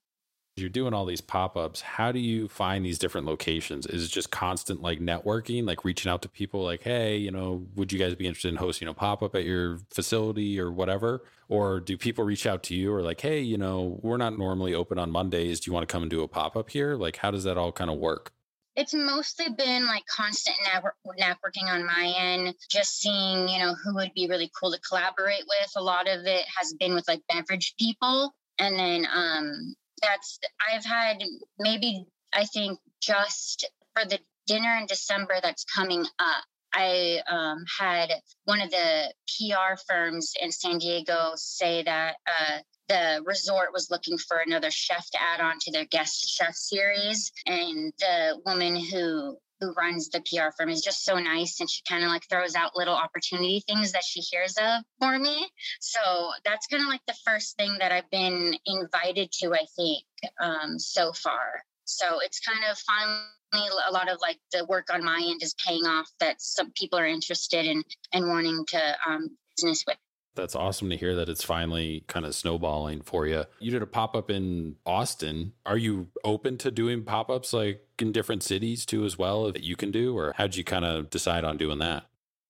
you're 0.57 0.69
doing 0.69 0.95
all 0.95 1.05
these 1.05 1.21
pop-ups 1.21 1.81
how 1.81 2.13
do 2.13 2.19
you 2.21 2.47
find 2.47 2.85
these 2.85 2.99
different 2.99 3.27
locations? 3.27 3.87
Is 3.87 4.05
it 4.05 4.09
just 4.09 4.31
constant 4.31 4.83
like 4.83 5.01
networking 5.01 5.67
like 5.67 5.85
reaching 5.85 6.11
out 6.11 6.23
to 6.23 6.29
people 6.29 6.63
like 6.63 6.83
hey 6.83 7.17
you 7.17 7.31
know 7.31 7.67
would 7.75 7.93
you 7.93 7.99
guys 7.99 8.15
be 8.15 8.27
interested 8.27 8.51
in 8.51 8.57
hosting 8.57 8.89
a 8.89 8.95
pop-up 8.95 9.35
at 9.35 9.45
your 9.45 9.79
facility 9.91 10.61
or 10.61 10.71
whatever? 10.71 11.25
Or 11.49 11.81
do 11.81 11.97
people 11.97 12.25
reach 12.25 12.47
out 12.47 12.63
to 12.65 12.75
you 12.75 12.93
or 12.93 13.03
like 13.03 13.21
hey 13.21 13.41
you 13.41 13.59
know 13.59 13.99
we're 14.03 14.17
not 14.17 14.39
normally 14.39 14.75
open 14.75 14.99
on 14.99 15.11
mondays. 15.11 15.61
Do 15.61 15.71
you 15.71 15.75
want 15.75 15.89
to 15.89 15.93
come 15.93 16.03
and 16.03 16.11
do 16.11 16.23
a 16.23 16.29
pop-up 16.29 16.71
here? 16.71 16.95
Like 16.95 17.17
how 17.17 17.31
does 17.31 17.45
that 17.45 17.59
all 17.59 17.73
kind 17.73 17.91
of 17.91 17.99
work? 17.99 18.33
It's 18.77 18.95
mostly 18.95 19.47
been 19.51 19.87
like 19.87 20.05
constant 20.07 20.57
network, 20.65 20.97
networking 21.21 21.69
on 21.69 21.87
my 21.87 22.13
end, 22.17 22.57
just 22.69 22.99
seeing, 23.01 23.49
you 23.49 23.61
know, 23.61 23.75
who 23.75 23.95
would 23.95 24.13
be 24.15 24.27
really 24.29 24.51
cool 24.59 24.73
to 24.73 24.81
collaborate 24.81 25.45
with. 25.47 25.71
A 25.77 25.83
lot 25.83 26.09
of 26.09 26.27
it 26.27 26.45
has 26.59 26.73
been 26.73 26.93
with 26.93 27.07
like 27.07 27.23
beverage 27.33 27.75
people. 27.79 28.35
And 28.59 28.77
then 28.77 29.07
um, 29.15 29.77
that's 30.05 30.39
I've 30.73 30.85
had 30.85 31.23
maybe 31.59 32.07
I 32.33 32.45
think 32.45 32.79
just 33.01 33.69
for 33.95 34.05
the 34.05 34.19
dinner 34.47 34.77
in 34.77 34.87
December 34.87 35.35
that's 35.43 35.65
coming 35.65 36.05
up. 36.19 36.45
I 36.77 37.21
um, 37.31 37.65
had 37.79 38.11
one 38.47 38.61
of 38.61 38.71
the 38.71 39.13
PR 39.29 39.81
firms 39.89 40.33
in 40.41 40.51
San 40.51 40.79
Diego 40.79 41.33
say 41.37 41.85
that 41.85 42.17
uh, 42.27 42.59
the 42.89 43.23
resort 43.25 43.73
was 43.73 43.91
looking 43.93 44.19
for 44.19 44.39
another 44.39 44.73
chef 44.73 45.09
to 45.11 45.23
add 45.23 45.41
on 45.41 45.59
to 45.61 45.71
their 45.71 45.85
guest 45.85 46.29
chef 46.29 46.55
series. 46.55 47.31
And 47.47 47.93
the 48.01 48.41
woman 48.45 48.75
who 48.75 49.39
who 49.65 49.73
runs 49.75 50.09
the 50.09 50.21
PR 50.21 50.51
firm 50.57 50.69
is 50.69 50.83
just 50.83 51.05
so 51.05 51.19
nice 51.19 51.61
and 51.61 51.71
she 51.71 51.83
kind 51.89 52.05
of 52.05 52.11
like 52.11 52.29
throws 52.29 52.55
out 52.55 52.77
little 52.77 52.95
opportunity 52.95 53.63
things 53.67 53.93
that 53.93 54.05
she 54.05 54.21
hears 54.21 54.57
of 54.59 54.83
for 55.01 55.19
me. 55.19 55.49
So 55.81 56.01
that's 56.45 56.67
kind 56.67 56.83
of 56.83 56.89
like 56.89 57.05
the 57.07 57.17
first 57.25 57.57
thing 57.57 57.77
that 57.79 57.93
I've 57.93 58.11
been 58.11 58.55
invited 58.67 59.33
to, 59.41 59.55
I 59.55 59.67
think, 59.77 60.05
um, 60.41 60.79
so 60.79 61.13
far. 61.13 61.63
So 61.85 62.21
it's 62.21 62.41
kind 62.41 62.61
of 62.71 62.79
finally 62.79 63.69
a 63.89 63.93
lot 63.93 64.11
of 64.11 64.19
like 64.21 64.39
the 64.53 64.65
work 64.67 64.89
on 64.93 65.05
my 65.05 65.23
end 65.23 65.43
is 65.43 65.55
paying 65.65 65.85
off 65.85 66.11
that 66.21 66.41
some 66.41 66.73
people 66.73 66.99
are 66.99 67.07
interested 67.07 67.67
in 67.67 67.83
and 68.13 68.29
wanting 68.29 68.65
to 68.69 68.97
um, 69.07 69.37
business 69.57 69.85
with 69.87 69.97
that's 70.35 70.55
awesome 70.55 70.91
to 70.91 70.97
hear 70.97 71.15
that 71.17 71.29
it's 71.29 71.45
finally 71.45 72.05
kind 72.07 72.27
of 72.27 72.35
snowballing 72.35 73.03
for 73.03 73.27
you. 73.27 73.45
You 73.59 73.71
did 73.71 73.83
a 73.83 73.87
pop 73.87 74.17
up 74.17 74.31
in 74.31 74.77
Austin. 74.85 75.53
Are 75.65 75.77
you 75.77 76.09
open 76.25 76.59
to 76.59 76.71
doing 76.71 77.05
pop 77.05 77.31
ups 77.31 77.53
like 77.53 77.87
in 77.99 78.13
different 78.13 78.43
cities 78.43 78.85
too, 78.85 79.05
as 79.05 79.19
well, 79.19 79.53
that 79.53 79.63
you 79.63 79.77
can 79.77 79.91
do? 79.91 80.17
Or 80.17 80.35
how'd 80.37 80.57
you 80.57 80.65
kind 80.65 80.85
of 80.85 81.11
decide 81.11 81.45
on 81.45 81.57
doing 81.57 81.79
that? 81.79 82.07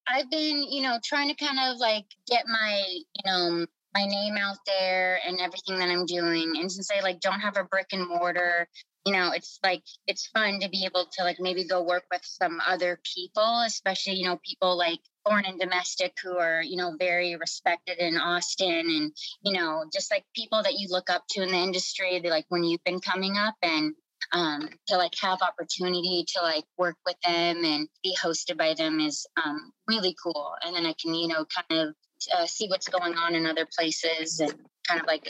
I've 0.09 0.31
been, 0.31 0.65
you 0.71 0.83
know, 0.83 0.99
trying 1.03 1.29
to 1.29 1.35
kind 1.35 1.59
of 1.59 1.79
like 1.79 2.05
get 2.29 2.47
my, 2.47 2.85
you 2.89 3.23
know, 3.25 3.67
my 3.95 4.05
name 4.05 4.37
out 4.37 4.59
there 4.67 5.21
and 5.27 5.41
everything 5.41 5.79
that 5.79 5.89
I'm 5.89 6.05
doing. 6.05 6.55
And 6.57 6.71
since 6.71 6.91
I 6.91 7.01
like 7.01 7.21
don't 7.21 7.41
have 7.41 7.57
a 7.57 7.65
brick 7.65 7.87
and 7.93 8.07
mortar, 8.07 8.69
you 9.07 9.13
know, 9.13 9.31
it's 9.33 9.59
like 9.63 9.83
it's 10.07 10.27
fun 10.29 10.61
to 10.61 10.69
be 10.69 10.85
able 10.85 11.07
to 11.17 11.25
like 11.25 11.39
maybe 11.39 11.67
go 11.67 11.83
work 11.83 12.05
with 12.11 12.23
some 12.25 12.61
other 12.67 12.99
people, 13.15 13.63
especially, 13.67 14.15
you 14.15 14.25
know, 14.25 14.39
people 14.45 14.77
like 14.77 15.01
foreign 15.25 15.45
and 15.47 15.61
domestic 15.61 16.15
who 16.23 16.37
are 16.37 16.63
you 16.63 16.77
know 16.77 16.95
very 16.99 17.37
respected 17.37 17.99
in 17.99 18.17
austin 18.17 18.69
and 18.69 19.13
you 19.43 19.53
know 19.53 19.85
just 19.93 20.11
like 20.11 20.25
people 20.35 20.63
that 20.63 20.75
you 20.75 20.89
look 20.91 21.11
up 21.11 21.25
to 21.29 21.43
in 21.43 21.49
the 21.49 21.57
industry 21.59 22.21
they 22.21 22.31
like 22.31 22.47
when 22.49 22.65
you've 22.65 22.85
been 22.85 23.01
coming 23.01 23.37
up 23.37 23.55
and 23.63 23.95
um, 24.33 24.71
to 24.87 24.97
like 24.97 25.13
have 25.21 25.43
opportunity 25.43 26.25
to 26.27 26.43
like 26.43 26.65
work 26.79 26.97
with 27.05 27.17
them 27.25 27.63
and 27.63 27.89
be 28.03 28.17
hosted 28.23 28.57
by 28.57 28.73
them 28.73 28.99
is 28.99 29.27
um, 29.45 29.71
really 29.87 30.17
cool 30.23 30.53
and 30.65 30.75
then 30.75 30.87
i 30.87 30.95
can 31.01 31.15
you 31.15 31.29
know 31.29 31.45
kind 31.45 31.81
of 31.81 31.95
uh, 32.35 32.47
see 32.47 32.69
what's 32.69 32.89
going 32.89 33.15
on 33.15 33.35
in 33.35 33.45
other 33.45 33.67
places 33.77 34.41
and 34.41 34.55
kind 34.89 35.01
of 35.01 35.07
like 35.07 35.29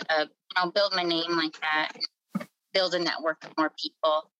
I'll 0.56 0.70
build 0.70 0.94
my 0.94 1.02
name 1.02 1.36
like 1.36 1.58
that, 1.60 1.92
build 2.72 2.94
a 2.94 2.98
network 2.98 3.44
of 3.44 3.52
more 3.58 3.72
people. 3.80 4.30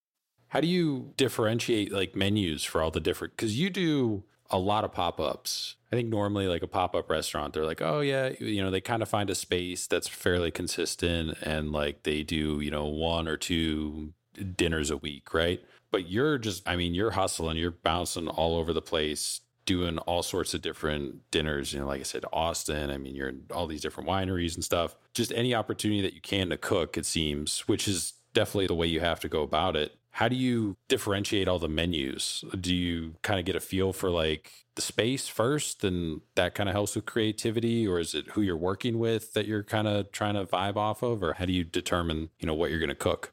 How 0.49 0.61
do 0.61 0.69
you 0.69 1.13
differentiate 1.17 1.93
like 1.93 2.15
menus 2.15 2.63
for 2.63 2.81
all 2.83 2.91
the 2.91 3.01
different? 3.01 3.37
Because 3.37 3.59
you 3.59 3.71
do 3.71 4.25
a 4.51 4.59
lot 4.59 4.85
of 4.85 4.93
pop 4.93 5.21
ups. 5.21 5.77
I 5.93 5.97
think 5.97 6.09
normally, 6.09 6.49
like 6.49 6.63
a 6.63 6.67
pop 6.67 6.95
up 6.95 7.09
restaurant, 7.09 7.55
they're 7.55 7.65
like, 7.65 7.81
oh, 7.81 8.01
yeah, 8.01 8.31
you 8.41 8.63
know, 8.63 8.71
they 8.71 8.81
kind 8.81 9.03
of 9.03 9.09
find 9.09 9.31
a 9.31 9.35
space 9.35 9.87
that's 9.87 10.09
fairly 10.09 10.51
consistent 10.51 11.39
and 11.43 11.71
like 11.73 12.03
they 12.03 12.23
do, 12.23 12.61
you 12.61 12.71
know, 12.71 12.87
one 12.87 13.29
or 13.29 13.37
two 13.37 14.13
dinners 14.57 14.91
a 14.91 14.97
week, 14.97 15.33
right? 15.33 15.61
But 15.91 16.09
you're 16.09 16.39
just, 16.39 16.69
I 16.69 16.75
mean, 16.75 16.95
you're 16.95 17.13
hustling, 17.13 17.57
you're 17.57 17.71
bouncing 17.71 18.27
all 18.27 18.57
over 18.57 18.73
the 18.73 18.83
place, 18.83 19.41
doing 19.67 19.99
all 19.99 20.23
sorts 20.23 20.53
of 20.53 20.63
different 20.63 21.31
dinners. 21.31 21.73
You 21.73 21.81
know, 21.81 21.87
like 21.87 22.01
I 22.01 22.05
said, 22.05 22.25
Austin, 22.33 22.91
I 22.91 22.99
mean, 22.99 23.15
you're 23.15 23.29
in 23.29 23.43
all 23.53 23.67
these 23.67 23.81
different 23.81 24.09
wineries 24.09 24.57
and 24.57 24.65
stuff. 24.65 24.97
Just 25.15 25.33
any 25.33 25.55
opportunity 25.55 26.03
that 26.03 26.15
you 26.15 26.21
can 26.21 26.51
to 26.51 26.57
cook, 26.57 26.99
it 26.99 27.07
seems, 27.07 27.61
which 27.69 27.87
is 27.87 28.15
definitely 28.33 28.67
the 28.67 28.75
way 28.75 28.87
you 28.87 29.01
have 29.01 29.21
to 29.21 29.29
go 29.29 29.43
about 29.43 29.77
it. 29.77 29.97
How 30.15 30.29
do 30.29 30.37
you 30.37 30.77
differentiate 30.87 31.49
all 31.49 31.59
the 31.59 31.69
menus? 31.69 32.45
Do 32.61 32.73
you 32.73 33.17
kind 33.23 33.41
of 33.41 33.47
get 33.47 33.57
a 33.57 33.61
feel 33.61 33.93
for 33.93 34.11
like 34.11 34.53
the 34.77 34.83
space 34.83 35.27
first 35.27 35.83
and 35.83 36.21
that 36.37 36.55
kind 36.55 36.69
of 36.69 36.75
helps 36.75 36.95
with 36.95 37.05
creativity 37.05 37.85
or 37.85 37.99
is 37.99 38.15
it 38.15 38.31
who 38.31 38.41
you're 38.41 38.57
working 38.57 39.01
with 39.01 39.33
that 39.33 39.47
you're 39.47 39.65
kind 39.65 39.89
of 39.89 40.13
trying 40.13 40.35
to 40.35 40.45
vibe 40.45 40.77
off 40.77 41.03
of 41.03 41.21
or 41.21 41.33
how 41.35 41.45
do 41.47 41.53
you 41.53 41.65
determine, 41.65 42.31
you 42.39 42.47
know, 42.47 42.55
what 42.55 42.71
you're 42.71 42.79
going 42.79 42.89
to 42.91 42.95
cook? 42.95 43.33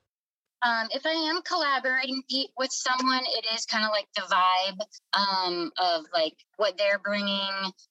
Um, 0.64 0.88
if 0.92 1.06
I 1.06 1.12
am 1.12 1.42
collaborating 1.42 2.22
with 2.58 2.72
someone, 2.72 3.24
it 3.26 3.46
is 3.56 3.66
kind 3.66 3.84
of 3.84 3.92
like 3.92 4.08
the 4.16 4.22
vibe 4.22 4.80
um, 5.14 5.72
of 5.80 6.06
like 6.14 6.36
what 6.58 6.78
they're 6.78 7.00
bringing. 7.00 7.50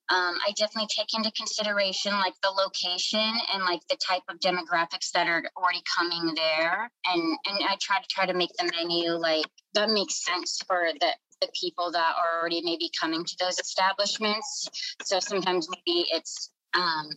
Um, 0.09 0.39
I 0.47 0.53
definitely 0.57 0.89
take 0.97 1.09
into 1.15 1.33
consideration 1.33 2.13
like 2.13 2.35
the 2.43 2.51
location 2.51 3.33
and 3.53 3.65
like 3.65 3.81
the 3.89 3.97
type 3.97 4.23
of 4.29 4.39
demographics 4.39 5.11
that 5.15 5.27
are 5.27 5.43
already 5.57 5.83
coming 5.97 6.35
there, 6.35 6.91
and 7.07 7.23
and 7.47 7.59
I 7.69 7.77
try 7.81 7.99
to 7.99 8.09
try 8.09 8.27
to 8.27 8.35
make 8.35 8.51
the 8.59 8.71
menu 8.77 9.13
like 9.13 9.47
that 9.75 9.91
makes 9.91 10.25
sense 10.25 10.61
for 10.67 10.91
the 11.01 11.13
the 11.41 11.49
people 11.59 11.91
that 11.93 12.15
are 12.19 12.41
already 12.41 12.61
maybe 12.63 12.91
coming 13.01 13.25
to 13.25 13.37
those 13.41 13.59
establishments. 13.59 14.69
So 15.05 15.21
sometimes 15.21 15.69
maybe 15.69 16.07
it's 16.13 16.51
um, 16.75 17.09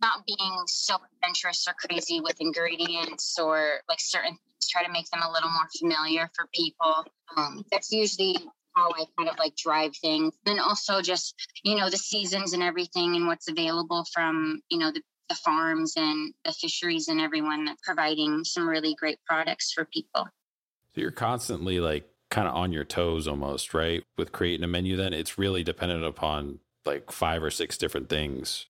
not 0.00 0.24
being 0.26 0.62
so 0.66 0.96
adventurous 1.14 1.66
or 1.68 1.74
crazy 1.74 2.20
with 2.20 2.40
ingredients 2.40 3.38
or 3.38 3.80
like 3.88 4.00
certain 4.00 4.38
try 4.68 4.84
to 4.84 4.92
make 4.92 5.08
them 5.10 5.22
a 5.22 5.30
little 5.30 5.50
more 5.50 5.68
familiar 5.78 6.30
for 6.34 6.46
people. 6.54 7.04
Um, 7.36 7.64
that's 7.70 7.90
usually 7.90 8.36
how 8.74 8.90
I 8.90 9.04
kind 9.16 9.28
of 9.28 9.38
like 9.38 9.56
drive 9.56 9.96
things. 9.96 10.34
And 10.46 10.60
also 10.60 11.00
just, 11.00 11.34
you 11.64 11.76
know, 11.76 11.90
the 11.90 11.96
seasons 11.96 12.52
and 12.52 12.62
everything 12.62 13.16
and 13.16 13.26
what's 13.26 13.48
available 13.48 14.04
from, 14.12 14.60
you 14.68 14.78
know, 14.78 14.90
the, 14.90 15.02
the 15.28 15.34
farms 15.34 15.94
and 15.96 16.32
the 16.44 16.52
fisheries 16.52 17.08
and 17.08 17.20
everyone 17.20 17.64
that 17.66 17.78
providing 17.82 18.44
some 18.44 18.68
really 18.68 18.94
great 18.94 19.18
products 19.26 19.72
for 19.72 19.84
people. 19.84 20.28
So 20.94 21.00
you're 21.00 21.10
constantly 21.10 21.80
like 21.80 22.08
kind 22.30 22.48
of 22.48 22.54
on 22.54 22.72
your 22.72 22.84
toes 22.84 23.26
almost, 23.26 23.74
right? 23.74 24.02
With 24.16 24.32
creating 24.32 24.64
a 24.64 24.68
menu, 24.68 24.96
then 24.96 25.12
it's 25.12 25.38
really 25.38 25.64
dependent 25.64 26.04
upon 26.04 26.60
like 26.84 27.10
five 27.10 27.42
or 27.42 27.50
six 27.50 27.76
different 27.76 28.08
things 28.08 28.66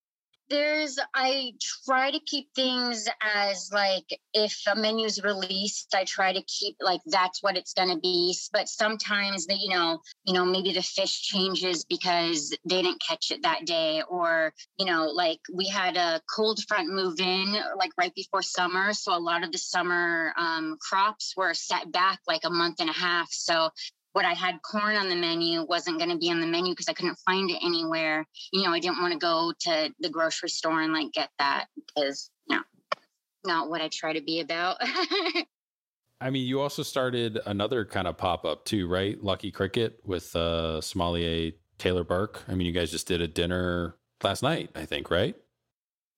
there's 0.51 0.99
i 1.15 1.53
try 1.85 2.11
to 2.11 2.21
keep 2.21 2.49
things 2.55 3.09
as 3.23 3.71
like 3.73 4.19
if 4.33 4.63
a 4.67 4.75
menu's 4.77 5.23
released 5.23 5.95
i 5.95 6.05
try 6.05 6.33
to 6.33 6.43
keep 6.43 6.77
like 6.81 7.01
that's 7.07 7.43
what 7.43 7.57
it's 7.57 7.75
going 7.75 7.89
to 7.89 7.99
be 8.01 8.35
but 8.53 8.69
sometimes 8.69 9.47
that 9.47 9.59
you 9.59 9.71
know 9.71 10.01
you 10.25 10.33
know 10.33 10.45
maybe 10.45 10.73
the 10.73 10.83
fish 10.83 11.23
changes 11.23 11.85
because 11.85 12.57
they 12.69 12.83
didn't 12.83 13.03
catch 13.07 13.31
it 13.31 13.43
that 13.43 13.67
day 13.67 14.03
or 14.09 14.53
you 14.79 14.87
know 14.87 15.07
like 15.07 15.41
we 15.53 15.67
had 15.69 15.97
a 15.97 16.21
cold 16.35 16.61
front 16.67 16.89
move 16.89 17.19
in 17.21 17.57
like 17.77 17.91
right 17.99 18.15
before 18.15 18.43
summer 18.43 18.93
so 18.93 19.17
a 19.17 19.19
lot 19.19 19.45
of 19.45 19.53
the 19.53 19.59
summer 19.59 20.33
um, 20.39 20.77
crops 20.81 21.35
were 21.37 21.55
set 21.55 21.91
back 21.93 22.21
like 22.27 22.43
a 22.45 22.51
month 22.51 22.81
and 22.81 22.91
a 22.91 22.93
half 22.93 23.29
so 23.31 23.71
what 24.19 24.25
I 24.25 24.35
had 24.35 24.61
corn 24.63 24.97
on 24.97 25.09
the 25.09 25.15
menu 25.15 25.63
wasn't 25.63 25.99
going 25.99 26.11
to 26.11 26.19
be 26.19 26.29
on 26.29 26.41
the 26.41 26.47
menu 26.49 26.73
because 26.73 26.89
I 26.89 26.93
couldn't 26.93 27.21
find 27.25 27.49
it 27.53 27.59
anywhere. 27.63 28.27
You 28.53 28.65
know, 28.65 28.73
I 28.73 28.81
didn't 28.81 29.01
want 29.01 29.13
to 29.13 29.19
go 29.19 29.53
to 29.61 29.95
the 30.01 30.11
grocery 30.11 30.49
store 30.49 30.83
and 30.83 30.93
like 30.93 31.13
get 31.13 31.31
that 31.39 31.67
because, 31.77 32.29
you 32.51 32.57
know, 32.57 32.63
not 33.45 33.71
what 33.71 33.81
I 33.81 33.89
try 33.93 34.13
to 34.13 34.21
be 34.21 34.41
about. 34.41 34.79
I 36.21 36.31
mean, 36.31 36.49
you 36.49 36.61
also 36.61 36.83
started 36.83 37.39
another 37.47 37.85
kind 37.85 38.09
of 38.09 38.17
pop 38.17 38.45
up 38.45 38.65
too, 38.65 38.89
right? 38.89 39.23
Lucky 39.23 39.53
Cricket 39.53 40.01
with 40.05 40.35
uh, 40.35 40.81
sommelier 40.81 41.53
Taylor 41.79 42.03
Burke. 42.03 42.43
I 42.49 42.57
mean, 42.57 42.67
you 42.67 42.73
guys 42.73 42.91
just 42.91 43.07
did 43.07 43.21
a 43.21 43.29
dinner 43.29 43.95
last 44.25 44.43
night, 44.43 44.71
I 44.75 44.85
think, 44.85 45.13
right? 45.13 45.37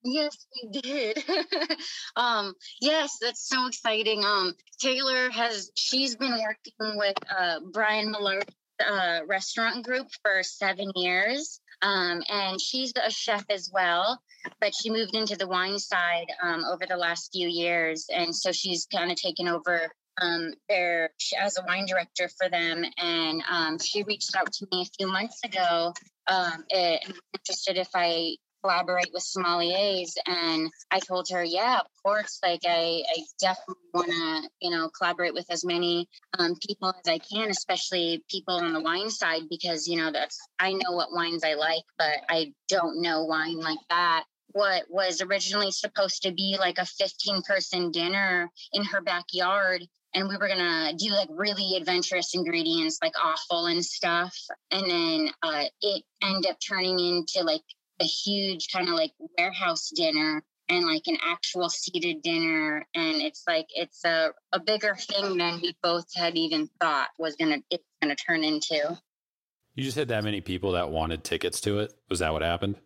Yes, 0.02 0.46
we 0.54 0.80
did. 0.80 1.22
um, 2.16 2.54
yes, 2.80 3.18
that's 3.20 3.46
so 3.46 3.66
exciting. 3.66 4.24
Um, 4.24 4.54
Taylor 4.80 5.30
has 5.30 5.70
she's 5.76 6.16
been 6.16 6.32
working 6.32 6.96
with 6.98 7.16
uh, 7.30 7.60
Brian 7.72 8.10
Miller 8.10 8.40
uh, 8.86 9.20
restaurant 9.26 9.84
group 9.84 10.08
for 10.22 10.42
seven 10.42 10.90
years. 10.94 11.60
Um, 11.82 12.22
and 12.28 12.60
she's 12.60 12.92
a 13.02 13.10
chef 13.10 13.44
as 13.48 13.70
well, 13.72 14.20
but 14.60 14.74
she 14.74 14.90
moved 14.90 15.14
into 15.14 15.36
the 15.36 15.48
wine 15.48 15.78
side 15.78 16.26
um, 16.42 16.62
over 16.70 16.84
the 16.86 16.96
last 16.96 17.30
few 17.32 17.48
years, 17.48 18.06
and 18.14 18.36
so 18.36 18.52
she's 18.52 18.86
kind 18.92 19.10
of 19.10 19.16
taken 19.16 19.48
over 19.48 19.90
um, 20.20 20.52
there 20.68 21.10
as 21.38 21.56
a 21.56 21.64
wine 21.66 21.86
director 21.86 22.28
for 22.38 22.50
them. 22.50 22.84
And 22.98 23.42
um, 23.50 23.78
she 23.78 24.02
reached 24.02 24.36
out 24.36 24.52
to 24.52 24.66
me 24.70 24.82
a 24.82 24.90
few 24.98 25.10
months 25.10 25.40
ago 25.42 25.94
um, 26.26 26.64
and 26.70 27.00
interested 27.34 27.78
if 27.78 27.88
I 27.94 28.36
collaborate 28.62 29.10
with 29.12 29.22
sommeliers 29.22 30.12
and 30.26 30.70
i 30.90 30.98
told 31.00 31.26
her 31.30 31.42
yeah 31.44 31.78
of 31.78 31.86
course 32.02 32.38
like 32.42 32.60
i, 32.66 33.02
I 33.16 33.22
definitely 33.40 33.74
want 33.94 34.08
to 34.08 34.48
you 34.60 34.70
know 34.70 34.90
collaborate 34.96 35.34
with 35.34 35.46
as 35.50 35.64
many 35.64 36.08
um, 36.38 36.54
people 36.66 36.88
as 36.88 37.08
i 37.08 37.18
can 37.18 37.50
especially 37.50 38.22
people 38.30 38.54
on 38.54 38.72
the 38.72 38.80
wine 38.80 39.10
side 39.10 39.42
because 39.48 39.86
you 39.86 39.96
know 39.96 40.12
that's 40.12 40.38
i 40.58 40.72
know 40.72 40.92
what 40.92 41.12
wines 41.12 41.44
i 41.44 41.54
like 41.54 41.84
but 41.98 42.18
i 42.28 42.52
don't 42.70 43.00
know 43.00 43.24
wine 43.24 43.58
like 43.58 43.78
that. 43.88 44.24
What 44.52 44.84
was 44.88 45.20
originally 45.20 45.70
supposed 45.70 46.22
to 46.22 46.32
be 46.32 46.56
like 46.58 46.78
a 46.78 46.86
15 46.86 47.42
person 47.42 47.90
dinner 47.92 48.50
in 48.72 48.84
her 48.84 49.00
backyard 49.00 49.86
and 50.14 50.28
we 50.28 50.36
were 50.36 50.48
gonna 50.48 50.92
do 50.96 51.10
like 51.10 51.28
really 51.30 51.76
adventurous 51.76 52.34
ingredients 52.34 52.98
like 53.00 53.12
offal 53.22 53.66
and 53.66 53.84
stuff 53.84 54.34
and 54.72 54.90
then 54.90 55.30
uh, 55.42 55.64
it 55.82 56.02
ended 56.22 56.50
up 56.50 56.56
turning 56.66 56.98
into 56.98 57.44
like 57.44 57.62
a 58.00 58.04
huge 58.04 58.68
kind 58.72 58.88
of 58.88 58.94
like 58.94 59.12
warehouse 59.38 59.90
dinner 59.94 60.42
and 60.68 60.86
like 60.86 61.06
an 61.06 61.18
actual 61.22 61.68
seated 61.68 62.22
dinner 62.22 62.86
and 62.94 63.16
it's 63.16 63.42
like 63.46 63.66
it's 63.70 64.04
a, 64.04 64.30
a 64.52 64.60
bigger 64.60 64.94
thing 64.94 65.36
than 65.36 65.60
we 65.60 65.76
both 65.82 66.06
had 66.14 66.36
even 66.36 66.68
thought 66.80 67.08
was 67.18 67.36
gonna 67.36 67.58
it's 67.70 67.84
gonna 68.00 68.14
turn 68.14 68.44
into. 68.44 68.98
You 69.74 69.84
just 69.84 69.96
had 69.96 70.08
that 70.08 70.24
many 70.24 70.40
people 70.40 70.72
that 70.72 70.90
wanted 70.90 71.24
tickets 71.24 71.60
to 71.62 71.80
it? 71.80 71.92
Was 72.08 72.20
that 72.20 72.32
what 72.32 72.42
happened? 72.42 72.76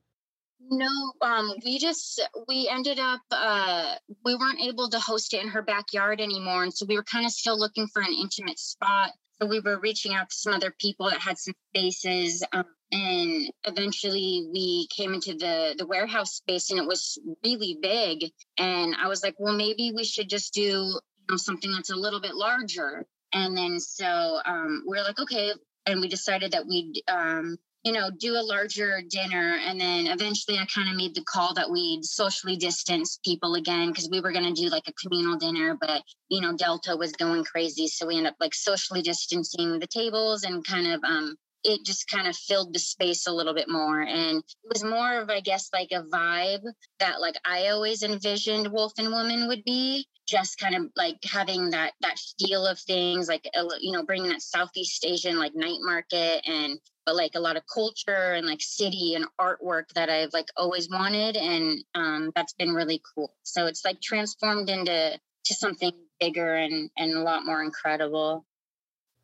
No 0.70 1.12
um 1.20 1.52
we 1.64 1.78
just 1.78 2.26
we 2.48 2.68
ended 2.68 2.98
up 2.98 3.20
uh 3.30 3.96
we 4.24 4.34
weren't 4.34 4.60
able 4.60 4.88
to 4.88 4.98
host 4.98 5.34
it 5.34 5.42
in 5.42 5.48
her 5.48 5.62
backyard 5.62 6.20
anymore 6.20 6.64
and 6.64 6.72
so 6.72 6.86
we 6.86 6.96
were 6.96 7.04
kind 7.04 7.26
of 7.26 7.32
still 7.32 7.58
looking 7.58 7.86
for 7.86 8.00
an 8.00 8.14
intimate 8.18 8.58
spot 8.58 9.10
so 9.38 9.46
we 9.46 9.60
were 9.60 9.78
reaching 9.78 10.14
out 10.14 10.30
to 10.30 10.36
some 10.36 10.54
other 10.54 10.74
people 10.80 11.10
that 11.10 11.18
had 11.18 11.38
some 11.38 11.54
spaces 11.70 12.42
um, 12.52 12.64
and 12.94 13.50
eventually 13.64 14.46
we 14.52 14.86
came 14.86 15.14
into 15.14 15.34
the 15.34 15.74
the 15.76 15.86
warehouse 15.86 16.36
space 16.36 16.70
and 16.70 16.78
it 16.78 16.86
was 16.86 17.18
really 17.42 17.76
big. 17.82 18.30
And 18.56 18.94
i 19.02 19.08
was 19.08 19.22
like 19.22 19.34
well 19.38 19.56
maybe 19.56 19.92
we 19.94 20.04
should 20.04 20.28
just 20.28 20.54
do 20.54 20.60
you 20.60 21.00
know, 21.28 21.36
something 21.36 21.72
that's 21.72 21.90
a 21.90 21.96
little 21.96 22.20
bit 22.20 22.34
larger. 22.34 23.04
And 23.32 23.56
then 23.56 23.80
so 23.80 24.40
um, 24.44 24.84
we 24.86 24.96
are 24.98 25.02
like 25.02 25.18
okay. 25.18 25.52
And 25.86 26.00
we 26.00 26.08
decided 26.08 26.52
that 26.52 26.66
we'd 26.66 27.02
um, 27.08 27.56
you 27.82 27.92
know 27.92 28.10
do 28.16 28.34
a 28.34 28.46
larger 28.54 29.02
dinner. 29.02 29.58
And 29.66 29.80
then 29.80 30.06
eventually 30.06 30.58
i 30.58 30.66
kind 30.72 30.88
of 30.88 30.94
made 30.96 31.16
the 31.16 31.24
call 31.24 31.52
that 31.54 31.70
we'd 31.70 32.04
socially 32.04 32.56
distance 32.56 33.18
people 33.24 33.56
again 33.56 33.88
because 33.88 34.08
we 34.08 34.20
were 34.20 34.32
going 34.32 34.54
to 34.54 34.62
do 34.62 34.68
like 34.68 34.86
a 34.86 34.92
communal 34.92 35.36
dinner 35.36 35.76
but 35.80 36.02
you 36.28 36.40
know 36.40 36.56
delta 36.56 36.96
was 36.96 37.10
going 37.10 37.42
crazy. 37.42 37.88
So 37.88 38.06
we 38.06 38.18
ended 38.18 38.34
up 38.34 38.36
like 38.38 38.54
socially 38.54 39.02
distancing 39.02 39.80
the 39.80 39.88
tables 39.88 40.44
and 40.44 40.64
kind 40.64 40.86
of 40.86 41.02
um, 41.02 41.36
it 41.64 41.84
just 41.84 42.08
kind 42.08 42.28
of 42.28 42.36
filled 42.36 42.72
the 42.72 42.78
space 42.78 43.26
a 43.26 43.32
little 43.32 43.54
bit 43.54 43.68
more 43.68 44.00
and 44.00 44.38
it 44.38 44.72
was 44.72 44.84
more 44.84 45.20
of 45.20 45.30
i 45.30 45.40
guess 45.40 45.70
like 45.72 45.90
a 45.92 46.02
vibe 46.02 46.64
that 46.98 47.20
like 47.20 47.36
i 47.44 47.68
always 47.68 48.02
envisioned 48.02 48.70
wolf 48.70 48.92
and 48.98 49.08
woman 49.08 49.48
would 49.48 49.64
be 49.64 50.06
just 50.26 50.58
kind 50.58 50.74
of 50.74 50.82
like 50.96 51.18
having 51.30 51.70
that 51.70 51.92
that 52.00 52.18
feel 52.38 52.66
of 52.66 52.78
things 52.78 53.28
like 53.28 53.48
you 53.80 53.92
know 53.92 54.04
bringing 54.04 54.30
that 54.30 54.42
southeast 54.42 55.04
asian 55.04 55.38
like 55.38 55.54
night 55.54 55.78
market 55.80 56.42
and 56.46 56.78
but 57.04 57.14
like 57.14 57.32
a 57.34 57.40
lot 57.40 57.56
of 57.56 57.62
culture 57.72 58.32
and 58.32 58.46
like 58.46 58.62
city 58.62 59.14
and 59.14 59.26
artwork 59.38 59.84
that 59.94 60.08
i've 60.08 60.32
like 60.32 60.48
always 60.56 60.88
wanted 60.88 61.36
and 61.36 61.84
um, 61.94 62.32
that's 62.34 62.52
been 62.54 62.72
really 62.72 63.00
cool. 63.14 63.32
So 63.42 63.66
it's 63.66 63.84
like 63.84 64.00
transformed 64.00 64.70
into 64.70 65.18
to 65.44 65.54
something 65.54 65.92
bigger 66.20 66.54
and 66.54 66.90
and 66.96 67.12
a 67.14 67.20
lot 67.20 67.44
more 67.44 67.62
incredible. 67.62 68.46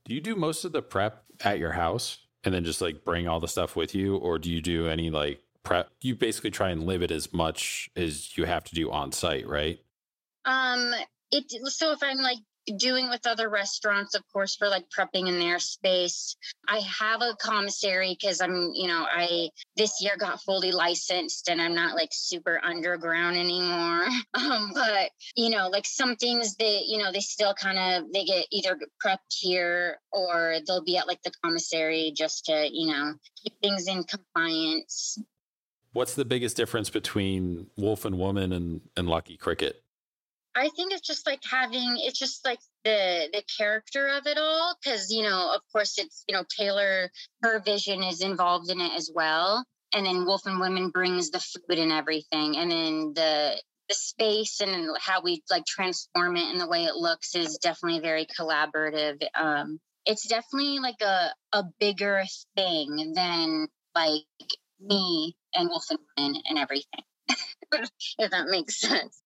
Do 0.05 0.15
you 0.15 0.21
do 0.21 0.37
most 0.37 0.65
of 0.65 0.73
the 0.73 0.83
prep 0.83 1.25
at 1.41 1.59
your 1.59 1.73
house 1.73 2.19
and 2.45 2.55
then 2.55 2.65
just 2.65 2.81
like 2.81 3.05
bring 3.05 3.29
all 3.29 3.41
the 3.41 3.49
stuff 3.49 3.77
with 3.77 3.95
you 3.95 4.17
or 4.17 4.39
do 4.39 4.51
you 4.51 4.61
do 4.61 4.89
any 4.89 5.11
like 5.11 5.41
prep? 5.63 5.91
You 6.01 6.15
basically 6.15 6.51
try 6.51 6.71
and 6.71 6.85
live 6.85 7.03
it 7.03 7.11
as 7.11 7.33
much 7.33 7.91
as 7.97 8.37
you 8.37 8.45
have 8.45 8.65
to 8.65 8.75
do 8.75 8.91
on 8.91 9.13
site, 9.13 9.47
right? 9.47 9.79
Um, 10.45 10.93
it 11.31 11.45
so 11.73 11.93
if 11.93 12.03
I'm 12.03 12.19
like 12.19 12.39
doing 12.77 13.09
with 13.09 13.27
other 13.27 13.49
restaurants, 13.49 14.15
of 14.15 14.23
course, 14.33 14.57
for 14.57 14.69
like 14.69 14.87
prepping 14.91 15.29
in 15.29 15.39
their 15.39 15.59
space. 15.59 16.37
I 16.69 16.81
have 16.81 17.23
a 17.23 17.37
commissary 17.41 18.17
because 18.19 18.41
I'm, 18.41 18.71
you 18.75 18.89
know, 18.89 19.07
I 19.11 19.51
this 19.77 20.01
year 20.01 20.17
got 20.19 20.43
fully 20.43 20.73
licensed 20.73 21.49
and 21.49 21.61
I'm 21.61 21.75
not 21.75 21.95
like 21.95 22.11
super 22.13 22.61
underground 22.63 23.37
anymore. 23.37 24.07
Um, 24.33 24.71
but 24.75 25.11
you 25.37 25.51
know, 25.51 25.69
like 25.69 25.85
some 25.87 26.17
things 26.17 26.57
that, 26.57 26.83
you 26.87 26.99
know, 26.99 27.13
they 27.13 27.21
still 27.21 27.53
kind 27.53 27.79
of 27.79 28.13
they 28.13 28.25
get 28.25 28.47
either 28.51 28.79
prepped 29.05 29.19
here 29.39 29.99
or 30.13 30.59
they'll 30.67 30.85
be 30.85 30.97
at 30.97 31.07
like 31.07 31.23
the 31.23 31.33
commissary 31.43 32.13
just 32.17 32.47
to, 32.47 32.69
you 32.71 32.87
know, 32.87 33.15
keep 33.43 33.55
things 33.61 33.87
in 33.87 34.05
compliance. 34.05 35.19
What's 35.93 36.15
the 36.15 36.25
biggest 36.25 36.57
difference 36.57 36.91
between 36.91 37.67
Wolf 37.77 38.05
and 38.05 38.19
Woman 38.19 38.53
and, 38.53 38.81
and 38.97 39.09
Lucky 39.09 39.37
Cricket? 39.37 39.83
I 40.55 40.69
think 40.71 40.93
it's 40.93 41.07
just 41.07 41.27
like 41.27 41.41
having 41.49 41.97
it's 41.99 42.19
just 42.19 42.45
like 42.45 42.59
the 42.85 43.29
the 43.33 43.43
character 43.57 44.09
of 44.09 44.27
it 44.27 44.37
all 44.39 44.77
because 44.83 45.11
you 45.11 45.23
know 45.23 45.53
of 45.55 45.61
course 45.73 45.99
it's 45.99 46.25
you 46.29 46.35
know 46.35 46.45
Taylor 46.59 47.11
her 47.43 47.61
vision 47.61 48.03
is 48.03 48.21
involved 48.21 48.71
in 48.71 48.81
it 48.81 48.93
as 48.97 49.11
well 49.15 49.65
and 49.93 50.07
then 50.07 50.25
Wolf 50.25 50.43
and 50.47 50.59
Woman 50.59 50.91
brings 50.91 51.31
the 51.31 51.41
food 51.41 51.79
and 51.79 51.93
everything 51.93 52.57
and 52.57 52.71
then 52.71 53.13
the 53.15 53.61
the 53.89 53.95
space 53.95 54.61
and 54.61 54.89
how 55.01 55.21
we 55.23 55.43
like 55.51 55.65
transform 55.67 56.37
it 56.37 56.51
and 56.51 56.61
the 56.61 56.69
way 56.69 56.85
it 56.85 56.95
looks 56.95 57.35
is 57.35 57.59
definitely 57.59 58.01
very 58.01 58.27
collaborative 58.39 59.23
um 59.35 59.79
it's 60.05 60.27
definitely 60.27 60.79
like 60.81 61.01
a 61.01 61.31
a 61.53 61.65
bigger 61.79 62.23
thing 62.57 63.13
than 63.15 63.69
like 63.95 64.23
me 64.81 65.37
and 65.55 65.69
Wolf 65.69 65.85
and 65.91 65.99
Woman 66.17 66.43
and 66.49 66.59
everything 66.59 67.03
if 68.19 68.31
that 68.31 68.47
makes 68.49 68.81
sense 68.81 69.23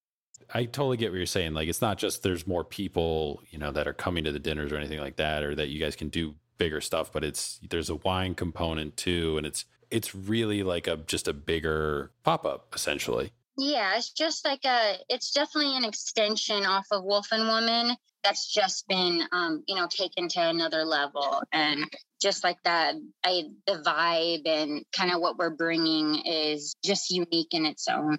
I 0.53 0.65
totally 0.65 0.97
get 0.97 1.11
what 1.11 1.17
you're 1.17 1.27
saying. 1.27 1.55
Like, 1.55 1.69
it's 1.69 1.83
not 1.83 1.99
just 1.99 2.23
there's 2.23 2.47
more 2.47 2.65
people, 2.65 3.43
you 3.51 3.59
know, 3.59 3.73
that 3.73 3.87
are 3.87 3.93
coming 3.93 4.25
to 4.25 4.33
the 4.33 4.39
dinners 4.39 4.73
or 4.73 4.77
anything 4.77 5.01
like 5.01 5.17
that, 5.17 5.43
or 5.43 5.55
that 5.55 5.69
you 5.69 5.81
guys 5.81 5.97
can 5.97 6.09
do 6.09 6.35
bigger 6.59 6.81
stuff, 6.81 7.13
but 7.13 7.25
it's 7.25 7.61
there's 7.71 7.91
a 7.91 7.97
wine 7.97 8.35
component 8.35 8.97
too, 8.97 9.37
and 9.37 9.47
it's 9.47 9.65
it's 9.91 10.15
really 10.15 10.63
like 10.63 10.87
a 10.87 10.97
just 10.97 11.29
a 11.29 11.33
bigger 11.33 12.11
pop 12.23 12.45
up 12.45 12.75
essentially. 12.75 13.33
Yeah, 13.57 13.97
it's 13.97 14.11
just 14.11 14.45
like 14.45 14.65
a 14.65 14.97
it's 15.09 15.33
definitely 15.33 15.77
an 15.77 15.85
extension 15.85 16.65
off 16.65 16.87
of 16.91 17.05
Wolf 17.05 17.29
and 17.31 17.47
Woman 17.47 17.97
that's 18.25 18.51
just 18.51 18.89
been 18.89 19.23
um, 19.33 19.63
you 19.69 19.77
know, 19.77 19.87
taken 19.89 20.29
to 20.29 20.41
another 20.41 20.85
level. 20.85 21.43
And 21.53 21.85
just 22.21 22.43
like 22.43 22.57
that, 22.65 22.95
I 23.23 23.45
the 23.67 23.83
vibe 23.87 24.47
and 24.47 24.85
kind 24.93 25.13
of 25.13 25.21
what 25.21 25.37
we're 25.37 25.51
bringing 25.51 26.23
is 26.25 26.75
just 26.85 27.11
unique 27.11 27.53
in 27.53 27.67
its 27.67 27.87
own. 27.87 28.19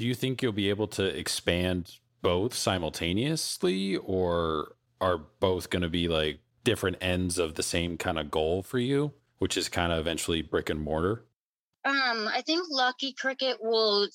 Do 0.00 0.06
you 0.06 0.14
think 0.14 0.40
you'll 0.40 0.52
be 0.52 0.70
able 0.70 0.86
to 0.86 1.04
expand 1.04 1.98
both 2.22 2.54
simultaneously, 2.54 3.98
or 3.98 4.76
are 4.98 5.18
both 5.18 5.68
going 5.68 5.82
to 5.82 5.90
be 5.90 6.08
like 6.08 6.38
different 6.64 6.96
ends 7.02 7.38
of 7.38 7.54
the 7.54 7.62
same 7.62 7.98
kind 7.98 8.18
of 8.18 8.30
goal 8.30 8.62
for 8.62 8.78
you, 8.78 9.12
which 9.40 9.58
is 9.58 9.68
kind 9.68 9.92
of 9.92 9.98
eventually 9.98 10.40
brick 10.40 10.70
and 10.70 10.80
mortar? 10.80 11.26
Um, 11.84 12.26
I 12.28 12.42
think 12.46 12.66
Lucky 12.70 13.12
Cricket 13.12 13.58
will 13.60 14.08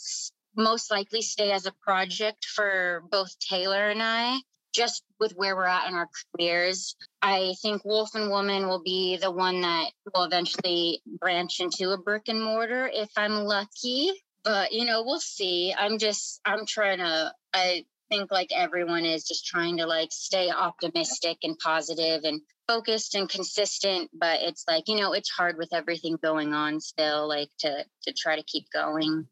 most 0.58 0.90
likely 0.90 1.22
stay 1.22 1.52
as 1.52 1.68
a 1.68 1.74
project 1.84 2.46
for 2.46 3.04
both 3.12 3.38
Taylor 3.38 3.92
and 3.92 4.02
I, 4.02 4.40
just 4.74 5.04
with 5.20 5.34
where 5.34 5.56
we're 5.56 5.68
at 5.68 5.88
in 5.88 5.94
our 5.94 6.10
careers. 6.36 6.96
I 7.22 7.54
think 7.62 7.86
Wolf 7.86 8.16
and 8.16 8.32
Woman 8.32 8.68
will 8.68 8.82
be 8.82 9.18
the 9.18 9.30
one 9.30 9.62
that 9.62 9.92
will 10.16 10.24
eventually 10.24 11.04
branch 11.20 11.60
into 11.60 11.92
a 11.92 11.98
brick 12.00 12.24
and 12.28 12.44
mortar 12.44 12.90
if 12.92 13.12
I'm 13.16 13.36
lucky 13.44 14.14
but 14.46 14.72
you 14.72 14.86
know 14.86 15.04
we'll 15.04 15.20
see. 15.20 15.74
I'm 15.78 15.98
just 15.98 16.40
i'm 16.46 16.66
trying 16.66 17.00
to 17.00 17.34
i 17.54 17.84
think 18.10 18.32
like 18.32 18.52
everyone 18.56 19.04
is 19.04 19.26
just 19.26 19.46
trying 19.46 19.78
to 19.78 19.88
like 19.88 20.10
stay 20.12 20.50
optimistic 20.50 21.40
and 21.44 21.58
positive 21.58 22.22
and 22.24 22.40
focused 22.68 23.16
and 23.16 23.28
consistent 23.28 24.10
but 24.14 24.42
it's 24.42 24.64
like 24.68 24.88
you 24.88 24.96
know 24.96 25.14
it's 25.14 25.30
hard 25.30 25.58
with 25.58 25.74
everything 25.74 26.18
going 26.24 26.54
on 26.54 26.80
still 26.80 27.28
like 27.28 27.50
to 27.60 27.84
to 28.04 28.14
try 28.14 28.36
to 28.36 28.44
keep 28.44 28.66
going. 28.72 29.28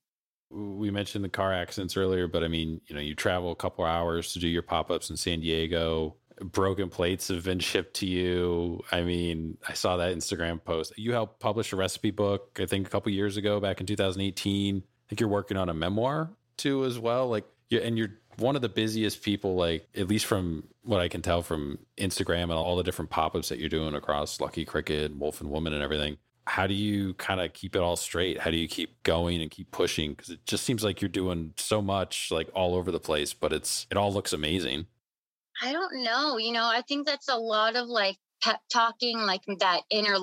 We 0.50 0.92
mentioned 0.92 1.24
the 1.24 1.30
car 1.30 1.54
accidents 1.54 1.96
earlier 1.96 2.28
but 2.28 2.44
i 2.44 2.48
mean 2.48 2.82
you 2.88 2.96
know 2.96 3.02
you 3.02 3.16
travel 3.16 3.52
a 3.52 3.56
couple 3.56 3.86
hours 3.86 4.34
to 4.34 4.40
do 4.40 4.48
your 4.48 4.62
pop-ups 4.64 5.10
in 5.10 5.18
san 5.18 5.40
diego 5.40 6.16
broken 6.42 6.90
plates 6.90 7.28
have 7.28 7.44
been 7.44 7.60
shipped 7.72 7.96
to 7.98 8.08
you. 8.08 8.82
I 8.92 9.02
mean 9.02 9.58
i 9.68 9.74
saw 9.74 9.98
that 9.98 10.16
instagram 10.16 10.64
post. 10.64 10.94
You 10.98 11.12
helped 11.12 11.40
publish 11.40 11.74
a 11.74 11.76
recipe 11.76 12.12
book 12.12 12.60
i 12.60 12.66
think 12.66 12.88
a 12.88 12.90
couple 12.90 13.12
years 13.12 13.38
ago 13.38 13.60
back 13.60 13.80
in 13.80 13.88
2018 13.88 14.84
think 15.10 15.20
you're 15.20 15.30
working 15.30 15.58
on 15.58 15.70
a 15.70 15.74
memoir 15.74 16.30
too 16.58 16.86
as 16.86 17.00
well. 17.00 17.28
Like, 17.30 17.46
yeah, 17.70 17.82
and 17.82 17.98
you're 17.98 18.12
one 18.38 18.56
of 18.56 18.62
the 18.62 18.70
busiest 18.70 19.22
people, 19.22 19.56
like 19.56 19.88
at 19.96 20.08
least 20.08 20.26
from 20.26 20.68
what 20.84 21.00
I 21.02 21.08
can 21.08 21.22
tell 21.22 21.42
from 21.42 21.80
Instagram 21.98 22.44
and 22.44 22.54
all 22.54 22.76
the 22.76 22.84
different 22.84 23.12
pop-ups 23.12 23.50
that 23.50 23.60
you're 23.60 23.70
doing 23.70 23.96
across 23.96 24.40
Lucky 24.40 24.66
Cricket, 24.66 25.16
Wolf 25.16 25.42
and 25.42 25.50
Woman, 25.50 25.74
and 25.74 25.84
everything. 25.84 26.18
How 26.46 26.68
do 26.68 26.74
you 26.74 27.14
kind 27.14 27.40
of 27.40 27.54
keep 27.54 27.76
it 27.76 27.82
all 27.82 27.96
straight? 27.96 28.40
How 28.40 28.52
do 28.52 28.58
you 28.58 28.68
keep 28.68 29.02
going 29.04 29.42
and 29.42 29.50
keep 29.50 29.72
pushing? 29.72 30.12
Because 30.12 30.30
it 30.30 30.46
just 30.46 30.66
seems 30.66 30.84
like 30.84 31.02
you're 31.02 31.10
doing 31.10 31.54
so 31.58 31.82
much, 31.82 32.30
like 32.32 32.50
all 32.54 32.76
over 32.76 32.92
the 32.92 33.00
place, 33.00 33.34
but 33.34 33.54
it's 33.54 33.88
it 33.90 33.98
all 33.98 34.12
looks 34.12 34.34
amazing. 34.34 34.88
I 35.62 35.72
don't 35.72 36.04
know. 36.04 36.38
You 36.38 36.52
know, 36.52 36.66
I 36.66 36.82
think 36.82 37.06
that's 37.06 37.30
a 37.30 37.38
lot 37.38 37.76
of 37.76 37.88
like 37.88 38.18
pep 38.42 38.60
talking, 38.72 39.20
like 39.20 39.42
that 39.60 39.82
inner 39.90 40.18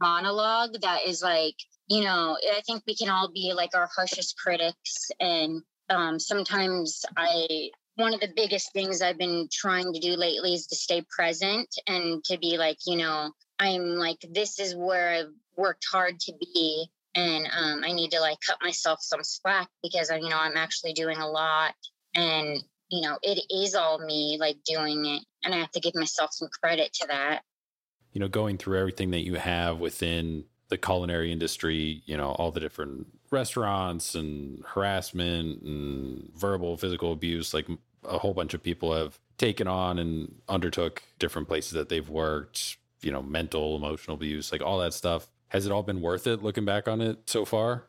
monologue 0.00 0.80
that 0.82 1.00
is 1.06 1.22
like 1.22 1.56
you 1.88 2.02
know, 2.02 2.36
I 2.54 2.60
think 2.62 2.82
we 2.86 2.96
can 2.96 3.08
all 3.08 3.30
be 3.32 3.52
like 3.54 3.74
our 3.74 3.88
harshest 3.94 4.36
critics. 4.38 5.10
And 5.20 5.62
um, 5.90 6.18
sometimes 6.18 7.04
I, 7.16 7.70
one 7.96 8.14
of 8.14 8.20
the 8.20 8.32
biggest 8.34 8.72
things 8.72 9.02
I've 9.02 9.18
been 9.18 9.48
trying 9.52 9.92
to 9.92 10.00
do 10.00 10.16
lately 10.16 10.54
is 10.54 10.66
to 10.68 10.76
stay 10.76 11.04
present 11.14 11.68
and 11.86 12.24
to 12.24 12.38
be 12.38 12.56
like, 12.56 12.78
you 12.86 12.96
know, 12.96 13.32
I'm 13.58 13.96
like, 13.96 14.18
this 14.30 14.58
is 14.58 14.74
where 14.74 15.10
I've 15.10 15.32
worked 15.56 15.84
hard 15.90 16.18
to 16.20 16.32
be. 16.40 16.86
And 17.14 17.46
um, 17.56 17.84
I 17.84 17.92
need 17.92 18.10
to 18.10 18.20
like 18.20 18.38
cut 18.44 18.58
myself 18.60 18.98
some 19.00 19.22
slack 19.22 19.68
because, 19.82 20.10
you 20.10 20.28
know, 20.28 20.38
I'm 20.38 20.56
actually 20.56 20.94
doing 20.94 21.18
a 21.18 21.28
lot. 21.28 21.74
And, 22.16 22.60
you 22.90 23.02
know, 23.02 23.18
it 23.22 23.44
is 23.50 23.74
all 23.74 23.98
me 23.98 24.36
like 24.40 24.56
doing 24.66 25.04
it. 25.04 25.22
And 25.44 25.54
I 25.54 25.58
have 25.58 25.70
to 25.72 25.80
give 25.80 25.94
myself 25.94 26.30
some 26.32 26.48
credit 26.60 26.92
to 26.94 27.06
that. 27.08 27.42
You 28.12 28.20
know, 28.20 28.28
going 28.28 28.58
through 28.58 28.78
everything 28.78 29.10
that 29.10 29.24
you 29.24 29.34
have 29.34 29.78
within 29.78 30.44
the 30.68 30.78
culinary 30.78 31.30
industry, 31.32 32.02
you 32.06 32.16
know, 32.16 32.30
all 32.32 32.50
the 32.50 32.60
different 32.60 33.06
restaurants 33.30 34.14
and 34.14 34.64
harassment 34.66 35.62
and 35.62 36.30
verbal, 36.34 36.76
physical 36.76 37.12
abuse, 37.12 37.52
like 37.52 37.66
a 38.04 38.18
whole 38.18 38.34
bunch 38.34 38.54
of 38.54 38.62
people 38.62 38.94
have 38.94 39.18
taken 39.38 39.66
on 39.66 39.98
and 39.98 40.34
undertook 40.48 41.02
different 41.18 41.48
places 41.48 41.72
that 41.72 41.88
they've 41.88 42.08
worked, 42.08 42.76
you 43.02 43.10
know, 43.10 43.22
mental, 43.22 43.76
emotional 43.76 44.16
abuse, 44.16 44.52
like 44.52 44.62
all 44.62 44.78
that 44.78 44.94
stuff. 44.94 45.28
Has 45.48 45.66
it 45.66 45.72
all 45.72 45.82
been 45.82 46.00
worth 46.00 46.26
it 46.26 46.42
looking 46.42 46.64
back 46.64 46.88
on 46.88 47.00
it 47.00 47.18
so 47.26 47.44
far? 47.44 47.84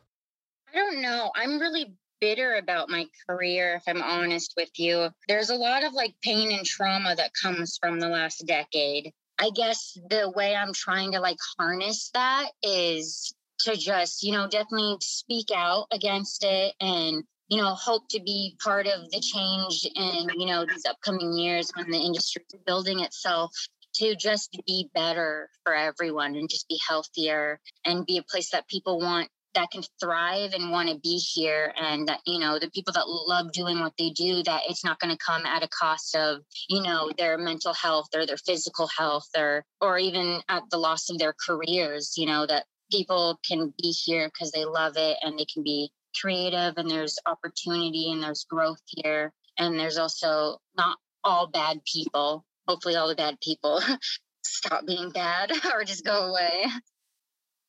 I 0.72 0.76
don't 0.76 1.00
know. 1.00 1.30
I'm 1.34 1.58
really 1.58 1.94
bitter 2.20 2.54
about 2.54 2.88
my 2.88 3.06
career, 3.28 3.74
if 3.74 3.82
I'm 3.86 4.02
honest 4.02 4.54
with 4.56 4.70
you. 4.78 5.10
There's 5.28 5.50
a 5.50 5.54
lot 5.54 5.84
of 5.84 5.92
like 5.92 6.14
pain 6.22 6.52
and 6.52 6.64
trauma 6.64 7.14
that 7.16 7.32
comes 7.40 7.78
from 7.80 8.00
the 8.00 8.08
last 8.08 8.46
decade. 8.46 9.12
I 9.38 9.50
guess 9.50 9.98
the 10.08 10.32
way 10.34 10.54
I'm 10.54 10.72
trying 10.72 11.12
to 11.12 11.20
like 11.20 11.38
harness 11.58 12.10
that 12.14 12.48
is 12.62 13.34
to 13.60 13.76
just, 13.76 14.22
you 14.22 14.32
know, 14.32 14.48
definitely 14.48 14.96
speak 15.00 15.50
out 15.54 15.86
against 15.92 16.44
it 16.44 16.74
and, 16.80 17.22
you 17.48 17.58
know, 17.58 17.74
hope 17.74 18.08
to 18.10 18.20
be 18.20 18.56
part 18.62 18.86
of 18.86 19.10
the 19.10 19.20
change 19.20 19.86
in, 19.94 20.40
you 20.40 20.46
know, 20.46 20.64
these 20.64 20.86
upcoming 20.86 21.32
years 21.32 21.70
when 21.74 21.90
the 21.90 21.98
industry 21.98 22.44
is 22.52 22.60
building 22.66 23.00
itself 23.00 23.50
to 23.94 24.14
just 24.14 24.56
be 24.66 24.90
better 24.94 25.48
for 25.64 25.74
everyone 25.74 26.36
and 26.36 26.50
just 26.50 26.68
be 26.68 26.78
healthier 26.86 27.60
and 27.84 28.06
be 28.06 28.18
a 28.18 28.22
place 28.22 28.50
that 28.50 28.68
people 28.68 28.98
want 29.00 29.28
that 29.56 29.70
can 29.72 29.82
thrive 30.00 30.52
and 30.52 30.70
want 30.70 30.88
to 30.88 30.98
be 30.98 31.16
here 31.16 31.72
and 31.76 32.06
that 32.06 32.20
you 32.26 32.38
know 32.38 32.58
the 32.58 32.70
people 32.70 32.92
that 32.92 33.08
love 33.08 33.50
doing 33.52 33.80
what 33.80 33.94
they 33.98 34.10
do 34.10 34.42
that 34.44 34.62
it's 34.68 34.84
not 34.84 35.00
going 35.00 35.10
to 35.10 35.24
come 35.24 35.44
at 35.44 35.64
a 35.64 35.68
cost 35.68 36.14
of 36.14 36.38
you 36.68 36.82
know 36.82 37.10
their 37.18 37.36
mental 37.36 37.74
health 37.74 38.06
or 38.14 38.24
their 38.24 38.36
physical 38.36 38.88
health 38.96 39.28
or 39.36 39.64
or 39.80 39.98
even 39.98 40.40
at 40.48 40.62
the 40.70 40.78
loss 40.78 41.10
of 41.10 41.18
their 41.18 41.34
careers 41.46 42.14
you 42.16 42.26
know 42.26 42.46
that 42.46 42.64
people 42.90 43.38
can 43.46 43.72
be 43.82 43.90
here 44.04 44.28
because 44.28 44.52
they 44.52 44.64
love 44.64 44.94
it 44.96 45.16
and 45.22 45.38
they 45.38 45.46
can 45.52 45.64
be 45.64 45.90
creative 46.20 46.74
and 46.76 46.90
there's 46.90 47.18
opportunity 47.26 48.10
and 48.12 48.22
there's 48.22 48.46
growth 48.48 48.82
here. 48.86 49.32
And 49.58 49.78
there's 49.78 49.98
also 49.98 50.58
not 50.76 50.98
all 51.24 51.46
bad 51.46 51.80
people. 51.84 52.44
Hopefully 52.68 52.96
all 52.96 53.08
the 53.08 53.14
bad 53.14 53.38
people 53.40 53.80
stop 54.44 54.86
being 54.86 55.10
bad 55.10 55.52
or 55.74 55.84
just 55.84 56.04
go 56.04 56.30
away 56.30 56.66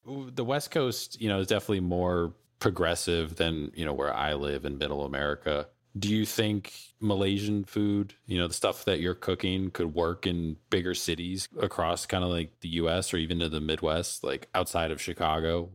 the 0.08 0.43
West 0.43 0.72
Coast, 0.72 1.20
you 1.22 1.30
know, 1.30 1.39
is 1.39 1.47
definitely 1.47 1.82
more 1.82 2.34
progressive 2.60 3.36
than, 3.36 3.72
you 3.76 3.86
know, 3.86 3.93
where 3.93 4.14
I 4.14 4.34
live 4.34 4.66
in 4.66 4.78
middle 4.78 5.05
America. 5.05 5.68
Do 5.97 6.10
you 6.10 6.26
think 6.26 6.74
Malaysian 6.99 7.64
food, 7.64 8.14
you 8.26 8.38
know, 8.38 8.47
the 8.47 8.53
stuff 8.53 8.86
that 8.86 8.99
you're 8.99 9.16
cooking 9.16 9.72
could 9.72 9.93
work 9.93 10.28
in 10.28 10.58
bigger 10.70 10.93
cities 10.93 11.47
across 11.60 12.05
kind 12.05 12.24
of 12.24 12.30
like 12.30 12.60
the 12.62 12.70
US 12.70 13.14
or 13.14 13.18
even 13.18 13.39
to 13.39 13.49
the 13.49 13.60
Midwest, 13.60 14.24
like 14.24 14.47
outside 14.53 14.91
of 14.91 15.01
Chicago? 15.01 15.72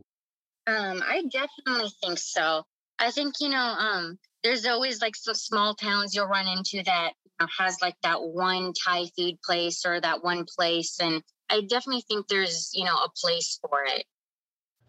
Um, 0.67 1.03
I 1.05 1.25
definitely 1.31 1.91
think 2.03 2.19
so. 2.19 2.63
I 2.99 3.11
think, 3.11 3.35
you 3.41 3.49
know, 3.49 3.59
um, 3.59 4.19
there's 4.45 4.65
always 4.65 5.01
like 5.01 5.17
some 5.17 5.35
small 5.35 5.75
towns 5.75 6.15
you'll 6.15 6.27
run 6.27 6.47
into 6.47 6.83
that 6.85 7.13
you 7.25 7.31
know, 7.41 7.49
has 7.59 7.79
like 7.83 7.97
that 8.03 8.23
one 8.23 8.73
Thai 8.73 9.07
food 9.17 9.43
place 9.43 9.85
or 9.85 10.01
that 10.01 10.23
one 10.23 10.47
place. 10.57 10.99
And 11.01 11.23
I 11.51 11.63
definitely 11.63 12.05
think 12.09 12.29
there's, 12.29 12.71
you 12.75 12.85
know, 12.85 12.95
a 12.95 13.09
place 13.21 13.59
for 13.61 13.85
it. 13.85 14.05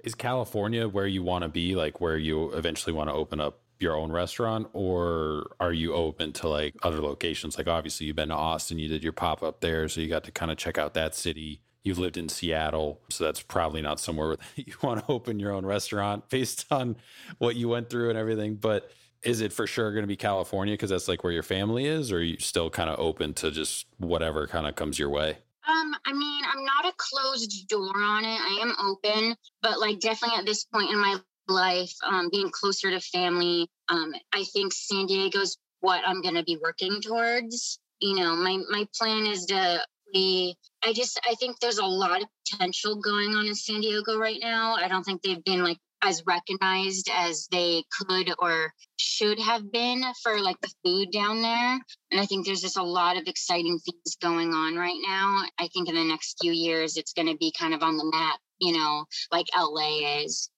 Is 0.03 0.15
California 0.15 0.87
where 0.89 1.07
you 1.07 1.23
want 1.23 1.43
to 1.43 1.49
be, 1.49 1.75
like 1.75 2.01
where 2.01 2.17
you 2.17 2.51
eventually 2.51 2.93
want 2.93 3.09
to 3.09 3.13
open 3.13 3.39
up 3.39 3.61
your 3.79 3.95
own 3.95 4.11
restaurant, 4.11 4.67
or 4.73 5.55
are 5.61 5.71
you 5.71 5.93
open 5.93 6.33
to 6.33 6.49
like 6.49 6.75
other 6.83 6.99
locations? 6.99 7.57
Like 7.57 7.67
obviously 7.67 8.07
you've 8.07 8.17
been 8.17 8.29
to 8.29 8.35
Austin, 8.35 8.79
you 8.79 8.89
did 8.89 9.01
your 9.01 9.13
pop 9.13 9.41
up 9.41 9.61
there, 9.61 9.87
so 9.87 10.01
you 10.01 10.09
got 10.09 10.25
to 10.25 10.31
kind 10.31 10.51
of 10.51 10.57
check 10.57 10.77
out 10.77 10.93
that 10.95 11.15
city. 11.15 11.61
You've 11.83 11.99
lived 11.99 12.17
in 12.17 12.27
Seattle, 12.27 13.01
so 13.09 13.23
that's 13.23 13.41
probably 13.41 13.81
not 13.81 13.99
somewhere 13.99 14.35
you 14.55 14.73
want 14.81 15.05
to 15.05 15.11
open 15.11 15.39
your 15.39 15.53
own 15.53 15.65
restaurant 15.65 16.29
based 16.29 16.65
on 16.69 16.97
what 17.37 17.55
you 17.55 17.69
went 17.69 17.89
through 17.89 18.09
and 18.09 18.17
everything. 18.17 18.55
But 18.55 18.91
is 19.21 19.39
it 19.39 19.53
for 19.53 19.65
sure 19.67 19.93
going 19.93 20.03
to 20.03 20.07
be 20.07 20.17
California 20.17 20.73
because 20.73 20.89
that's 20.89 21.07
like 21.07 21.23
where 21.23 21.31
your 21.31 21.43
family 21.43 21.85
is, 21.85 22.11
or 22.11 22.17
are 22.17 22.21
you 22.21 22.39
still 22.39 22.69
kind 22.69 22.89
of 22.89 22.99
open 22.99 23.33
to 23.35 23.51
just 23.51 23.85
whatever 23.99 24.47
kind 24.47 24.67
of 24.67 24.75
comes 24.75 24.99
your 24.99 25.09
way? 25.09 25.37
Um, 25.67 25.95
I 26.05 26.13
mean, 26.13 26.43
I'm 26.45 26.65
not 26.65 26.85
a 26.85 26.93
closed 26.97 27.67
door 27.69 27.93
on 27.95 28.25
it. 28.25 28.39
I 28.39 28.59
am 28.61 28.75
open, 28.79 29.35
but 29.61 29.79
like 29.79 29.99
definitely 29.99 30.37
at 30.37 30.45
this 30.45 30.65
point 30.65 30.91
in 30.91 30.99
my 30.99 31.17
life, 31.47 31.93
um, 32.05 32.29
being 32.31 32.49
closer 32.51 32.89
to 32.89 32.99
family, 32.99 33.69
um, 33.89 34.13
I 34.33 34.43
think 34.43 34.73
San 34.73 35.05
Diego's 35.05 35.57
what 35.79 36.01
I'm 36.05 36.21
going 36.21 36.35
to 36.35 36.43
be 36.43 36.57
working 36.61 37.01
towards. 37.01 37.79
You 37.99 38.15
know, 38.15 38.35
my 38.35 38.59
my 38.69 38.87
plan 38.95 39.25
is 39.25 39.45
to 39.45 39.85
be. 40.11 40.57
I 40.83 40.93
just 40.93 41.19
I 41.29 41.35
think 41.35 41.59
there's 41.59 41.77
a 41.77 41.85
lot 41.85 42.21
of 42.21 42.27
potential 42.49 42.95
going 42.97 43.33
on 43.35 43.47
in 43.47 43.55
San 43.55 43.81
Diego 43.81 44.17
right 44.17 44.39
now. 44.41 44.75
I 44.75 44.87
don't 44.87 45.03
think 45.03 45.21
they've 45.21 45.43
been 45.43 45.63
like 45.63 45.77
as 46.03 46.23
recognized 46.25 47.09
as 47.11 47.47
they 47.51 47.83
could 47.99 48.33
or 48.39 48.73
should 48.97 49.39
have 49.39 49.71
been 49.71 50.03
for 50.21 50.39
like 50.39 50.59
the 50.61 50.73
food 50.83 51.11
down 51.11 51.41
there. 51.41 51.79
And 52.11 52.19
I 52.19 52.25
think 52.25 52.45
there's 52.45 52.61
just 52.61 52.77
a 52.77 52.83
lot 52.83 53.17
of 53.17 53.27
exciting 53.27 53.79
things 53.79 54.17
going 54.21 54.53
on 54.53 54.75
right 54.75 54.99
now. 55.05 55.43
I 55.57 55.67
think 55.73 55.89
in 55.89 55.95
the 55.95 56.03
next 56.03 56.37
few 56.41 56.51
years, 56.51 56.97
it's 56.97 57.13
going 57.13 57.27
to 57.27 57.37
be 57.37 57.53
kind 57.57 57.73
of 57.73 57.81
on 57.81 57.97
the 57.97 58.09
map, 58.11 58.39
you 58.59 58.73
know, 58.73 59.05
like 59.31 59.47
LA 59.55 60.23
is. 60.23 60.49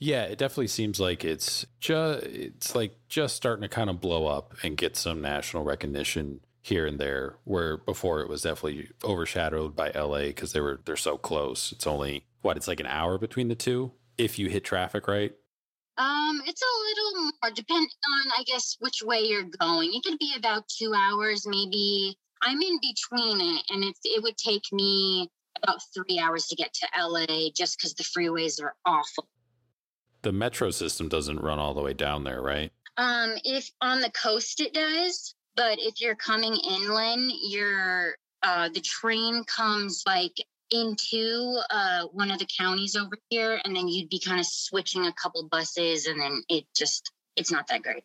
Yeah, 0.00 0.24
it 0.24 0.38
definitely 0.38 0.68
seems 0.68 1.00
like 1.00 1.24
it's 1.24 1.66
just 1.80 2.24
it's 2.24 2.74
like 2.74 2.96
just 3.08 3.34
starting 3.34 3.62
to 3.62 3.68
kind 3.68 3.90
of 3.90 4.00
blow 4.00 4.26
up 4.26 4.54
and 4.62 4.76
get 4.76 4.96
some 4.96 5.20
national 5.20 5.64
recognition 5.64 6.40
here 6.62 6.86
and 6.86 7.00
there 7.00 7.36
where 7.44 7.78
before 7.78 8.20
it 8.20 8.28
was 8.28 8.42
definitely 8.42 8.90
overshadowed 9.02 9.74
by 9.74 9.90
LA 9.90 10.26
because 10.26 10.52
they 10.52 10.60
were 10.60 10.80
they're 10.84 10.96
so 10.96 11.16
close. 11.16 11.72
It's 11.72 11.86
only 11.86 12.26
what 12.42 12.56
it's 12.56 12.68
like 12.68 12.78
an 12.78 12.86
hour 12.86 13.18
between 13.18 13.48
the 13.48 13.56
two 13.56 13.92
if 14.18 14.38
you 14.38 14.48
hit 14.48 14.64
traffic 14.64 15.08
right? 15.08 15.32
Um, 15.96 16.42
it's 16.46 16.62
a 16.62 17.12
little 17.12 17.32
more 17.42 17.50
depend 17.52 17.88
on, 18.08 18.32
I 18.38 18.44
guess, 18.44 18.76
which 18.78 19.02
way 19.02 19.20
you're 19.22 19.48
going. 19.58 19.90
It 19.92 20.04
could 20.04 20.18
be 20.18 20.32
about 20.36 20.68
two 20.68 20.94
hours, 20.94 21.44
maybe. 21.46 22.16
I'm 22.42 22.62
in 22.62 22.78
between 22.80 23.40
it, 23.40 23.64
and 23.70 23.82
it's 23.82 23.98
it 24.04 24.22
would 24.22 24.36
take 24.36 24.62
me 24.70 25.28
about 25.60 25.80
three 25.92 26.20
hours 26.20 26.46
to 26.46 26.56
get 26.56 26.72
to 26.74 26.86
LA 26.96 27.50
just 27.54 27.78
because 27.78 27.94
the 27.94 28.04
freeways 28.04 28.62
are 28.62 28.76
awful. 28.86 29.28
The 30.22 30.30
metro 30.30 30.70
system 30.70 31.08
doesn't 31.08 31.40
run 31.40 31.58
all 31.58 31.74
the 31.74 31.82
way 31.82 31.94
down 31.94 32.22
there, 32.22 32.42
right? 32.42 32.70
Um, 32.96 33.34
if 33.44 33.70
on 33.80 34.00
the 34.00 34.10
coast 34.10 34.60
it 34.60 34.74
does, 34.74 35.34
but 35.56 35.78
if 35.80 36.00
you're 36.00 36.16
coming 36.16 36.54
inland, 36.54 37.32
you're 37.42 38.14
uh, 38.44 38.68
the 38.68 38.80
train 38.80 39.42
comes 39.44 40.04
like 40.06 40.34
into 40.70 41.58
uh, 41.70 42.04
one 42.12 42.30
of 42.30 42.38
the 42.38 42.46
counties 42.58 42.96
over 42.96 43.16
here, 43.30 43.60
and 43.64 43.74
then 43.74 43.88
you'd 43.88 44.08
be 44.08 44.20
kind 44.20 44.40
of 44.40 44.46
switching 44.46 45.06
a 45.06 45.12
couple 45.12 45.46
buses, 45.48 46.06
and 46.06 46.20
then 46.20 46.42
it 46.48 46.64
just 46.76 47.12
it's 47.36 47.50
not 47.50 47.66
that 47.68 47.82
great. 47.82 48.04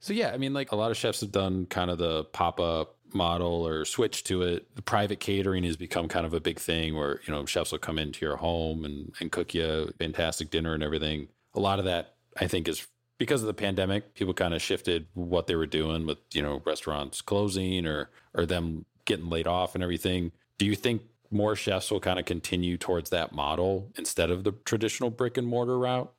So 0.00 0.12
yeah, 0.12 0.32
I 0.32 0.36
mean, 0.36 0.52
like 0.52 0.72
a 0.72 0.76
lot 0.76 0.90
of 0.90 0.96
chefs 0.96 1.20
have 1.20 1.30
done 1.30 1.66
kind 1.66 1.90
of 1.90 1.98
the 1.98 2.24
pop 2.24 2.58
up 2.58 2.96
model 3.14 3.66
or 3.66 3.84
switch 3.84 4.24
to 4.24 4.42
it. 4.42 4.74
The 4.74 4.82
private 4.82 5.20
catering 5.20 5.64
has 5.64 5.76
become 5.76 6.08
kind 6.08 6.26
of 6.26 6.34
a 6.34 6.40
big 6.40 6.58
thing 6.58 6.96
where 6.96 7.20
you 7.26 7.32
know 7.32 7.46
chefs 7.46 7.72
will 7.72 7.78
come 7.78 7.98
into 7.98 8.24
your 8.24 8.36
home 8.36 8.84
and 8.84 9.12
and 9.20 9.30
cook 9.30 9.54
you 9.54 9.64
a 9.64 9.92
fantastic 9.92 10.50
dinner 10.50 10.74
and 10.74 10.82
everything. 10.82 11.28
A 11.54 11.60
lot 11.60 11.78
of 11.78 11.84
that, 11.84 12.14
I 12.36 12.46
think, 12.46 12.68
is 12.68 12.86
because 13.18 13.42
of 13.42 13.46
the 13.46 13.54
pandemic. 13.54 14.14
People 14.14 14.34
kind 14.34 14.54
of 14.54 14.62
shifted 14.62 15.06
what 15.14 15.46
they 15.46 15.54
were 15.54 15.66
doing 15.66 16.06
with 16.06 16.18
you 16.32 16.42
know 16.42 16.62
restaurants 16.64 17.20
closing 17.22 17.86
or 17.86 18.10
or 18.34 18.46
them 18.46 18.84
getting 19.04 19.28
laid 19.28 19.46
off 19.46 19.74
and 19.74 19.84
everything. 19.84 20.32
Do 20.58 20.66
you 20.66 20.74
think 20.74 21.02
more 21.32 21.56
chefs 21.56 21.90
will 21.90 22.00
kind 22.00 22.18
of 22.18 22.24
continue 22.24 22.76
towards 22.76 23.10
that 23.10 23.32
model 23.32 23.90
instead 23.96 24.30
of 24.30 24.44
the 24.44 24.52
traditional 24.64 25.10
brick 25.10 25.36
and 25.36 25.46
mortar 25.46 25.78
route? 25.78 26.12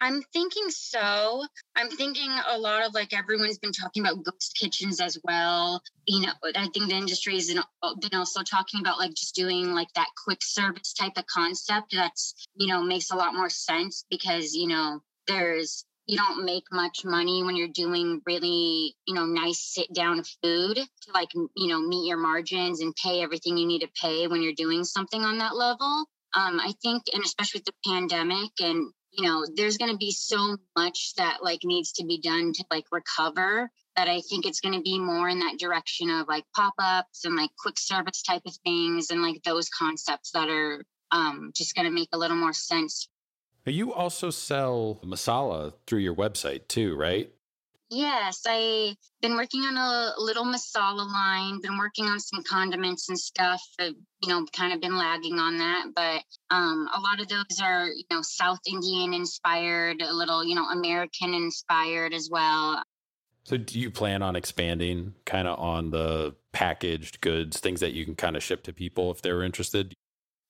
I'm 0.00 0.22
thinking 0.32 0.68
so. 0.68 1.44
I'm 1.74 1.88
thinking 1.88 2.30
a 2.48 2.58
lot 2.58 2.84
of 2.84 2.92
like 2.92 3.16
everyone's 3.16 3.58
been 3.58 3.72
talking 3.72 4.04
about 4.04 4.22
ghost 4.24 4.56
kitchens 4.58 5.00
as 5.00 5.18
well. 5.24 5.82
You 6.06 6.26
know, 6.26 6.32
I 6.54 6.68
think 6.68 6.88
the 6.88 6.96
industry 6.96 7.34
has 7.34 7.46
been 7.48 8.14
also 8.14 8.42
talking 8.42 8.80
about 8.80 8.98
like 8.98 9.14
just 9.14 9.34
doing 9.34 9.72
like 9.72 9.88
that 9.94 10.08
quick 10.22 10.40
service 10.42 10.92
type 10.92 11.16
of 11.16 11.26
concept 11.26 11.92
that's, 11.92 12.34
you 12.56 12.66
know, 12.66 12.82
makes 12.82 13.10
a 13.10 13.16
lot 13.16 13.34
more 13.34 13.48
sense 13.48 14.04
because, 14.10 14.54
you 14.54 14.68
know, 14.68 15.00
there's 15.26 15.84
you 16.06 16.16
don't 16.16 16.44
make 16.44 16.64
much 16.70 17.04
money 17.04 17.42
when 17.42 17.56
you're 17.56 17.68
doing 17.68 18.22
really 18.26 18.94
you 19.06 19.14
know 19.14 19.26
nice 19.26 19.60
sit 19.60 19.92
down 19.92 20.22
food 20.42 20.76
to 20.76 21.12
like 21.12 21.28
you 21.34 21.68
know 21.68 21.80
meet 21.80 22.06
your 22.06 22.16
margins 22.16 22.80
and 22.80 22.94
pay 22.96 23.22
everything 23.22 23.56
you 23.56 23.66
need 23.66 23.80
to 23.80 23.88
pay 24.00 24.26
when 24.26 24.42
you're 24.42 24.52
doing 24.52 24.84
something 24.84 25.22
on 25.22 25.38
that 25.38 25.56
level. 25.56 26.06
Um, 26.34 26.60
i 26.60 26.72
think 26.82 27.04
and 27.12 27.24
especially 27.24 27.60
with 27.60 27.66
the 27.66 27.90
pandemic 27.90 28.50
and 28.60 28.92
you 29.12 29.26
know 29.26 29.44
there's 29.56 29.78
going 29.78 29.90
to 29.90 29.96
be 29.96 30.12
so 30.12 30.56
much 30.76 31.14
that 31.16 31.38
like 31.42 31.60
needs 31.64 31.92
to 31.92 32.04
be 32.04 32.20
done 32.20 32.52
to 32.52 32.64
like 32.70 32.84
recover 32.92 33.70
that 33.96 34.08
i 34.08 34.20
think 34.28 34.44
it's 34.44 34.60
going 34.60 34.74
to 34.74 34.82
be 34.82 34.98
more 34.98 35.28
in 35.28 35.38
that 35.38 35.58
direction 35.58 36.10
of 36.10 36.28
like 36.28 36.44
pop-ups 36.54 37.24
and 37.24 37.36
like 37.36 37.50
quick 37.58 37.78
service 37.78 38.22
type 38.22 38.42
of 38.46 38.54
things 38.64 39.10
and 39.10 39.22
like 39.22 39.42
those 39.44 39.68
concepts 39.70 40.32
that 40.32 40.48
are 40.48 40.84
um, 41.12 41.52
just 41.54 41.74
going 41.76 41.86
to 41.86 41.94
make 41.94 42.08
a 42.12 42.18
little 42.18 42.36
more 42.36 42.52
sense 42.52 43.08
you 43.70 43.92
also 43.92 44.30
sell 44.30 45.00
masala 45.04 45.72
through 45.86 46.00
your 46.00 46.14
website 46.14 46.68
too, 46.68 46.94
right? 46.96 47.32
Yes, 47.88 48.42
I've 48.46 48.96
been 49.22 49.36
working 49.36 49.62
on 49.62 49.76
a 49.76 50.20
little 50.20 50.44
masala 50.44 51.06
line, 51.06 51.60
been 51.60 51.78
working 51.78 52.06
on 52.06 52.18
some 52.18 52.42
condiments 52.42 53.08
and 53.08 53.18
stuff. 53.18 53.62
I've, 53.78 53.94
you 54.22 54.28
know, 54.28 54.44
kind 54.52 54.72
of 54.72 54.80
been 54.80 54.96
lagging 54.96 55.38
on 55.38 55.58
that, 55.58 55.86
but 55.94 56.22
um, 56.50 56.88
a 56.92 57.00
lot 57.00 57.20
of 57.20 57.28
those 57.28 57.60
are, 57.62 57.86
you 57.86 58.02
know, 58.10 58.22
South 58.22 58.58
Indian 58.66 59.14
inspired, 59.14 60.02
a 60.02 60.12
little, 60.12 60.44
you 60.44 60.56
know, 60.56 60.68
American 60.68 61.32
inspired 61.32 62.12
as 62.12 62.28
well. 62.30 62.82
So, 63.44 63.56
do 63.56 63.78
you 63.78 63.92
plan 63.92 64.22
on 64.22 64.34
expanding 64.34 65.14
kind 65.24 65.46
of 65.46 65.56
on 65.60 65.90
the 65.90 66.34
packaged 66.52 67.20
goods, 67.20 67.60
things 67.60 67.78
that 67.78 67.92
you 67.92 68.04
can 68.04 68.16
kind 68.16 68.36
of 68.36 68.42
ship 68.42 68.64
to 68.64 68.72
people 68.72 69.12
if 69.12 69.22
they're 69.22 69.44
interested? 69.44 69.94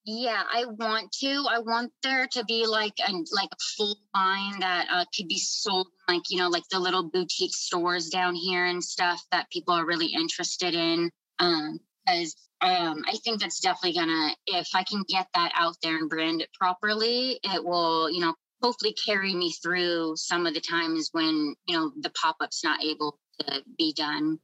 Yeah, 0.08 0.40
I 0.48 0.66
want 0.66 1.10
to. 1.20 1.46
I 1.50 1.58
want 1.58 1.92
there 2.04 2.28
to 2.28 2.44
be 2.44 2.64
like 2.64 2.94
a 3.06 3.12
like 3.32 3.48
a 3.52 3.56
full 3.76 3.98
line 4.14 4.60
that 4.60 4.86
uh, 4.88 5.04
could 5.16 5.26
be 5.26 5.38
sold, 5.38 5.88
like 6.08 6.22
you 6.30 6.38
know, 6.38 6.48
like 6.48 6.62
the 6.70 6.78
little 6.78 7.10
boutique 7.10 7.54
stores 7.54 8.08
down 8.08 8.36
here 8.36 8.66
and 8.66 8.82
stuff 8.82 9.20
that 9.32 9.50
people 9.50 9.74
are 9.74 9.84
really 9.84 10.06
interested 10.06 10.74
in. 10.74 11.10
Um, 11.40 11.80
because 12.06 12.36
um, 12.60 13.04
I 13.08 13.16
think 13.24 13.40
that's 13.40 13.58
definitely 13.58 13.98
gonna, 13.98 14.30
if 14.46 14.68
I 14.74 14.84
can 14.84 15.02
get 15.08 15.26
that 15.34 15.50
out 15.56 15.76
there 15.82 15.96
and 15.96 16.08
brand 16.08 16.40
it 16.40 16.50
properly, 16.58 17.40
it 17.42 17.64
will, 17.64 18.08
you 18.08 18.20
know, 18.20 18.34
hopefully 18.62 18.94
carry 19.04 19.34
me 19.34 19.52
through 19.52 20.14
some 20.16 20.46
of 20.46 20.54
the 20.54 20.60
times 20.60 21.08
when 21.12 21.54
you 21.66 21.76
know 21.76 21.92
the 22.00 22.10
pop 22.10 22.36
up's 22.40 22.64
not 22.64 22.84
able 22.84 23.18
to 23.40 23.62
be 23.76 23.92
done. 23.92 24.38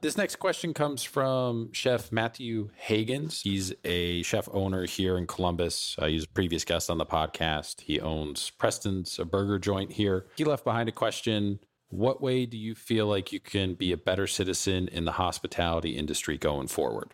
This 0.00 0.16
next 0.16 0.36
question 0.36 0.74
comes 0.74 1.02
from 1.02 1.72
Chef 1.72 2.12
Matthew 2.12 2.70
Heaggans. 2.80 3.42
He's 3.42 3.72
a 3.82 4.22
chef 4.22 4.48
owner 4.52 4.86
here 4.86 5.18
in 5.18 5.26
Columbus. 5.26 5.96
Uh, 5.98 6.06
he's 6.06 6.22
a 6.22 6.28
previous 6.28 6.64
guest 6.64 6.88
on 6.88 6.98
the 6.98 7.06
podcast. 7.06 7.80
He 7.80 8.00
owns 8.00 8.50
Preston's, 8.50 9.18
a 9.18 9.24
burger 9.24 9.58
joint 9.58 9.90
here. 9.90 10.26
He 10.36 10.44
left 10.44 10.62
behind 10.62 10.88
a 10.88 10.92
question 10.92 11.58
What 11.88 12.22
way 12.22 12.46
do 12.46 12.56
you 12.56 12.76
feel 12.76 13.08
like 13.08 13.32
you 13.32 13.40
can 13.40 13.74
be 13.74 13.90
a 13.90 13.96
better 13.96 14.28
citizen 14.28 14.86
in 14.86 15.04
the 15.04 15.12
hospitality 15.12 15.96
industry 15.96 16.38
going 16.38 16.68
forward? 16.68 17.12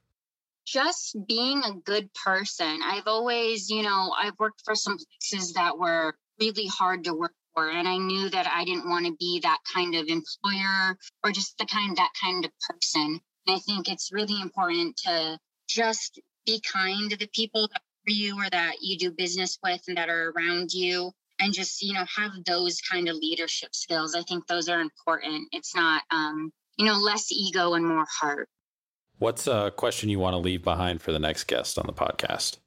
Just 0.67 1.17
being 1.27 1.63
a 1.65 1.73
good 1.73 2.11
person. 2.13 2.81
I've 2.85 3.07
always, 3.07 3.71
you 3.71 3.83
know, 3.83 4.13
I've 4.15 4.39
worked 4.39 4.61
for 4.63 4.75
some 4.75 4.99
places 4.99 5.55
that 5.55 5.79
were 5.79 6.15
really 6.39 6.67
hard 6.67 7.05
to 7.05 7.15
work 7.15 7.33
for. 7.55 7.71
And 7.71 7.89
I 7.89 7.97
knew 7.97 8.29
that 8.31 8.47
I 8.47 8.65
didn't 8.65 8.89
want 8.89 9.07
to 9.07 9.17
be 9.19 9.41
that 9.43 9.59
kind 9.73 9.95
of 9.95 10.09
employer 10.09 10.97
or 11.23 11.33
just 11.33 11.57
the 11.59 11.67
kind 11.67 11.97
that 11.97 12.13
kind 12.23 12.45
of 12.45 12.51
person. 12.69 13.21
And 13.47 13.57
I 13.57 13.59
think 13.61 13.89
it's 13.89 14.13
really 14.13 14.41
important 14.41 14.97
to 15.05 15.39
just 15.69 16.21
be 16.47 16.61
kind 16.61 17.11
to 17.11 17.17
the 17.17 17.29
people 17.33 17.69
that 17.73 17.83
for 18.05 18.11
you 18.11 18.39
or 18.39 18.49
that 18.51 18.77
you 18.81 18.99
do 18.99 19.11
business 19.11 19.59
with 19.63 19.83
and 19.89 19.97
that 19.97 20.09
are 20.09 20.33
around 20.37 20.73
you 20.73 21.11
and 21.41 21.53
just 21.53 21.83
you 21.83 21.95
know 21.95 22.05
have 22.17 22.33
those 22.47 22.81
kind 22.81 23.09
of 23.09 23.17
leadership 23.17 23.75
skills 23.75 24.15
i 24.15 24.23
think 24.23 24.47
those 24.47 24.69
are 24.69 24.81
important 24.81 25.49
it's 25.53 25.75
not 25.75 26.03
um 26.11 26.53
you 26.77 26.85
know 26.85 26.95
less 26.95 27.33
ego 27.33 27.75
and 27.75 27.87
more 27.87 28.07
heart 28.21 28.49
what's 29.19 29.47
a 29.47 29.73
question 29.77 30.09
you 30.09 30.19
want 30.19 30.35
to 30.35 30.39
leave 30.39 30.63
behind 30.63 31.01
for 31.01 31.13
the 31.13 31.19
next 31.19 31.45
guest 31.45 31.79
on 31.79 31.87
the 31.87 31.93
podcast 31.93 32.59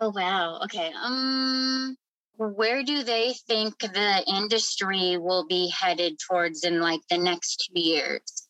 oh 0.00 0.10
wow 0.10 0.60
okay 0.64 0.92
um 1.02 1.96
where 2.36 2.82
do 2.82 3.02
they 3.02 3.34
think 3.46 3.78
the 3.78 4.24
industry 4.26 5.16
will 5.18 5.46
be 5.46 5.68
headed 5.68 6.18
towards 6.18 6.64
in 6.64 6.80
like 6.80 7.00
the 7.08 7.18
next 7.18 7.68
two 7.68 7.80
years? 7.80 8.48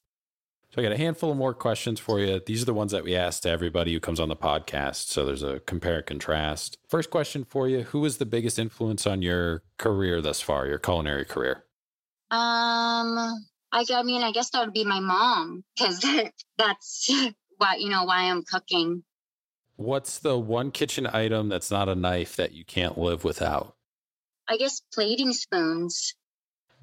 So 0.74 0.80
I 0.80 0.85
got 0.85 0.93
a 0.93 0.97
handful 0.97 1.30
of 1.30 1.37
more 1.37 1.53
questions 1.53 2.01
for 2.01 2.18
you. 2.18 2.41
These 2.47 2.62
are 2.62 2.66
the 2.66 2.72
ones 2.72 2.93
that 2.93 3.05
we 3.05 3.14
ask 3.14 3.43
to 3.43 3.51
everybody 3.51 3.93
who 3.93 4.01
comes 4.01 4.18
on 4.18 4.30
the 4.30 4.37
podcast. 4.37 5.09
So 5.09 5.26
there's 5.26 5.43
a 5.43 5.61
compare 5.61 5.99
and 5.99 6.07
contrast. 6.07 6.78
First 6.89 7.11
question 7.11 7.45
for 7.45 7.68
you: 7.68 7.83
Who 7.83 8.01
was 8.01 8.16
the 8.16 8.24
biggest 8.24 8.59
influence 8.59 9.07
on 9.07 9.20
your 9.20 9.62
career 9.76 10.22
thus 10.22 10.41
far, 10.41 10.66
your 10.66 10.78
culinary 10.78 11.26
career? 11.26 11.64
Um, 12.30 13.18
I, 13.70 13.85
I 13.93 14.03
mean, 14.03 14.22
I 14.22 14.33
guess 14.33 14.49
that 14.51 14.64
would 14.64 14.72
be 14.72 14.85
my 14.85 15.01
mom 15.01 15.62
because 15.76 16.03
that's 16.59 17.11
why 17.59 17.76
you 17.78 17.91
know 17.91 18.05
why 18.05 18.30
I'm 18.30 18.43
cooking. 18.43 19.05
What's 19.83 20.20
the 20.20 20.39
one 20.39 20.70
kitchen 20.70 21.09
item 21.12 21.49
that's 21.49 21.70
not 21.70 21.89
a 21.89 21.97
knife 21.97 22.37
that 22.37 22.53
you 22.53 22.64
can't 22.64 22.97
live 22.97 23.24
without? 23.24 23.74
I 24.49 24.57
guess 24.57 24.80
plating 24.93 25.33
spoons. 25.33 26.14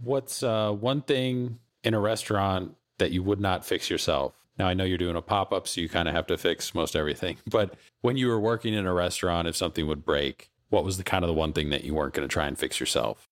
What's 0.01 0.43
uh, 0.43 0.71
one 0.71 1.01
thing 1.01 1.59
in 1.83 1.93
a 1.93 1.99
restaurant 1.99 2.75
that 2.97 3.11
you 3.11 3.23
would 3.23 3.39
not 3.39 3.65
fix 3.65 3.89
yourself? 3.89 4.33
Now, 4.57 4.67
I 4.67 4.73
know 4.73 4.83
you're 4.83 4.97
doing 4.97 5.15
a 5.15 5.21
pop 5.21 5.53
up, 5.53 5.65
so 5.65 5.79
you 5.79 5.87
kind 5.87 6.09
of 6.09 6.13
have 6.13 6.27
to 6.27 6.37
fix 6.37 6.75
most 6.75 6.95
everything. 6.95 7.37
But 7.49 7.75
when 8.01 8.17
you 8.17 8.27
were 8.27 8.39
working 8.39 8.73
in 8.73 8.85
a 8.85 8.93
restaurant, 8.93 9.47
if 9.47 9.55
something 9.55 9.87
would 9.87 10.03
break, 10.03 10.49
what 10.69 10.83
was 10.83 10.97
the 10.97 11.03
kind 11.03 11.23
of 11.23 11.29
the 11.29 11.33
one 11.33 11.53
thing 11.53 11.69
that 11.69 11.85
you 11.85 11.93
weren't 11.93 12.13
going 12.13 12.27
to 12.27 12.31
try 12.31 12.47
and 12.47 12.59
fix 12.59 12.81
yourself? 12.81 13.29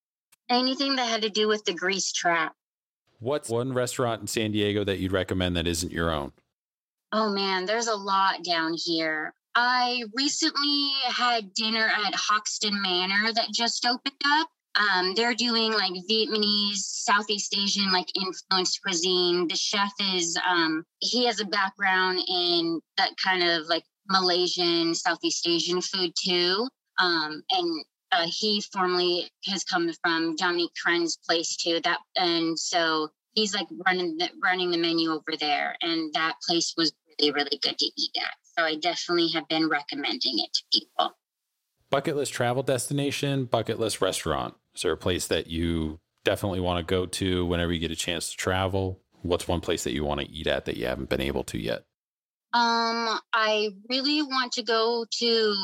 Anything 0.50 0.96
that 0.96 1.10
had 1.10 1.24
to 1.24 1.30
do 1.30 1.50
with 1.50 1.66
the 1.66 1.74
grease 1.74 2.14
trap. 2.14 2.56
What's 3.20 3.50
one 3.50 3.74
restaurant 3.74 4.22
in 4.22 4.28
San 4.28 4.52
Diego 4.52 4.86
that 4.86 5.00
you'd 5.00 5.12
recommend 5.12 5.58
that 5.58 5.68
isn't 5.68 5.92
your 5.92 6.10
own? 6.10 6.32
Oh 7.12 7.30
man, 7.30 7.66
there's 7.66 7.88
a 7.88 7.96
lot 7.96 8.44
down 8.44 8.74
here. 8.78 9.34
I 9.60 10.04
recently 10.14 10.92
had 11.08 11.52
dinner 11.56 11.88
at 11.88 12.14
Hoxton 12.14 12.80
Manor 12.80 13.34
that 13.34 13.52
just 13.52 13.88
opened 13.88 14.22
up. 14.24 14.48
Um, 14.76 15.16
they're 15.16 15.34
doing 15.34 15.74
like 15.74 15.94
Vietnamese, 16.08 16.76
Southeast 16.76 17.58
Asian, 17.58 17.92
like 17.92 18.06
influenced 18.16 18.80
cuisine. 18.84 19.48
The 19.48 19.56
chef 19.56 19.92
is, 20.14 20.38
um, 20.48 20.84
he 21.00 21.26
has 21.26 21.40
a 21.40 21.46
background 21.46 22.20
in 22.30 22.80
that 22.98 23.14
kind 23.18 23.50
of 23.50 23.66
like 23.66 23.84
Malaysian, 24.08 24.94
Southeast 24.94 25.48
Asian 25.48 25.82
food 25.82 26.14
too. 26.24 26.68
Um, 27.00 27.42
and 27.50 27.86
uh, 28.12 28.28
he 28.28 28.62
formerly 28.72 29.28
has 29.46 29.64
come 29.64 29.90
from 30.04 30.36
Dominique 30.36 30.74
Crenn's 30.84 31.18
place 31.28 31.56
too. 31.56 31.80
That 31.84 31.98
and 32.16 32.58
so 32.60 33.10
he's 33.34 33.56
like 33.56 33.68
running 33.88 34.18
the, 34.18 34.30
running 34.44 34.70
the 34.70 34.78
menu 34.78 35.10
over 35.10 35.36
there, 35.40 35.76
and 35.82 36.14
that 36.14 36.36
place 36.48 36.76
was 36.78 36.94
really 37.20 37.32
really 37.32 37.60
good 37.62 37.78
to 37.80 37.86
eat 37.86 38.12
at. 38.18 38.47
So 38.58 38.66
I 38.66 38.76
definitely 38.76 39.30
have 39.30 39.48
been 39.48 39.70
recommending 39.70 40.40
it 40.40 40.54
to 40.54 40.64
people. 40.74 41.16
Bucket 41.90 42.16
list 42.16 42.34
travel 42.34 42.64
destination, 42.64 43.46
bucket 43.46 43.80
list 43.80 44.02
restaurant. 44.02 44.56
Is 44.76 44.82
there 44.82 44.92
a 44.92 44.98
place 44.98 45.28
that 45.28 45.48
you 45.48 46.00
definitely 46.24 46.60
want 46.60 46.86
to 46.86 46.90
go 46.90 47.06
to 47.06 47.46
whenever 47.46 47.72
you 47.72 47.80
get 47.80 47.92
a 47.92 47.96
chance 47.96 48.32
to 48.32 48.38
travel? 48.38 49.00
What's 49.22 49.48
one 49.48 49.62
place 49.62 49.84
that 49.84 49.94
you 49.94 50.04
want 50.04 50.22
to 50.22 50.30
eat 50.30 50.48
at 50.48 50.66
that 50.66 50.78
you 50.78 50.88
haven't 50.88 51.10
been 51.10 51.22
able 51.22 51.44
to 51.46 51.60
yet? 51.60 51.86
Um, 52.54 53.20
I 53.34 53.70
really 53.90 54.24
want 54.24 54.54
to 54.54 54.64
go 54.64 55.06
to 55.10 55.56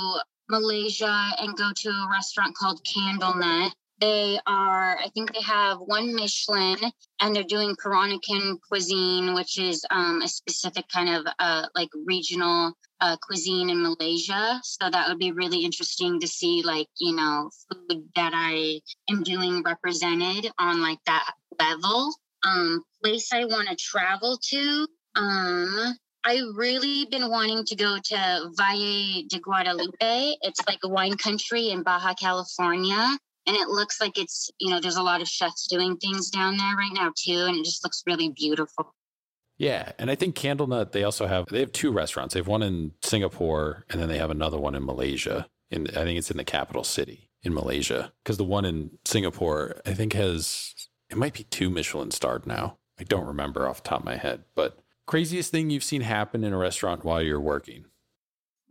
Malaysia 0.49 1.31
and 1.39 1.57
go 1.57 1.71
to 1.75 1.89
a 1.89 2.09
restaurant 2.11 2.55
called 2.55 2.85
Candlenut. 2.85 3.71
They 4.03 4.37
are, 4.45 4.97
I 4.99 5.07
think 5.13 5.31
they 5.31 5.41
have 5.43 5.77
one 5.79 6.13
Michelin 6.13 6.75
and 7.21 7.33
they're 7.33 7.43
doing 7.43 7.73
Peranakan 7.77 8.57
cuisine, 8.67 9.33
which 9.33 9.57
is 9.57 9.85
um, 9.89 10.21
a 10.21 10.27
specific 10.27 10.89
kind 10.89 11.07
of 11.07 11.25
uh, 11.39 11.67
like 11.73 11.87
regional 12.05 12.73
uh, 12.99 13.15
cuisine 13.21 13.69
in 13.69 13.81
Malaysia. 13.81 14.59
So 14.65 14.89
that 14.89 15.07
would 15.07 15.19
be 15.19 15.31
really 15.31 15.63
interesting 15.63 16.19
to 16.19 16.27
see, 16.27 16.63
like, 16.65 16.89
you 16.99 17.15
know, 17.15 17.49
food 17.71 18.03
that 18.17 18.33
I 18.35 18.81
am 19.09 19.23
doing 19.23 19.63
represented 19.63 20.51
on 20.59 20.81
like 20.81 20.99
that 21.05 21.31
level. 21.57 22.13
Um, 22.45 22.83
place 23.01 23.31
I 23.31 23.45
want 23.45 23.69
to 23.69 23.77
travel 23.77 24.37
to. 24.49 24.85
Um, 25.15 25.95
I 26.25 26.41
really 26.55 27.05
been 27.05 27.29
wanting 27.29 27.63
to 27.67 27.75
go 27.77 27.99
to 28.03 28.51
Valle 28.57 29.23
de 29.29 29.39
Guadalupe. 29.39 30.35
It's 30.41 30.59
like 30.67 30.79
a 30.83 30.89
wine 30.89 31.15
country 31.15 31.69
in 31.69 31.83
Baja 31.83 32.13
California 32.15 33.17
and 33.45 33.55
it 33.55 33.67
looks 33.67 33.99
like 33.99 34.17
it's 34.17 34.49
you 34.59 34.69
know 34.69 34.79
there's 34.79 34.95
a 34.95 35.03
lot 35.03 35.21
of 35.21 35.27
chefs 35.27 35.67
doing 35.67 35.97
things 35.97 36.29
down 36.29 36.57
there 36.57 36.75
right 36.75 36.93
now 36.93 37.11
too 37.15 37.45
and 37.47 37.57
it 37.57 37.65
just 37.65 37.83
looks 37.83 38.03
really 38.05 38.29
beautiful. 38.29 38.93
Yeah 39.57 39.91
and 39.99 40.09
i 40.09 40.15
think 40.15 40.35
candlenut 40.35 40.91
they 40.91 41.03
also 41.03 41.27
have 41.27 41.45
they 41.47 41.59
have 41.59 41.71
two 41.71 41.91
restaurants. 41.91 42.33
They 42.33 42.39
have 42.39 42.47
one 42.47 42.63
in 42.63 42.91
singapore 43.01 43.85
and 43.89 44.01
then 44.01 44.09
they 44.09 44.17
have 44.17 44.31
another 44.31 44.57
one 44.57 44.75
in 44.75 44.85
malaysia. 44.85 45.47
In 45.69 45.87
i 45.89 46.03
think 46.03 46.17
it's 46.17 46.31
in 46.31 46.37
the 46.37 46.43
capital 46.43 46.83
city 46.83 47.29
in 47.43 47.53
malaysia 47.53 48.11
because 48.23 48.37
the 48.37 48.43
one 48.43 48.65
in 48.65 48.91
singapore 49.05 49.81
i 49.85 49.93
think 49.93 50.13
has 50.13 50.73
it 51.09 51.17
might 51.17 51.33
be 51.33 51.43
two 51.43 51.69
michelin 51.69 52.11
starred 52.11 52.47
now. 52.47 52.77
I 52.99 53.03
don't 53.03 53.25
remember 53.25 53.67
off 53.67 53.83
the 53.83 53.89
top 53.89 53.99
of 53.99 54.05
my 54.05 54.17
head 54.17 54.43
but 54.55 54.79
craziest 55.05 55.51
thing 55.51 55.69
you've 55.69 55.83
seen 55.83 56.01
happen 56.01 56.43
in 56.43 56.53
a 56.53 56.57
restaurant 56.57 57.03
while 57.03 57.21
you're 57.21 57.39
working? 57.39 57.85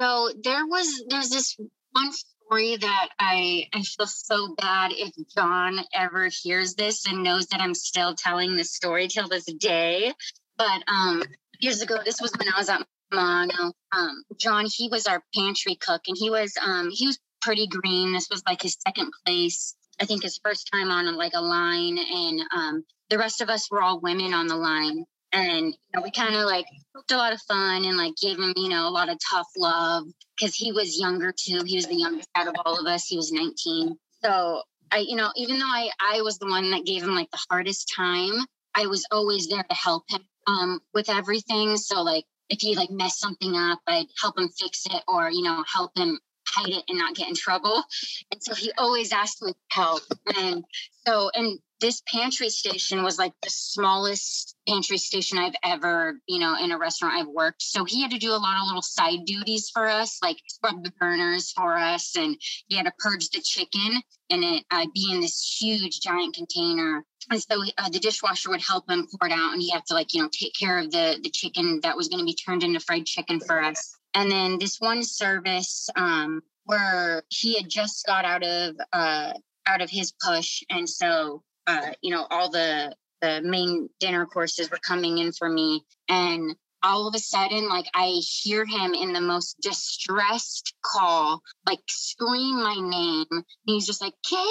So 0.01 0.31
there 0.43 0.67
was 0.67 1.05
there's 1.09 1.31
this 1.31 1.57
one 1.93 2.11
story 2.47 2.77
that 2.77 3.09
I 3.19 3.69
I 3.73 3.83
feel 3.83 4.07
so 4.07 4.55
bad 4.57 4.93
if 4.93 5.13
John 5.35 5.81
ever 5.95 6.29
hears 6.43 6.75
this 6.75 7.07
and 7.07 7.23
knows 7.23 7.47
that 7.47 7.61
I'm 7.61 7.75
still 7.75 8.15
telling 8.15 8.57
this 8.57 8.73
story 8.73 9.09
till 9.09 9.29
this 9.29 9.45
day. 9.45 10.13
But 10.57 10.83
um 10.89 11.23
years 11.61 11.83
ago, 11.83 11.99
this 12.05 12.21
was 12.21 12.33
when 12.39 12.49
I 12.53 12.59
was 12.59 12.69
at 12.69 12.87
Ma'ono. 13.13 13.73
Um, 13.93 14.25
John, 14.39 14.67
he 14.67 14.89
was 14.91 15.07
our 15.07 15.23
pantry 15.35 15.77
cook, 15.77 16.03
and 16.07 16.17
he 16.19 16.31
was 16.31 16.55
um 16.65 16.91
he 16.91 17.07
was 17.07 17.19
pretty 17.41 17.67
green. 17.67 18.13
This 18.13 18.29
was 18.31 18.43
like 18.47 18.63
his 18.63 18.77
second 18.87 19.13
place. 19.25 19.75
I 20.01 20.07
think 20.07 20.23
his 20.23 20.41
first 20.43 20.71
time 20.73 20.91
on 20.91 21.15
like 21.17 21.35
a 21.35 21.41
line, 21.41 21.99
and 21.99 22.41
um, 22.55 22.85
the 23.11 23.19
rest 23.19 23.41
of 23.41 23.51
us 23.51 23.71
were 23.71 23.83
all 23.83 24.01
women 24.01 24.35
on 24.35 24.47
the 24.47 24.57
line 24.57 25.05
and 25.33 25.67
you 25.67 25.73
know, 25.95 26.03
we 26.03 26.11
kind 26.11 26.35
of 26.35 26.45
like 26.47 26.67
hooked 26.95 27.13
a 27.13 27.17
lot 27.17 27.33
of 27.33 27.41
fun 27.43 27.85
and 27.85 27.97
like 27.97 28.15
gave 28.21 28.39
him 28.39 28.53
you 28.57 28.69
know 28.69 28.89
a 28.89 28.91
lot 28.91 29.09
of 29.09 29.19
tough 29.31 29.49
love 29.57 30.05
because 30.37 30.55
he 30.55 30.73
was 30.73 30.99
younger 30.99 31.33
too. 31.33 31.63
He 31.65 31.77
was 31.77 31.87
the 31.87 31.97
youngest 31.97 32.29
out 32.35 32.49
of 32.49 32.55
all 32.65 32.79
of 32.79 32.87
us. 32.87 33.07
He 33.07 33.17
was 33.17 33.33
19 33.33 33.97
so 34.23 34.63
i 34.91 34.99
you 34.99 35.17
know 35.17 35.31
even 35.37 35.59
though 35.59 35.67
i 35.67 35.91
i 36.01 36.23
was 36.23 36.39
the 36.39 36.47
one 36.47 36.71
that 36.71 36.87
gave 36.87 37.03
him 37.03 37.15
like 37.15 37.31
the 37.31 37.45
hardest 37.51 37.93
time 37.95 38.45
i 38.75 38.87
was 38.87 39.07
always 39.11 39.49
there 39.49 39.65
to 39.69 39.75
help 39.75 40.05
him 40.09 40.21
um 40.47 40.81
with 40.95 41.09
everything. 41.09 41.77
So 41.77 42.03
like 42.03 42.25
if 42.49 42.61
he 42.61 42.75
like 42.77 42.91
messed 42.91 43.21
something 43.21 43.55
up 43.55 43.81
i'd 43.87 44.07
help 44.21 44.39
him 44.39 44.49
fix 44.49 44.87
it 44.87 45.03
or 45.09 45.31
you 45.31 45.43
know 45.43 45.65
help 45.73 45.97
him 45.97 46.19
hide 46.47 46.73
it 46.73 46.85
and 46.89 46.99
not 46.99 47.15
get 47.15 47.29
in 47.29 47.35
trouble. 47.35 47.83
And 48.31 48.43
so 48.43 48.55
he 48.55 48.73
always 48.77 49.13
asked 49.13 49.43
me 49.43 49.55
help. 49.71 50.03
And 50.37 50.65
so 51.07 51.31
and 51.35 51.59
this 51.83 52.01
pantry 52.07 52.49
station 52.49 53.03
was 53.03 53.19
like 53.19 53.33
the 53.43 53.51
smallest 53.51 54.57
pantry 54.67 54.97
station 54.97 55.37
I've 55.37 55.57
ever, 55.65 56.15
you 56.27 56.39
know, 56.39 56.57
in 56.57 56.71
a 56.71 56.79
restaurant 56.79 57.15
I've 57.15 57.27
worked. 57.27 57.61
So 57.61 57.85
he 57.85 58.01
had 58.01 58.13
to 58.13 58.19
do 58.19 58.31
a 58.31 58.39
lot 58.39 58.61
of 58.61 58.69
little 58.69 58.83
side 58.83 59.27
duties 59.27 59.69
for 59.69 59.89
us, 59.89 60.19
like 60.23 60.39
scrub 60.47 60.85
the 60.85 60.93
burners 60.93 61.51
for 61.51 61.77
us, 61.77 62.17
and 62.17 62.37
he 62.69 62.77
had 62.77 62.87
to 62.87 62.93
purge 62.99 63.29
the 63.31 63.41
chicken 63.41 64.01
and 64.31 64.45
it 64.45 64.65
uh, 64.71 64.87
be 64.95 65.11
in 65.13 65.21
this 65.21 65.59
huge 65.61 66.01
giant 66.01 66.35
container. 66.35 67.05
And 67.31 67.43
so 67.43 67.63
uh, 67.77 67.91
the 67.91 67.99
dishwasher 67.99 68.51
would 68.51 68.63
help 68.63 68.89
him 68.89 69.07
pour 69.07 69.29
it 69.29 69.33
out, 69.33 69.53
and 69.53 69.61
he 69.61 69.71
had 69.71 69.85
to 69.87 69.95
like 69.95 70.15
you 70.15 70.23
know 70.23 70.29
take 70.33 70.55
care 70.55 70.79
of 70.79 70.91
the 70.91 71.19
the 71.23 71.31
chicken 71.31 71.81
that 71.83 71.97
was 71.97 72.09
going 72.09 72.21
to 72.21 72.25
be 72.25 72.35
turned 72.35 72.63
into 72.63 72.81
fried 72.81 73.07
chicken 73.07 73.41
for 73.41 73.63
us. 73.63 73.97
And 74.15 74.31
then 74.31 74.59
this 74.59 74.79
one 74.79 75.03
service 75.03 75.89
um, 75.97 76.43
where 76.65 77.25
he 77.29 77.57
had 77.57 77.69
just 77.69 78.07
got 78.07 78.25
out 78.25 78.45
of 78.45 78.77
uh, 78.93 79.33
out 79.67 79.83
of 79.83 79.91
his 79.91 80.13
push, 80.25 80.63
and 80.71 80.89
so 80.89 81.43
uh, 81.67 81.91
you 82.03 82.11
know, 82.11 82.27
all 82.31 82.51
the 82.51 82.95
the 83.21 83.41
main 83.43 83.89
dinner 84.01 84.27
courses 84.27 84.71
were 84.71 84.81
coming 84.85 85.19
in 85.19 85.33
for 85.33 85.49
me, 85.49 85.85
and 86.09 86.57
all 86.83 87.07
of 87.07 87.15
a 87.15 87.19
sudden, 87.19 87.69
like 87.69 87.87
I 87.95 88.21
hear 88.43 88.65
him 88.65 88.95
in 88.95 89.13
the 89.13 89.21
most 89.21 89.61
distressed 89.61 90.75
call, 90.85 91.43
like 91.67 91.81
scream 91.89 92.57
my 92.57 92.75
name. 92.75 93.27
And 93.31 93.45
he's 93.67 93.87
just 93.87 94.03
like, 94.03 94.15
Casey, 94.25 94.43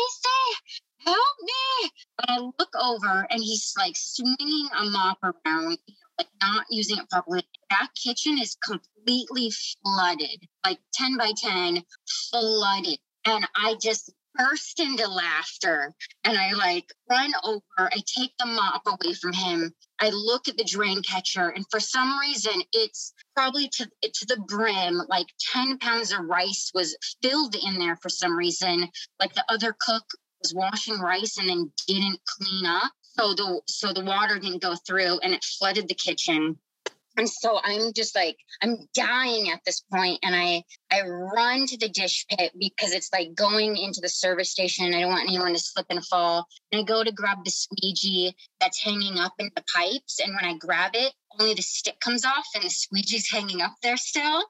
help 1.06 1.18
me. 1.42 1.90
And 2.20 2.38
I 2.38 2.40
look 2.60 2.74
over 2.82 3.28
and 3.30 3.42
he's 3.42 3.74
like 3.78 3.96
swinging 3.98 4.70
a 4.78 4.86
mop 4.86 5.20
around, 5.24 5.78
like 6.18 6.28
not 6.42 6.66
using 6.70 6.98
it 6.98 7.10
properly. 7.10 7.44
That 7.70 7.90
kitchen 8.02 8.38
is 8.40 8.56
completely 8.56 9.52
flooded, 9.84 10.48
like 10.66 10.80
10 10.94 11.18
by 11.18 11.32
10, 11.36 11.84
flooded. 12.32 13.00
And 13.26 13.48
I 13.56 13.76
just 13.82 14.12
burst 14.36 14.80
into 14.80 15.08
laughter 15.08 15.94
and 16.24 16.38
I 16.38 16.54
like 16.54 16.92
run 17.10 17.32
over. 17.44 17.62
I 17.80 18.02
take 18.06 18.32
the 18.38 18.46
mop 18.46 18.84
away 18.86 19.14
from 19.14 19.34
him. 19.34 19.74
I 20.00 20.10
look 20.10 20.48
at 20.48 20.58
the 20.58 20.64
drain 20.64 21.04
catcher, 21.04 21.50
and 21.50 21.66
for 21.70 21.80
some 21.80 22.18
reason, 22.20 22.64
it's 22.74 23.14
probably 23.36 23.70
to, 23.70 23.86
to 24.02 24.26
the 24.26 24.38
brim. 24.48 25.02
Like 25.08 25.28
10 25.54 25.78
pounds 25.78 26.12
of 26.12 26.22
rice 26.22 26.72
was 26.74 26.98
filled 27.22 27.56
in 27.56 27.78
there 27.78 27.96
for 27.98 28.10
some 28.10 28.36
reason. 28.38 28.90
Like 29.20 29.34
the 29.34 29.46
other 29.50 29.76
cook 29.80 30.06
was 30.42 30.54
washing 30.54 31.00
rice 31.00 31.38
and 31.38 31.50
then 31.50 31.72
didn't 31.88 32.20
clean 32.26 32.66
up. 32.66 32.92
So 33.20 33.34
the 33.34 33.62
so 33.68 33.94
the 33.94 34.04
water 34.04 34.40
didn't 34.40 34.62
go 34.62 34.76
through 34.76 35.20
and 35.20 35.34
it 35.34 35.44
flooded 35.44 35.88
the 35.88 35.96
kitchen. 35.96 36.58
And 37.18 37.30
so 37.30 37.60
I'm 37.64 37.94
just 37.94 38.16
like, 38.16 38.38
I'm 38.62 38.78
dying 38.94 39.50
at 39.52 39.60
this 39.66 39.82
point, 39.82 40.20
And 40.24 40.36
I 40.36 40.64
I 40.92 41.02
run 41.02 41.66
to 41.68 41.78
the 41.78 41.90
dish 41.90 42.26
pit 42.30 42.54
because 42.58 42.94
it's 42.94 43.12
like 43.12 43.36
going 43.36 43.78
into 43.78 44.02
the 44.02 44.10
service 44.10 44.52
station. 44.52 44.94
I 44.94 45.02
don't 45.02 45.10
want 45.10 45.28
anyone 45.28 45.54
to 45.54 45.60
slip 45.60 45.88
and 45.90 46.06
fall. 46.06 46.48
And 46.72 46.82
I 46.82 46.84
go 46.84 47.04
to 47.04 47.12
grab 47.12 47.44
the 47.44 47.52
squeegee 47.52 48.36
that's 48.60 48.82
hanging 48.82 49.20
up 49.20 49.34
in 49.40 49.52
the 49.56 49.64
pipes. 49.76 50.20
And 50.20 50.36
when 50.36 50.46
I 50.46 50.58
grab 50.58 50.92
it, 50.94 51.14
only 51.40 51.54
the 51.54 51.62
stick 51.62 52.00
comes 52.00 52.26
off 52.26 52.46
and 52.56 52.64
the 52.64 52.70
squeegee's 52.70 53.30
hanging 53.30 53.62
up 53.62 53.74
there 53.84 53.98
still. 53.98 54.44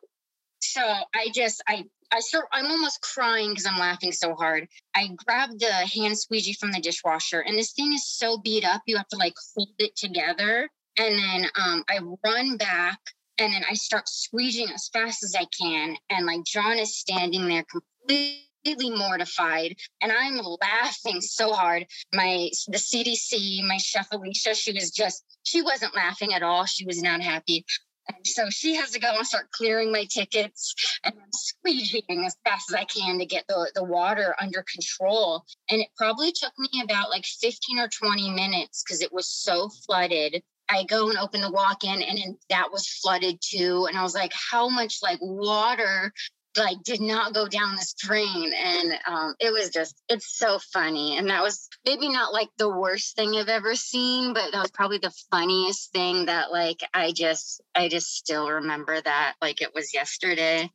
So 0.60 0.82
I 0.82 1.30
just 1.34 1.64
I 1.68 1.86
I 2.12 2.20
start 2.20 2.46
I'm 2.52 2.68
almost 2.68 3.02
crying 3.02 3.50
because 3.50 3.66
I'm 3.66 3.80
laughing 3.80 4.12
so 4.12 4.36
hard. 4.36 4.68
I 4.96 5.10
grab 5.26 5.58
the 5.58 5.72
hand 5.72 6.18
squeegee 6.18 6.54
from 6.54 6.72
the 6.72 6.80
dishwasher 6.80 7.42
and 7.42 7.58
this 7.58 7.72
thing 7.72 7.94
is 7.94 8.08
so 8.08 8.38
beat 8.38 8.66
up 8.66 8.84
you 8.86 8.98
have 8.98 9.08
to 9.08 9.18
like 9.18 9.34
hold 9.56 9.70
it 9.80 9.96
together 9.96 10.70
and 10.98 11.18
then 11.18 11.50
um, 11.56 11.84
I 11.90 12.00
run 12.24 12.58
back 12.58 13.00
and 13.38 13.54
then 13.54 13.64
I 13.70 13.74
start 13.74 14.08
squeezing 14.08 14.70
as 14.74 14.90
fast 14.90 15.24
as 15.24 15.36
I 15.36 15.46
can. 15.46 15.96
And 16.10 16.26
like 16.26 16.44
John 16.44 16.78
is 16.78 16.98
standing 16.98 17.48
there 17.48 17.64
completely 17.64 18.92
mortified 18.92 19.76
and 20.02 20.12
I'm 20.12 20.40
laughing 20.62 21.22
so 21.22 21.54
hard. 21.54 21.86
My 22.14 22.50
the 22.68 22.78
CDC, 22.78 23.66
my 23.68 23.78
chef 23.78 24.08
Alicia, 24.12 24.56
she 24.56 24.74
was 24.74 24.92
just 24.92 25.24
she 25.44 25.62
wasn't 25.62 25.96
laughing 25.96 26.34
at 26.34 26.44
all. 26.44 26.66
She 26.66 26.86
was 26.86 27.02
not 27.02 27.22
happy. 27.22 27.66
And 28.08 28.26
so 28.26 28.50
she 28.50 28.76
has 28.76 28.92
to 28.92 29.00
go 29.00 29.16
and 29.16 29.26
start 29.26 29.52
clearing 29.52 29.92
my 29.92 30.06
tickets 30.06 30.74
and 31.06 31.14
I'm 31.16 31.32
squeezing 31.34 32.26
as 32.26 32.36
fast 32.44 32.72
as 32.72 32.76
I 32.76 32.84
can 32.84 33.20
to 33.20 33.26
get 33.26 33.46
the, 33.48 33.72
the 33.76 33.84
water 33.84 34.36
under 34.42 34.66
control. 34.72 35.46
And 35.70 35.82
it 35.82 35.88
probably 35.96 36.32
took 36.32 36.52
me 36.58 36.82
about 36.84 37.10
like 37.10 37.26
15 37.26 37.80
or 37.80 37.88
20 37.88 38.32
minutes 38.32 38.84
because 38.84 39.02
it 39.02 39.14
was 39.14 39.30
so 39.30 39.70
flooded 39.86 40.44
I 40.72 40.86
go 40.86 41.10
and 41.10 41.18
open 41.18 41.42
the 41.42 41.52
walk 41.52 41.84
in 41.84 42.02
and 42.02 42.38
that 42.50 42.72
was 42.72 42.88
flooded 42.88 43.40
too. 43.42 43.86
And 43.88 43.98
I 43.98 44.04
was 44.04 44.16
like, 44.16 44.32
how 44.34 44.70
much 44.70 45.00
like 45.04 45.20
water 45.22 46.14
like 46.58 46.82
did 46.84 47.00
not 47.00 47.34
go 47.34 47.48
down 47.48 47.76
this 47.76 47.94
drain 47.94 48.52
and 48.54 48.94
um, 49.08 49.36
it 49.40 49.54
was 49.54 49.70
just 49.70 49.96
it's 50.10 50.38
so 50.38 50.60
funny 50.74 51.18
and 51.18 51.30
that 51.30 51.42
was 51.42 51.70
maybe 51.86 52.10
not 52.10 52.34
like 52.34 52.50
the 52.58 52.70
worst 52.70 53.16
thing 53.16 53.36
i've 53.36 53.48
ever 53.48 53.74
seen 53.74 54.34
but 54.34 54.52
that 54.52 54.62
was 54.62 54.72
probably 54.72 54.98
the 54.98 55.14
funniest 55.32 55.92
thing 55.94 56.26
that 56.26 56.52
like 56.52 56.82
i 56.94 57.12
just 57.14 57.62
i 57.74 57.88
just 57.88 58.14
still 58.14 58.50
remember 58.50 59.00
that 59.00 59.36
like 59.42 59.62
it 59.62 59.74
was 59.74 59.94
yesterday 59.94 60.70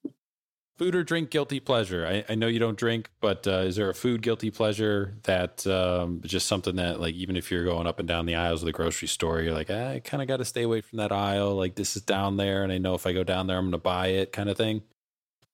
Food 0.79 0.95
or 0.95 1.03
drink 1.03 1.31
guilty 1.31 1.59
pleasure? 1.59 2.07
I, 2.07 2.25
I 2.31 2.35
know 2.35 2.49
you 2.49 2.59
don't 2.59 2.77
drink, 2.77 3.09
but 3.21 3.47
uh, 3.47 3.61
is 3.61 3.77
there 3.77 3.89
a 3.89 3.95
food 3.95 4.21
guilty 4.21 4.51
pleasure 4.51 5.15
that 5.23 5.67
um, 5.67 6.21
just 6.23 6.47
something 6.47 6.77
that, 6.77 7.01
like, 7.01 7.15
even 7.15 7.35
if 7.35 7.51
you're 7.51 7.65
going 7.65 7.87
up 7.87 7.99
and 7.99 8.07
down 8.07 8.27
the 8.27 8.35
aisles 8.35 8.61
of 8.61 8.67
the 8.67 8.73
grocery 8.73 9.09
store, 9.09 9.41
you're 9.41 9.55
like, 9.55 9.71
ah, 9.71 9.93
I 9.93 10.01
kind 10.01 10.23
of 10.23 10.29
got 10.29 10.37
to 10.37 10.45
stay 10.45 10.65
away 10.65 10.83
from 10.83 10.99
that 10.99 11.13
aisle. 11.13 11.55
Like, 11.55 11.77
this 11.77 11.97
is 11.97 12.03
down 12.03 12.37
there, 12.37 12.63
and 12.63 12.71
I 12.71 12.77
know 12.77 12.93
if 12.93 13.07
I 13.07 13.15
go 13.15 13.25
down 13.25 13.47
there, 13.47 13.57
I'm 13.57 13.65
going 13.65 13.73
to 13.73 13.79
buy 13.79 14.09
it, 14.09 14.33
kind 14.33 14.51
of 14.51 14.59
thing. 14.59 14.83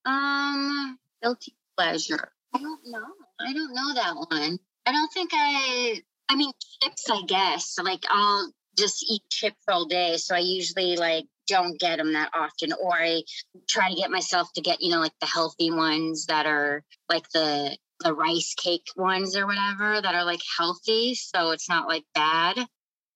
Um, 0.04 0.98
guilty 1.22 1.54
pleasure. 1.76 2.32
I 2.52 2.58
don't 2.58 2.80
know. 2.86 3.06
I 3.40 3.52
don't 3.52 3.74
know 3.74 3.94
that 3.94 4.16
one. 4.16 4.58
I 4.86 4.90
don't 4.90 5.12
think 5.12 5.30
I. 5.32 6.02
I 6.28 6.34
mean, 6.34 6.50
chips. 6.82 7.08
I 7.08 7.22
guess. 7.28 7.78
Like, 7.80 8.04
I'll 8.10 8.52
just 8.76 9.04
eat 9.08 9.22
chips 9.30 9.62
all 9.68 9.84
day. 9.84 10.16
So 10.16 10.34
I 10.34 10.40
usually 10.40 10.96
like 10.96 11.26
don't 11.48 11.78
get 11.80 11.98
them 11.98 12.12
that 12.12 12.30
often 12.34 12.72
or 12.72 12.94
i 12.94 13.22
try 13.68 13.88
to 13.88 13.96
get 13.96 14.10
myself 14.10 14.52
to 14.54 14.60
get 14.60 14.80
you 14.80 14.90
know 14.90 15.00
like 15.00 15.12
the 15.20 15.26
healthy 15.26 15.70
ones 15.70 16.26
that 16.26 16.46
are 16.46 16.82
like 17.08 17.28
the 17.30 17.76
the 18.02 18.12
rice 18.12 18.54
cake 18.56 18.86
ones 18.96 19.36
or 19.36 19.46
whatever 19.46 20.00
that 20.00 20.14
are 20.14 20.24
like 20.24 20.40
healthy 20.58 21.14
so 21.14 21.50
it's 21.50 21.68
not 21.68 21.88
like 21.88 22.04
bad. 22.14 22.66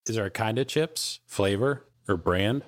Is 0.09 0.17
there 0.17 0.27
a 0.27 0.31
kind 0.31 0.59
of 0.59 0.69
chips 0.69 1.21
flavor 1.27 1.85
or 2.09 2.17
brand? 2.17 2.63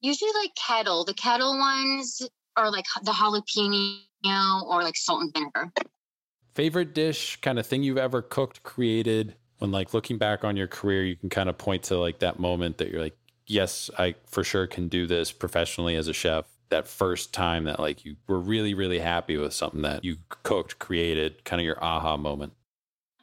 Usually 0.00 0.32
like 0.42 0.50
kettle. 0.56 1.04
The 1.04 1.14
kettle 1.14 1.56
ones 1.56 2.22
are 2.56 2.70
like 2.70 2.84
the 3.02 3.12
jalapeno 3.12 4.62
or 4.64 4.82
like 4.82 4.96
salt 4.96 5.22
and 5.22 5.32
vinegar. 5.32 5.72
Favorite 6.54 6.94
dish 6.94 7.40
kind 7.40 7.58
of 7.58 7.66
thing 7.66 7.82
you've 7.82 7.98
ever 7.98 8.22
cooked 8.22 8.62
created 8.62 9.36
when 9.58 9.70
like 9.70 9.94
looking 9.94 10.18
back 10.18 10.44
on 10.44 10.56
your 10.56 10.66
career 10.66 11.04
you 11.04 11.16
can 11.16 11.28
kind 11.28 11.48
of 11.48 11.56
point 11.56 11.84
to 11.84 11.98
like 11.98 12.18
that 12.18 12.38
moment 12.38 12.78
that 12.78 12.90
you're 12.90 13.00
like 13.00 13.16
yes, 13.46 13.90
I 13.98 14.14
for 14.26 14.44
sure 14.44 14.66
can 14.66 14.88
do 14.88 15.06
this 15.06 15.32
professionally 15.32 15.96
as 15.96 16.08
a 16.08 16.12
chef. 16.12 16.46
That 16.68 16.88
first 16.88 17.32
time 17.32 17.64
that 17.64 17.78
like 17.78 18.04
you 18.04 18.16
were 18.26 18.40
really, 18.40 18.74
really 18.74 18.98
happy 18.98 19.36
with 19.36 19.54
something 19.54 19.82
that 19.82 20.04
you 20.04 20.16
cooked, 20.42 20.78
created, 20.78 21.44
kind 21.44 21.60
of 21.60 21.64
your 21.64 21.82
aha 21.82 22.16
moment. 22.16 22.54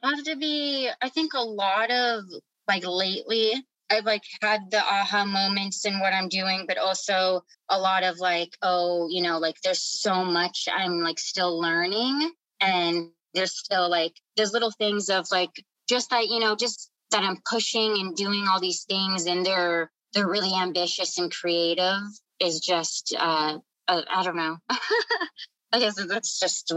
I 0.01 0.09
have 0.09 0.23
to 0.25 0.35
be, 0.35 0.89
I 1.01 1.09
think 1.09 1.33
a 1.33 1.41
lot 1.41 1.91
of 1.91 2.23
like 2.67 2.85
lately, 2.85 3.53
I've 3.89 4.05
like 4.05 4.23
had 4.41 4.71
the 4.71 4.79
aha 4.79 5.25
moments 5.25 5.85
in 5.85 5.99
what 5.99 6.13
I'm 6.13 6.29
doing, 6.29 6.65
but 6.67 6.77
also 6.77 7.43
a 7.69 7.79
lot 7.79 8.03
of 8.03 8.19
like, 8.19 8.57
oh, 8.61 9.07
you 9.09 9.21
know, 9.21 9.39
like 9.39 9.59
there's 9.61 9.83
so 9.83 10.23
much 10.23 10.67
I'm 10.73 11.01
like 11.01 11.19
still 11.19 11.59
learning. 11.59 12.31
And 12.61 13.09
there's 13.33 13.57
still 13.57 13.89
like, 13.89 14.13
there's 14.37 14.53
little 14.53 14.71
things 14.71 15.09
of 15.09 15.27
like, 15.31 15.51
just 15.89 16.09
that, 16.11 16.27
you 16.27 16.39
know, 16.39 16.55
just 16.55 16.89
that 17.11 17.23
I'm 17.23 17.37
pushing 17.49 17.97
and 17.99 18.15
doing 18.15 18.45
all 18.47 18.59
these 18.59 18.83
things 18.83 19.25
and 19.25 19.45
they're 19.45 19.91
they're 20.13 20.27
really 20.27 20.53
ambitious 20.55 21.17
and 21.17 21.31
creative 21.31 22.01
is 22.39 22.59
just 22.59 23.15
uh, 23.17 23.57
uh 23.87 24.01
I 24.13 24.23
don't 24.23 24.35
know. 24.35 24.57
I 25.71 25.79
guess 25.79 25.95
that's 26.07 26.39
just 26.39 26.71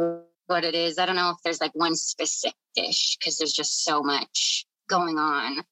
what 0.46 0.64
it 0.64 0.74
is. 0.74 0.98
I 0.98 1.06
don't 1.06 1.16
know 1.16 1.30
if 1.30 1.36
there's 1.44 1.60
like 1.60 1.74
one 1.74 1.94
specific 1.94 2.56
dish 2.74 3.16
because 3.18 3.38
there's 3.38 3.52
just 3.52 3.84
so 3.84 4.02
much 4.02 4.66
going 4.88 5.18
on. 5.18 5.62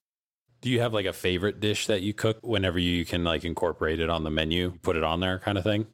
Do 0.61 0.71
you 0.71 0.81
have 0.81 0.95
like 0.95 1.07
a 1.07 1.13
favorite 1.13 1.61
dish 1.61 1.87
that 1.87 2.03
you 2.03 2.15
cook 2.15 2.39
whenever 2.43 2.79
you 2.79 3.05
can 3.05 3.25
like 3.25 3.45
incorporate 3.45 4.01
it 4.01 4.11
on 4.11 4.25
the 4.25 4.31
menu, 4.31 4.79
put 4.83 4.97
it 4.97 5.05
on 5.05 5.21
there 5.21 5.39
kind 5.39 5.59
of 5.59 5.65
thing? 5.65 5.87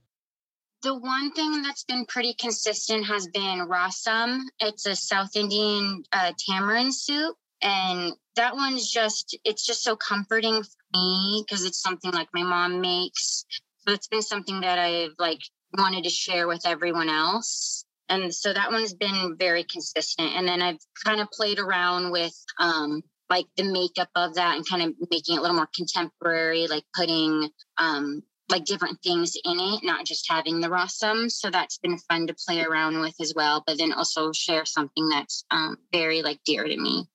The 0.83 0.95
one 0.97 1.33
thing 1.33 1.63
that's 1.63 1.85
been 1.85 2.07
pretty 2.07 2.35
consistent 2.35 3.05
has 3.07 3.29
been 3.29 3.67
rasam. 3.69 4.43
It's 4.61 4.87
a 4.87 4.97
South 4.97 5.37
Indian 5.37 6.05
uh, 6.13 6.33
tamarind 6.39 6.95
soup. 6.95 7.37
And 7.63 8.13
that 8.37 8.55
one's 8.55 8.91
just, 8.91 9.37
it's 9.45 9.65
just 9.67 9.83
so 9.83 9.97
comforting 9.97 10.63
for 10.63 10.99
me 10.99 11.45
because 11.47 11.65
it's 11.65 11.83
something 11.83 12.11
like 12.13 12.29
my 12.33 12.43
mom 12.43 12.81
makes. 12.81 13.45
So 13.87 13.95
it's 13.95 14.09
been 14.09 14.23
something 14.23 14.61
that 14.61 14.79
I've 14.79 15.15
like 15.19 15.41
wanted 15.77 16.05
to 16.05 16.11
share 16.11 16.49
with 16.49 16.67
everyone 16.67 17.09
else. 17.09 17.85
And 18.09 18.35
so 18.35 18.53
that 18.53 18.73
one's 18.73 18.95
been 18.95 19.37
very 19.39 19.65
consistent. 19.65 20.35
And 20.35 20.49
then 20.49 20.63
I've 20.63 20.81
kind 21.05 21.21
of 21.21 21.31
played 21.31 21.59
around 21.59 22.11
with 22.11 22.35
um, 22.59 23.03
like 23.29 23.47
the 23.57 23.63
makeup 23.63 24.11
of 24.17 24.35
that 24.35 24.57
and 24.57 24.69
kind 24.69 24.83
of 24.83 24.95
making 25.11 25.37
it 25.37 25.39
a 25.39 25.41
little 25.41 25.57
more 25.57 25.69
contemporary, 25.75 26.67
like 26.67 26.85
putting 26.95 27.51
um, 27.79 28.23
like 28.51 28.65
different 28.65 29.01
things 29.03 29.37
in 29.45 29.61
it, 29.61 29.85
not 29.85 30.05
just 30.05 30.29
having 30.29 30.61
the 30.61 30.69
rasam. 30.69 31.31
So 31.31 31.51
that's 31.51 31.79
been 31.79 31.99
fun 31.99 32.27
to 32.27 32.35
play 32.35 32.63
around 32.63 33.01
with 33.01 33.15
as 33.21 33.33
well, 33.35 33.63
but 33.65 33.79
then 33.79 33.93
also 33.93 34.33
share 34.33 34.65
something 34.65 35.09
that's 35.09 35.45
um, 35.51 35.77
very 35.93 36.23
like 36.23 36.41
dear 36.45 36.65
to 36.65 36.77
me. 36.77 37.07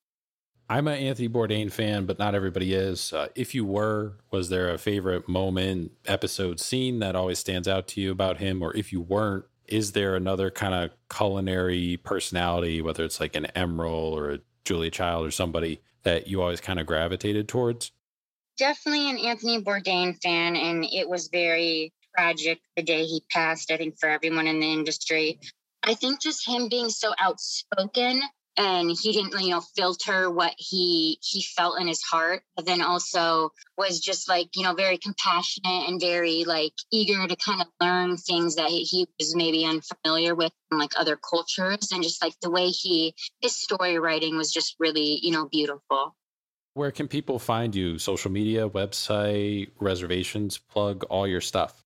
I'm 0.67 0.87
an 0.87 0.97
Anthony 0.97 1.29
Bourdain 1.29 1.71
fan, 1.71 2.05
but 2.05 2.17
not 2.17 2.33
everybody 2.33 2.73
is. 2.73 3.13
Uh, 3.13 3.27
if 3.35 3.53
you 3.53 3.63
were, 3.65 4.13
was 4.31 4.49
there 4.49 4.73
a 4.73 4.79
favorite 4.79 5.29
moment, 5.29 5.91
episode, 6.07 6.59
scene 6.59 6.99
that 6.99 7.15
always 7.15 7.37
stands 7.37 7.67
out 7.67 7.87
to 7.89 8.01
you 8.01 8.11
about 8.11 8.37
him? 8.37 8.63
Or 8.63 8.75
if 8.75 8.91
you 8.91 8.99
weren't, 8.99 9.45
is 9.67 9.91
there 9.91 10.15
another 10.15 10.49
kind 10.49 10.73
of 10.73 10.91
culinary 11.15 11.97
personality, 11.97 12.81
whether 12.81 13.03
it's 13.03 13.19
like 13.19 13.35
an 13.35 13.47
Emeril 13.55 14.11
or 14.11 14.31
a 14.31 14.39
Julia 14.63 14.89
Child 14.89 15.27
or 15.27 15.31
somebody 15.31 15.81
that 16.01 16.27
you 16.27 16.41
always 16.41 16.61
kind 16.61 16.79
of 16.79 16.87
gravitated 16.87 17.47
towards? 17.47 17.91
Definitely 18.57 19.09
an 19.09 19.17
Anthony 19.17 19.61
Bourdain 19.61 20.19
fan, 20.21 20.55
and 20.55 20.83
it 20.85 21.07
was 21.07 21.27
very 21.27 21.93
tragic 22.17 22.59
the 22.75 22.83
day 22.83 23.05
he 23.05 23.21
passed, 23.29 23.69
I 23.69 23.77
think, 23.77 23.99
for 23.99 24.09
everyone 24.09 24.47
in 24.47 24.59
the 24.59 24.71
industry. 24.71 25.39
I 25.83 25.93
think 25.93 26.21
just 26.21 26.47
him 26.47 26.69
being 26.69 26.89
so 26.89 27.13
outspoken 27.19 28.21
and 28.57 28.89
he 28.89 29.11
didn't 29.11 29.39
you 29.41 29.49
know 29.49 29.61
filter 29.75 30.29
what 30.29 30.53
he 30.57 31.17
he 31.21 31.41
felt 31.41 31.79
in 31.79 31.87
his 31.87 32.01
heart 32.01 32.43
but 32.55 32.65
then 32.65 32.81
also 32.81 33.51
was 33.77 33.99
just 33.99 34.29
like 34.29 34.47
you 34.55 34.63
know 34.63 34.73
very 34.73 34.97
compassionate 34.97 35.89
and 35.89 35.99
very 35.99 36.43
like 36.45 36.73
eager 36.91 37.27
to 37.27 37.35
kind 37.35 37.61
of 37.61 37.67
learn 37.81 38.17
things 38.17 38.55
that 38.55 38.69
he 38.69 39.07
was 39.19 39.35
maybe 39.35 39.65
unfamiliar 39.65 40.35
with 40.35 40.53
like 40.71 40.91
other 40.97 41.17
cultures 41.17 41.91
and 41.91 42.03
just 42.03 42.23
like 42.23 42.33
the 42.41 42.49
way 42.49 42.67
he 42.67 43.13
his 43.41 43.55
story 43.55 43.99
writing 43.99 44.37
was 44.37 44.51
just 44.51 44.75
really 44.79 45.19
you 45.21 45.31
know 45.31 45.47
beautiful. 45.47 46.15
Where 46.73 46.91
can 46.91 47.07
people 47.07 47.39
find 47.39 47.73
you? 47.73 47.97
Social 47.99 48.29
media 48.29 48.67
website 48.67 49.69
reservations 49.79 50.57
plug 50.57 51.05
all 51.05 51.25
your 51.25 51.39
stuff 51.39 51.84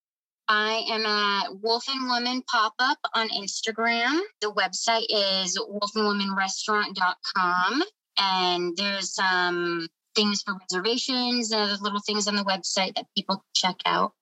I 0.50 0.84
am 0.90 1.06
at 1.06 1.62
Wolf 1.62 1.88
and 1.88 2.10
Woman 2.10 2.44
Pop 2.52 2.74
Up 2.80 2.98
on 3.14 3.30
Instagram. 3.30 4.20
The 4.42 4.52
website 4.52 5.06
is 5.10 5.58
wolfandwomanrestaurant.com. 5.60 7.84
And 8.18 8.76
there's 8.76 9.14
some 9.14 9.88
things 10.16 10.42
for 10.42 10.56
reservations, 10.60 11.54
uh, 11.54 11.78
little 11.82 12.00
things 12.00 12.28
on 12.28 12.36
the 12.36 12.44
website 12.44 12.96
that 12.96 13.06
people 13.16 13.36
can 13.36 13.44
check 13.54 13.76
out. 13.86 14.14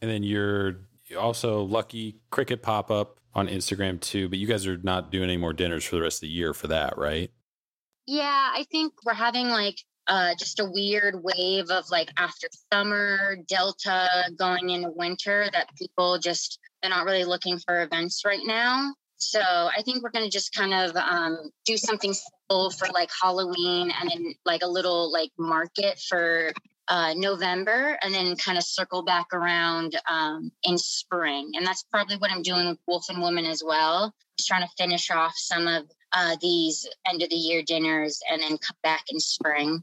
And 0.00 0.08
then 0.08 0.22
you're 0.22 0.82
also 1.18 1.64
Lucky 1.64 2.20
Cricket 2.30 2.62
Pop 2.62 2.92
Up 2.92 3.18
on 3.34 3.48
Instagram 3.48 4.00
too, 4.00 4.28
but 4.28 4.38
you 4.38 4.46
guys 4.46 4.68
are 4.68 4.78
not 4.78 5.10
doing 5.10 5.24
any 5.24 5.36
more 5.36 5.52
dinners 5.52 5.84
for 5.84 5.96
the 5.96 6.02
rest 6.02 6.18
of 6.18 6.22
the 6.22 6.28
year 6.28 6.54
for 6.54 6.68
that, 6.68 6.96
right? 6.96 7.32
Yeah, 8.06 8.52
I 8.54 8.64
think 8.70 8.92
we're 9.04 9.14
having 9.14 9.48
like 9.48 9.82
uh, 10.08 10.34
just 10.38 10.60
a 10.60 10.64
weird 10.64 11.22
wave 11.22 11.70
of 11.70 11.90
like 11.90 12.10
after 12.18 12.48
summer, 12.72 13.36
Delta 13.48 14.08
going 14.36 14.70
into 14.70 14.90
winter 14.90 15.48
that 15.52 15.74
people 15.76 16.18
just, 16.18 16.58
they're 16.80 16.90
not 16.90 17.04
really 17.04 17.24
looking 17.24 17.58
for 17.58 17.82
events 17.82 18.22
right 18.24 18.42
now. 18.44 18.94
So 19.18 19.40
I 19.40 19.82
think 19.82 20.02
we're 20.02 20.10
going 20.10 20.26
to 20.26 20.30
just 20.30 20.54
kind 20.54 20.74
of 20.74 20.94
um, 20.96 21.50
do 21.64 21.76
something 21.76 22.12
simple 22.12 22.70
for 22.70 22.86
like 22.92 23.10
Halloween 23.22 23.90
and 23.98 24.10
then 24.10 24.34
like 24.44 24.62
a 24.62 24.68
little 24.68 25.10
like 25.10 25.30
market 25.38 25.98
for 25.98 26.52
uh, 26.88 27.14
November 27.16 27.98
and 28.02 28.14
then 28.14 28.36
kind 28.36 28.58
of 28.58 28.64
circle 28.64 29.02
back 29.02 29.26
around 29.32 29.96
um, 30.08 30.52
in 30.62 30.78
spring. 30.78 31.52
And 31.54 31.66
that's 31.66 31.82
probably 31.84 32.16
what 32.18 32.30
I'm 32.30 32.42
doing 32.42 32.68
with 32.68 32.78
Wolf 32.86 33.06
and 33.08 33.20
Woman 33.20 33.46
as 33.46 33.62
well. 33.64 34.14
Just 34.38 34.48
trying 34.48 34.62
to 34.62 34.68
finish 34.76 35.10
off 35.10 35.32
some 35.36 35.66
of 35.66 35.90
uh, 36.12 36.36
these 36.40 36.86
end 37.08 37.22
of 37.22 37.30
the 37.30 37.36
year 37.36 37.62
dinners 37.62 38.20
and 38.30 38.40
then 38.42 38.58
come 38.58 38.76
back 38.82 39.04
in 39.08 39.18
spring. 39.18 39.82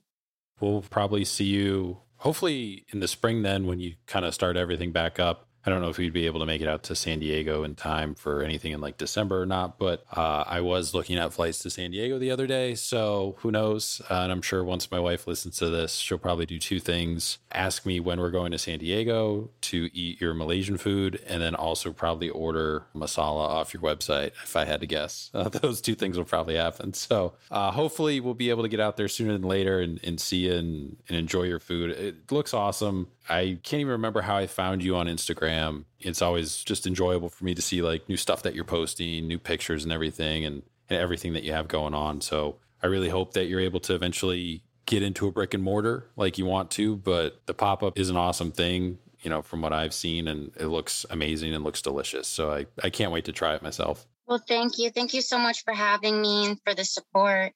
We'll 0.64 0.82
probably 0.82 1.26
see 1.26 1.44
you 1.44 1.98
hopefully 2.20 2.86
in 2.94 3.02
the 3.02 3.08
spring 3.10 3.42
then 3.42 3.68
when 3.68 3.82
you 3.82 3.96
kind 4.08 4.24
of 4.24 4.34
start 4.34 4.56
everything 4.56 4.94
back 4.94 5.20
up. 5.20 5.50
I 5.66 5.70
don't 5.70 5.82
know 5.82 5.90
if 5.90 5.98
we'd 5.98 6.14
be 6.14 6.26
able 6.26 6.40
to 6.40 6.46
make 6.46 6.62
it 6.62 6.68
out 6.68 6.84
to 6.84 6.96
San 6.96 7.20
Diego 7.20 7.64
in 7.64 7.76
time 7.76 8.16
for 8.16 8.42
anything 8.42 8.74
in 8.74 8.82
like 8.82 8.98
December 8.98 9.42
or 9.42 9.46
not, 9.46 9.78
but 9.80 10.04
uh, 10.12 10.44
I 10.46 10.62
was 10.62 10.94
looking 10.94 11.18
at 11.18 11.34
flights 11.34 11.60
to 11.60 11.70
San 11.70 11.92
Diego 11.92 12.20
the 12.20 12.32
other 12.32 12.48
day. 12.48 12.76
So 12.76 13.36
who 13.40 13.52
knows? 13.52 14.02
Uh, 14.10 14.16
and 14.16 14.32
I'm 14.32 14.42
sure 14.42 14.64
once 14.64 14.92
my 14.92 15.00
wife 15.00 15.28
listens 15.28 15.58
to 15.58 15.70
this, 15.70 15.96
she'll 15.96 16.18
probably 16.18 16.46
do 16.46 16.60
two 16.60 16.80
things 16.80 17.38
ask 17.54 17.86
me 17.86 18.00
when 18.00 18.20
we're 18.20 18.32
going 18.32 18.52
to 18.52 18.58
San 18.58 18.80
Diego 18.80 19.50
to 19.62 19.90
eat 19.94 20.20
your 20.20 20.34
Malaysian 20.34 20.78
food, 20.78 21.22
and 21.28 21.42
then 21.42 21.56
also 21.56 21.92
probably 21.94 22.30
order 22.30 22.86
masala 22.96 23.48
off 23.48 23.74
your 23.74 23.82
website, 23.82 24.32
if 24.44 24.56
I 24.56 24.66
had 24.66 24.82
to 24.82 24.88
guess. 24.88 25.30
Uh, 25.44 25.50
those 25.50 25.82
two 25.82 25.96
things 25.96 26.16
will 26.16 26.24
probably 26.24 26.56
happen. 26.56 26.94
So 26.94 27.34
uh, 27.52 27.72
hopefully 27.72 28.22
we'll 28.22 28.34
be 28.34 28.50
able 28.50 28.64
to 28.64 28.70
get 28.70 28.80
out 28.80 28.96
there 28.96 29.10
sooner 29.10 29.34
than 29.34 29.42
later 29.42 29.80
and, 29.80 30.00
and 30.04 30.22
see 30.22 30.48
and, 30.48 30.96
and 31.10 31.18
enjoy 31.18 31.44
your 31.44 31.60
food. 31.60 31.90
It 31.90 32.32
looks 32.32 32.54
awesome. 32.54 33.08
I 33.30 33.58
can't 33.64 33.82
even 33.82 33.92
remember 33.92 34.22
how 34.22 34.36
I 34.38 34.48
found 34.48 34.84
you 34.84 34.96
on 34.96 35.08
Instagram. 35.08 35.86
It's 36.00 36.22
always 36.22 36.64
just 36.64 36.86
enjoyable 36.86 37.30
for 37.30 37.46
me 37.46 37.56
to 37.56 37.62
see 37.62 37.82
like 37.82 38.08
new 38.10 38.18
stuff 38.18 38.44
that 38.44 38.56
you're 38.56 38.64
posting, 38.64 39.28
new 39.28 39.40
pictures 39.40 39.84
and 39.84 39.94
everything, 39.94 40.46
and, 40.46 40.64
and 40.90 41.00
everything 41.00 41.34
that 41.34 41.44
you 41.44 41.54
have 41.54 41.68
going 41.68 41.94
on. 41.94 42.22
So 42.22 42.58
I 42.82 42.88
really 42.88 43.10
hope 43.10 43.34
that 43.34 43.46
you're 43.46 43.62
able 43.62 43.80
to 43.82 43.96
eventually 43.96 44.64
get 44.86 45.02
into 45.02 45.28
a 45.28 45.32
brick 45.32 45.54
and 45.54 45.64
mortar 45.64 46.10
like 46.18 46.38
you 46.38 46.46
want 46.46 46.70
to. 46.72 46.98
But 46.98 47.42
the 47.46 47.54
pop 47.54 47.82
up 47.84 47.98
is 47.98 48.10
an 48.10 48.18
awesome 48.18 48.52
thing, 48.52 49.00
you 49.22 49.30
know, 49.30 49.42
from 49.42 49.62
what 49.62 49.72
I've 49.72 49.94
seen, 49.94 50.28
and 50.28 50.52
it 50.60 50.68
looks 50.68 51.06
amazing 51.10 51.54
and 51.54 51.64
looks 51.64 51.82
delicious. 51.82 52.28
So 52.28 52.52
I, 52.52 52.66
I 52.84 52.90
can't 52.90 53.12
wait 53.12 53.26
to 53.26 53.32
try 53.32 53.56
it 53.56 53.64
myself. 53.64 54.06
Well, 54.28 54.44
thank 54.46 54.78
you. 54.78 54.90
Thank 54.90 55.14
you 55.14 55.22
so 55.22 55.38
much 55.38 55.64
for 55.64 55.74
having 55.74 56.22
me 56.22 56.46
and 56.46 56.62
for 56.64 56.74
the 56.74 56.86
support. 56.86 57.54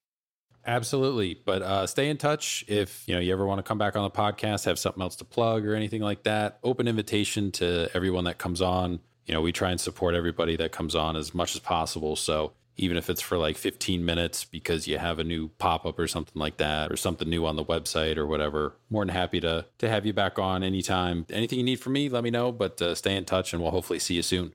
Absolutely. 0.68 1.40
But 1.46 1.62
uh, 1.62 1.88
stay 1.88 2.10
in 2.10 2.18
touch 2.18 2.66
if 2.68 3.08
you 3.08 3.16
know 3.16 3.22
you 3.22 3.32
ever 3.32 3.46
want 3.46 3.60
to 3.60 3.64
come 3.64 3.78
back 3.78 3.96
on 3.96 4.04
the 4.04 4.12
podcast, 4.12 4.66
have 4.66 4.78
something 4.78 5.02
else 5.02 5.16
to 5.16 5.26
plug 5.26 5.66
or 5.66 5.74
anything 5.74 6.02
like 6.02 6.24
that. 6.24 6.60
Open 6.62 6.90
invitation 6.90 7.52
to 7.54 7.90
everyone 7.94 8.26
that 8.26 8.38
comes 8.38 8.62
on. 8.62 9.00
You 9.26 9.34
know, 9.34 9.42
we 9.42 9.54
try 9.54 9.72
and 9.72 9.80
support 9.80 10.14
everybody 10.14 10.58
that 10.58 10.74
comes 10.74 10.94
on 10.94 11.16
as 11.16 11.34
much 11.34 11.56
as 11.56 11.62
possible. 11.62 12.18
So 12.18 12.52
even 12.78 12.96
if 12.96 13.10
it's 13.10 13.22
for 13.22 13.38
like 13.38 13.58
15 13.58 14.06
minutes 14.06 14.46
because 14.46 14.88
you 14.88 14.98
have 14.98 15.20
a 15.20 15.24
new 15.24 15.50
pop-up 15.58 15.98
or 15.98 16.08
something 16.08 16.40
like 16.40 16.58
that 16.58 16.92
or 16.92 16.96
something 16.96 17.28
new 17.28 17.46
on 17.46 17.56
the 17.56 17.66
website 17.66 18.18
or 18.18 18.28
whatever 18.28 18.76
more 18.90 19.04
than 19.04 19.14
happy 19.14 19.40
to 19.40 19.66
to 19.80 19.90
have 19.90 20.06
you 20.06 20.14
back 20.14 20.38
on 20.38 20.64
anytime 20.64 21.26
anything 21.30 21.58
you 21.58 21.66
need 21.66 21.80
from 21.80 21.94
me 21.94 22.08
let 22.08 22.24
me 22.24 22.30
know 22.30 22.52
but 22.52 22.80
uh, 22.82 22.94
stay 22.94 23.16
in 23.16 23.26
touch 23.26 23.52
and 23.52 23.62
we'll 23.62 23.72
hopefully 23.72 24.00
see 24.00 24.14
you 24.14 24.22
soon 24.22 24.54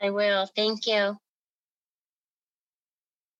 i 0.00 0.10
will 0.10 0.46
thank 0.56 0.86
you 0.86 1.16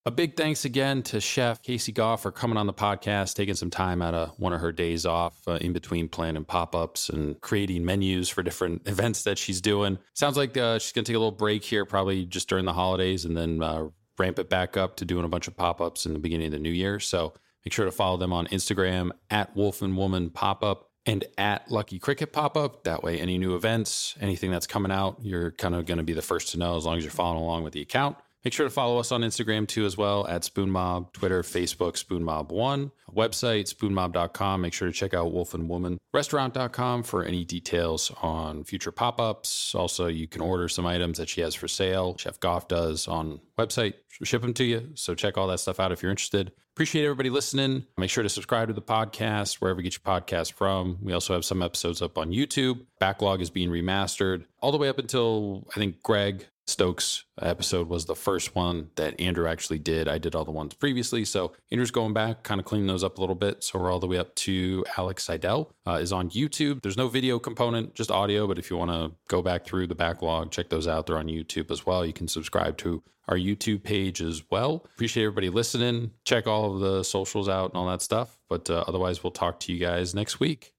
a 0.04 0.10
big 0.10 0.36
thanks 0.36 0.64
again 0.64 1.02
to 1.04 1.20
Chef 1.20 1.62
Casey 1.62 1.92
Goff 1.92 2.22
for 2.22 2.32
coming 2.32 2.56
on 2.56 2.66
the 2.66 2.74
podcast, 2.74 3.34
taking 3.34 3.54
some 3.54 3.70
time 3.70 4.02
out 4.02 4.14
of 4.14 4.30
one 4.38 4.52
of 4.52 4.60
her 4.60 4.72
days 4.72 5.06
off 5.06 5.36
uh, 5.46 5.52
in 5.60 5.72
between 5.72 6.08
planning 6.08 6.44
pop 6.44 6.74
ups 6.74 7.08
and 7.08 7.40
creating 7.40 7.84
menus 7.84 8.28
for 8.28 8.42
different 8.42 8.82
events 8.88 9.22
that 9.22 9.38
she's 9.38 9.60
doing. 9.60 9.98
Sounds 10.14 10.36
like 10.36 10.56
uh, 10.56 10.78
she's 10.80 10.92
going 10.92 11.04
to 11.04 11.12
take 11.12 11.16
a 11.16 11.20
little 11.20 11.30
break 11.30 11.62
here, 11.62 11.84
probably 11.84 12.24
just 12.24 12.48
during 12.48 12.64
the 12.64 12.72
holidays, 12.72 13.24
and 13.24 13.36
then 13.36 13.62
uh, 13.62 13.88
ramp 14.18 14.40
it 14.40 14.48
back 14.50 14.76
up 14.76 14.96
to 14.96 15.04
doing 15.04 15.24
a 15.24 15.28
bunch 15.28 15.46
of 15.46 15.56
pop 15.56 15.80
ups 15.80 16.04
in 16.04 16.14
the 16.14 16.18
beginning 16.18 16.46
of 16.46 16.52
the 16.52 16.58
new 16.58 16.70
year. 16.70 16.98
So 16.98 17.34
make 17.64 17.72
sure 17.72 17.84
to 17.84 17.92
follow 17.92 18.16
them 18.16 18.32
on 18.32 18.48
Instagram 18.48 19.10
at 19.30 19.54
Wolf 19.54 19.82
and 19.82 19.96
Woman 19.96 20.30
Pop 20.30 20.64
Up 20.64 20.90
and 21.06 21.24
at 21.38 21.70
Lucky 21.70 22.00
Cricket 22.00 22.32
Pop 22.32 22.56
Up. 22.56 22.82
That 22.82 23.04
way, 23.04 23.20
any 23.20 23.38
new 23.38 23.54
events, 23.54 24.16
anything 24.20 24.50
that's 24.50 24.66
coming 24.66 24.90
out, 24.90 25.18
you're 25.22 25.52
kind 25.52 25.76
of 25.76 25.86
going 25.86 25.98
to 25.98 26.04
be 26.04 26.12
the 26.12 26.22
first 26.22 26.48
to 26.50 26.58
know 26.58 26.76
as 26.76 26.84
long 26.84 26.98
as 26.98 27.04
you're 27.04 27.12
following 27.12 27.40
along 27.40 27.62
with 27.62 27.72
the 27.72 27.82
account. 27.82 28.16
Make 28.44 28.54
sure 28.54 28.66
to 28.66 28.70
follow 28.70 28.98
us 28.98 29.12
on 29.12 29.22
Instagram 29.22 29.68
too, 29.68 29.84
as 29.86 29.96
well 29.96 30.26
at 30.26 30.44
Spoon 30.44 30.70
Mob, 30.70 31.12
Twitter, 31.12 31.42
Facebook, 31.42 31.96
Spoon 31.96 32.24
Mob 32.24 32.50
One, 32.50 32.90
website, 33.14 33.72
spoonmob.com. 33.72 34.60
Make 34.60 34.72
sure 34.72 34.88
to 34.88 34.94
check 34.94 35.14
out 35.14 35.32
Wolf 35.32 35.54
and 35.54 35.68
Woman 35.68 35.98
Restaurant.com 36.12 37.04
for 37.04 37.24
any 37.24 37.44
details 37.44 38.12
on 38.20 38.64
future 38.64 38.92
pop 38.92 39.20
ups. 39.20 39.74
Also, 39.74 40.08
you 40.08 40.28
can 40.28 40.42
order 40.42 40.68
some 40.68 40.86
items 40.86 41.18
that 41.18 41.28
she 41.28 41.40
has 41.40 41.54
for 41.54 41.68
sale. 41.68 42.16
Chef 42.18 42.38
Goff 42.38 42.68
does 42.68 43.08
on 43.08 43.40
website, 43.58 43.94
She'll 44.12 44.26
ship 44.26 44.42
them 44.42 44.52
to 44.54 44.64
you. 44.64 44.90
So 44.94 45.14
check 45.14 45.38
all 45.38 45.46
that 45.48 45.60
stuff 45.60 45.80
out 45.80 45.90
if 45.90 46.02
you're 46.02 46.10
interested. 46.10 46.52
Appreciate 46.74 47.04
everybody 47.04 47.30
listening. 47.30 47.86
Make 47.96 48.10
sure 48.10 48.22
to 48.22 48.28
subscribe 48.28 48.68
to 48.68 48.74
the 48.74 48.82
podcast 48.82 49.54
wherever 49.54 49.80
you 49.80 49.84
get 49.84 49.94
your 49.94 50.20
podcast 50.20 50.52
from. 50.52 50.98
We 51.02 51.14
also 51.14 51.32
have 51.32 51.46
some 51.46 51.62
episodes 51.62 52.02
up 52.02 52.18
on 52.18 52.30
YouTube. 52.30 52.84
Backlog 52.98 53.40
is 53.40 53.48
being 53.48 53.70
remastered 53.70 54.44
all 54.60 54.70
the 54.70 54.78
way 54.78 54.90
up 54.90 54.98
until 54.98 55.66
I 55.74 55.78
think 55.78 56.02
Greg 56.02 56.46
Stokes 56.66 57.24
episode 57.40 57.88
was 57.88 58.06
the 58.06 58.14
first 58.14 58.54
one 58.54 58.90
that 58.94 59.20
Andrew 59.20 59.48
actually 59.48 59.78
did. 59.78 60.06
I 60.08 60.18
did 60.18 60.34
all 60.34 60.44
the 60.44 60.52
ones 60.52 60.74
previously. 60.74 61.24
So 61.24 61.52
Andrew's 61.70 61.90
going 61.90 62.12
back, 62.12 62.44
kind 62.44 62.60
of 62.60 62.64
cleaning 62.64 62.86
those 62.86 63.02
up 63.02 63.18
a 63.18 63.20
little 63.20 63.34
bit. 63.34 63.64
So 63.64 63.78
we're 63.78 63.90
all 63.90 63.98
the 63.98 64.06
way 64.06 64.18
up 64.18 64.34
to 64.36 64.84
Alex 64.96 65.24
Seidel 65.24 65.72
uh, 65.86 65.94
is 65.94 66.12
on 66.12 66.30
YouTube. 66.30 66.82
There's 66.82 66.96
no 66.96 67.08
video 67.08 67.38
component, 67.38 67.94
just 67.94 68.10
audio. 68.10 68.46
But 68.46 68.58
if 68.58 68.70
you 68.70 68.76
want 68.76 68.90
to 68.90 69.12
go 69.28 69.42
back 69.42 69.64
through 69.64 69.88
the 69.88 69.94
backlog, 69.94 70.50
check 70.52 70.68
those 70.68 70.86
out. 70.86 71.06
They're 71.06 71.18
on 71.18 71.26
YouTube 71.26 71.70
as 71.70 71.84
well. 71.84 72.06
You 72.06 72.12
can 72.12 72.28
subscribe 72.28 72.76
to 72.78 73.02
our 73.28 73.36
YouTube 73.36 73.82
page 73.82 74.20
as 74.20 74.42
well. 74.50 74.86
Appreciate 74.94 75.24
everybody 75.24 75.48
listening. 75.48 76.12
Check 76.24 76.46
all 76.46 76.74
of 76.74 76.80
the 76.80 77.02
socials 77.02 77.48
out 77.48 77.70
and 77.70 77.76
all 77.76 77.88
that 77.88 78.02
stuff. 78.02 78.38
But 78.48 78.70
uh, 78.70 78.84
otherwise, 78.86 79.22
we'll 79.22 79.30
talk 79.32 79.60
to 79.60 79.72
you 79.72 79.78
guys 79.78 80.14
next 80.14 80.40
week. 80.40 80.74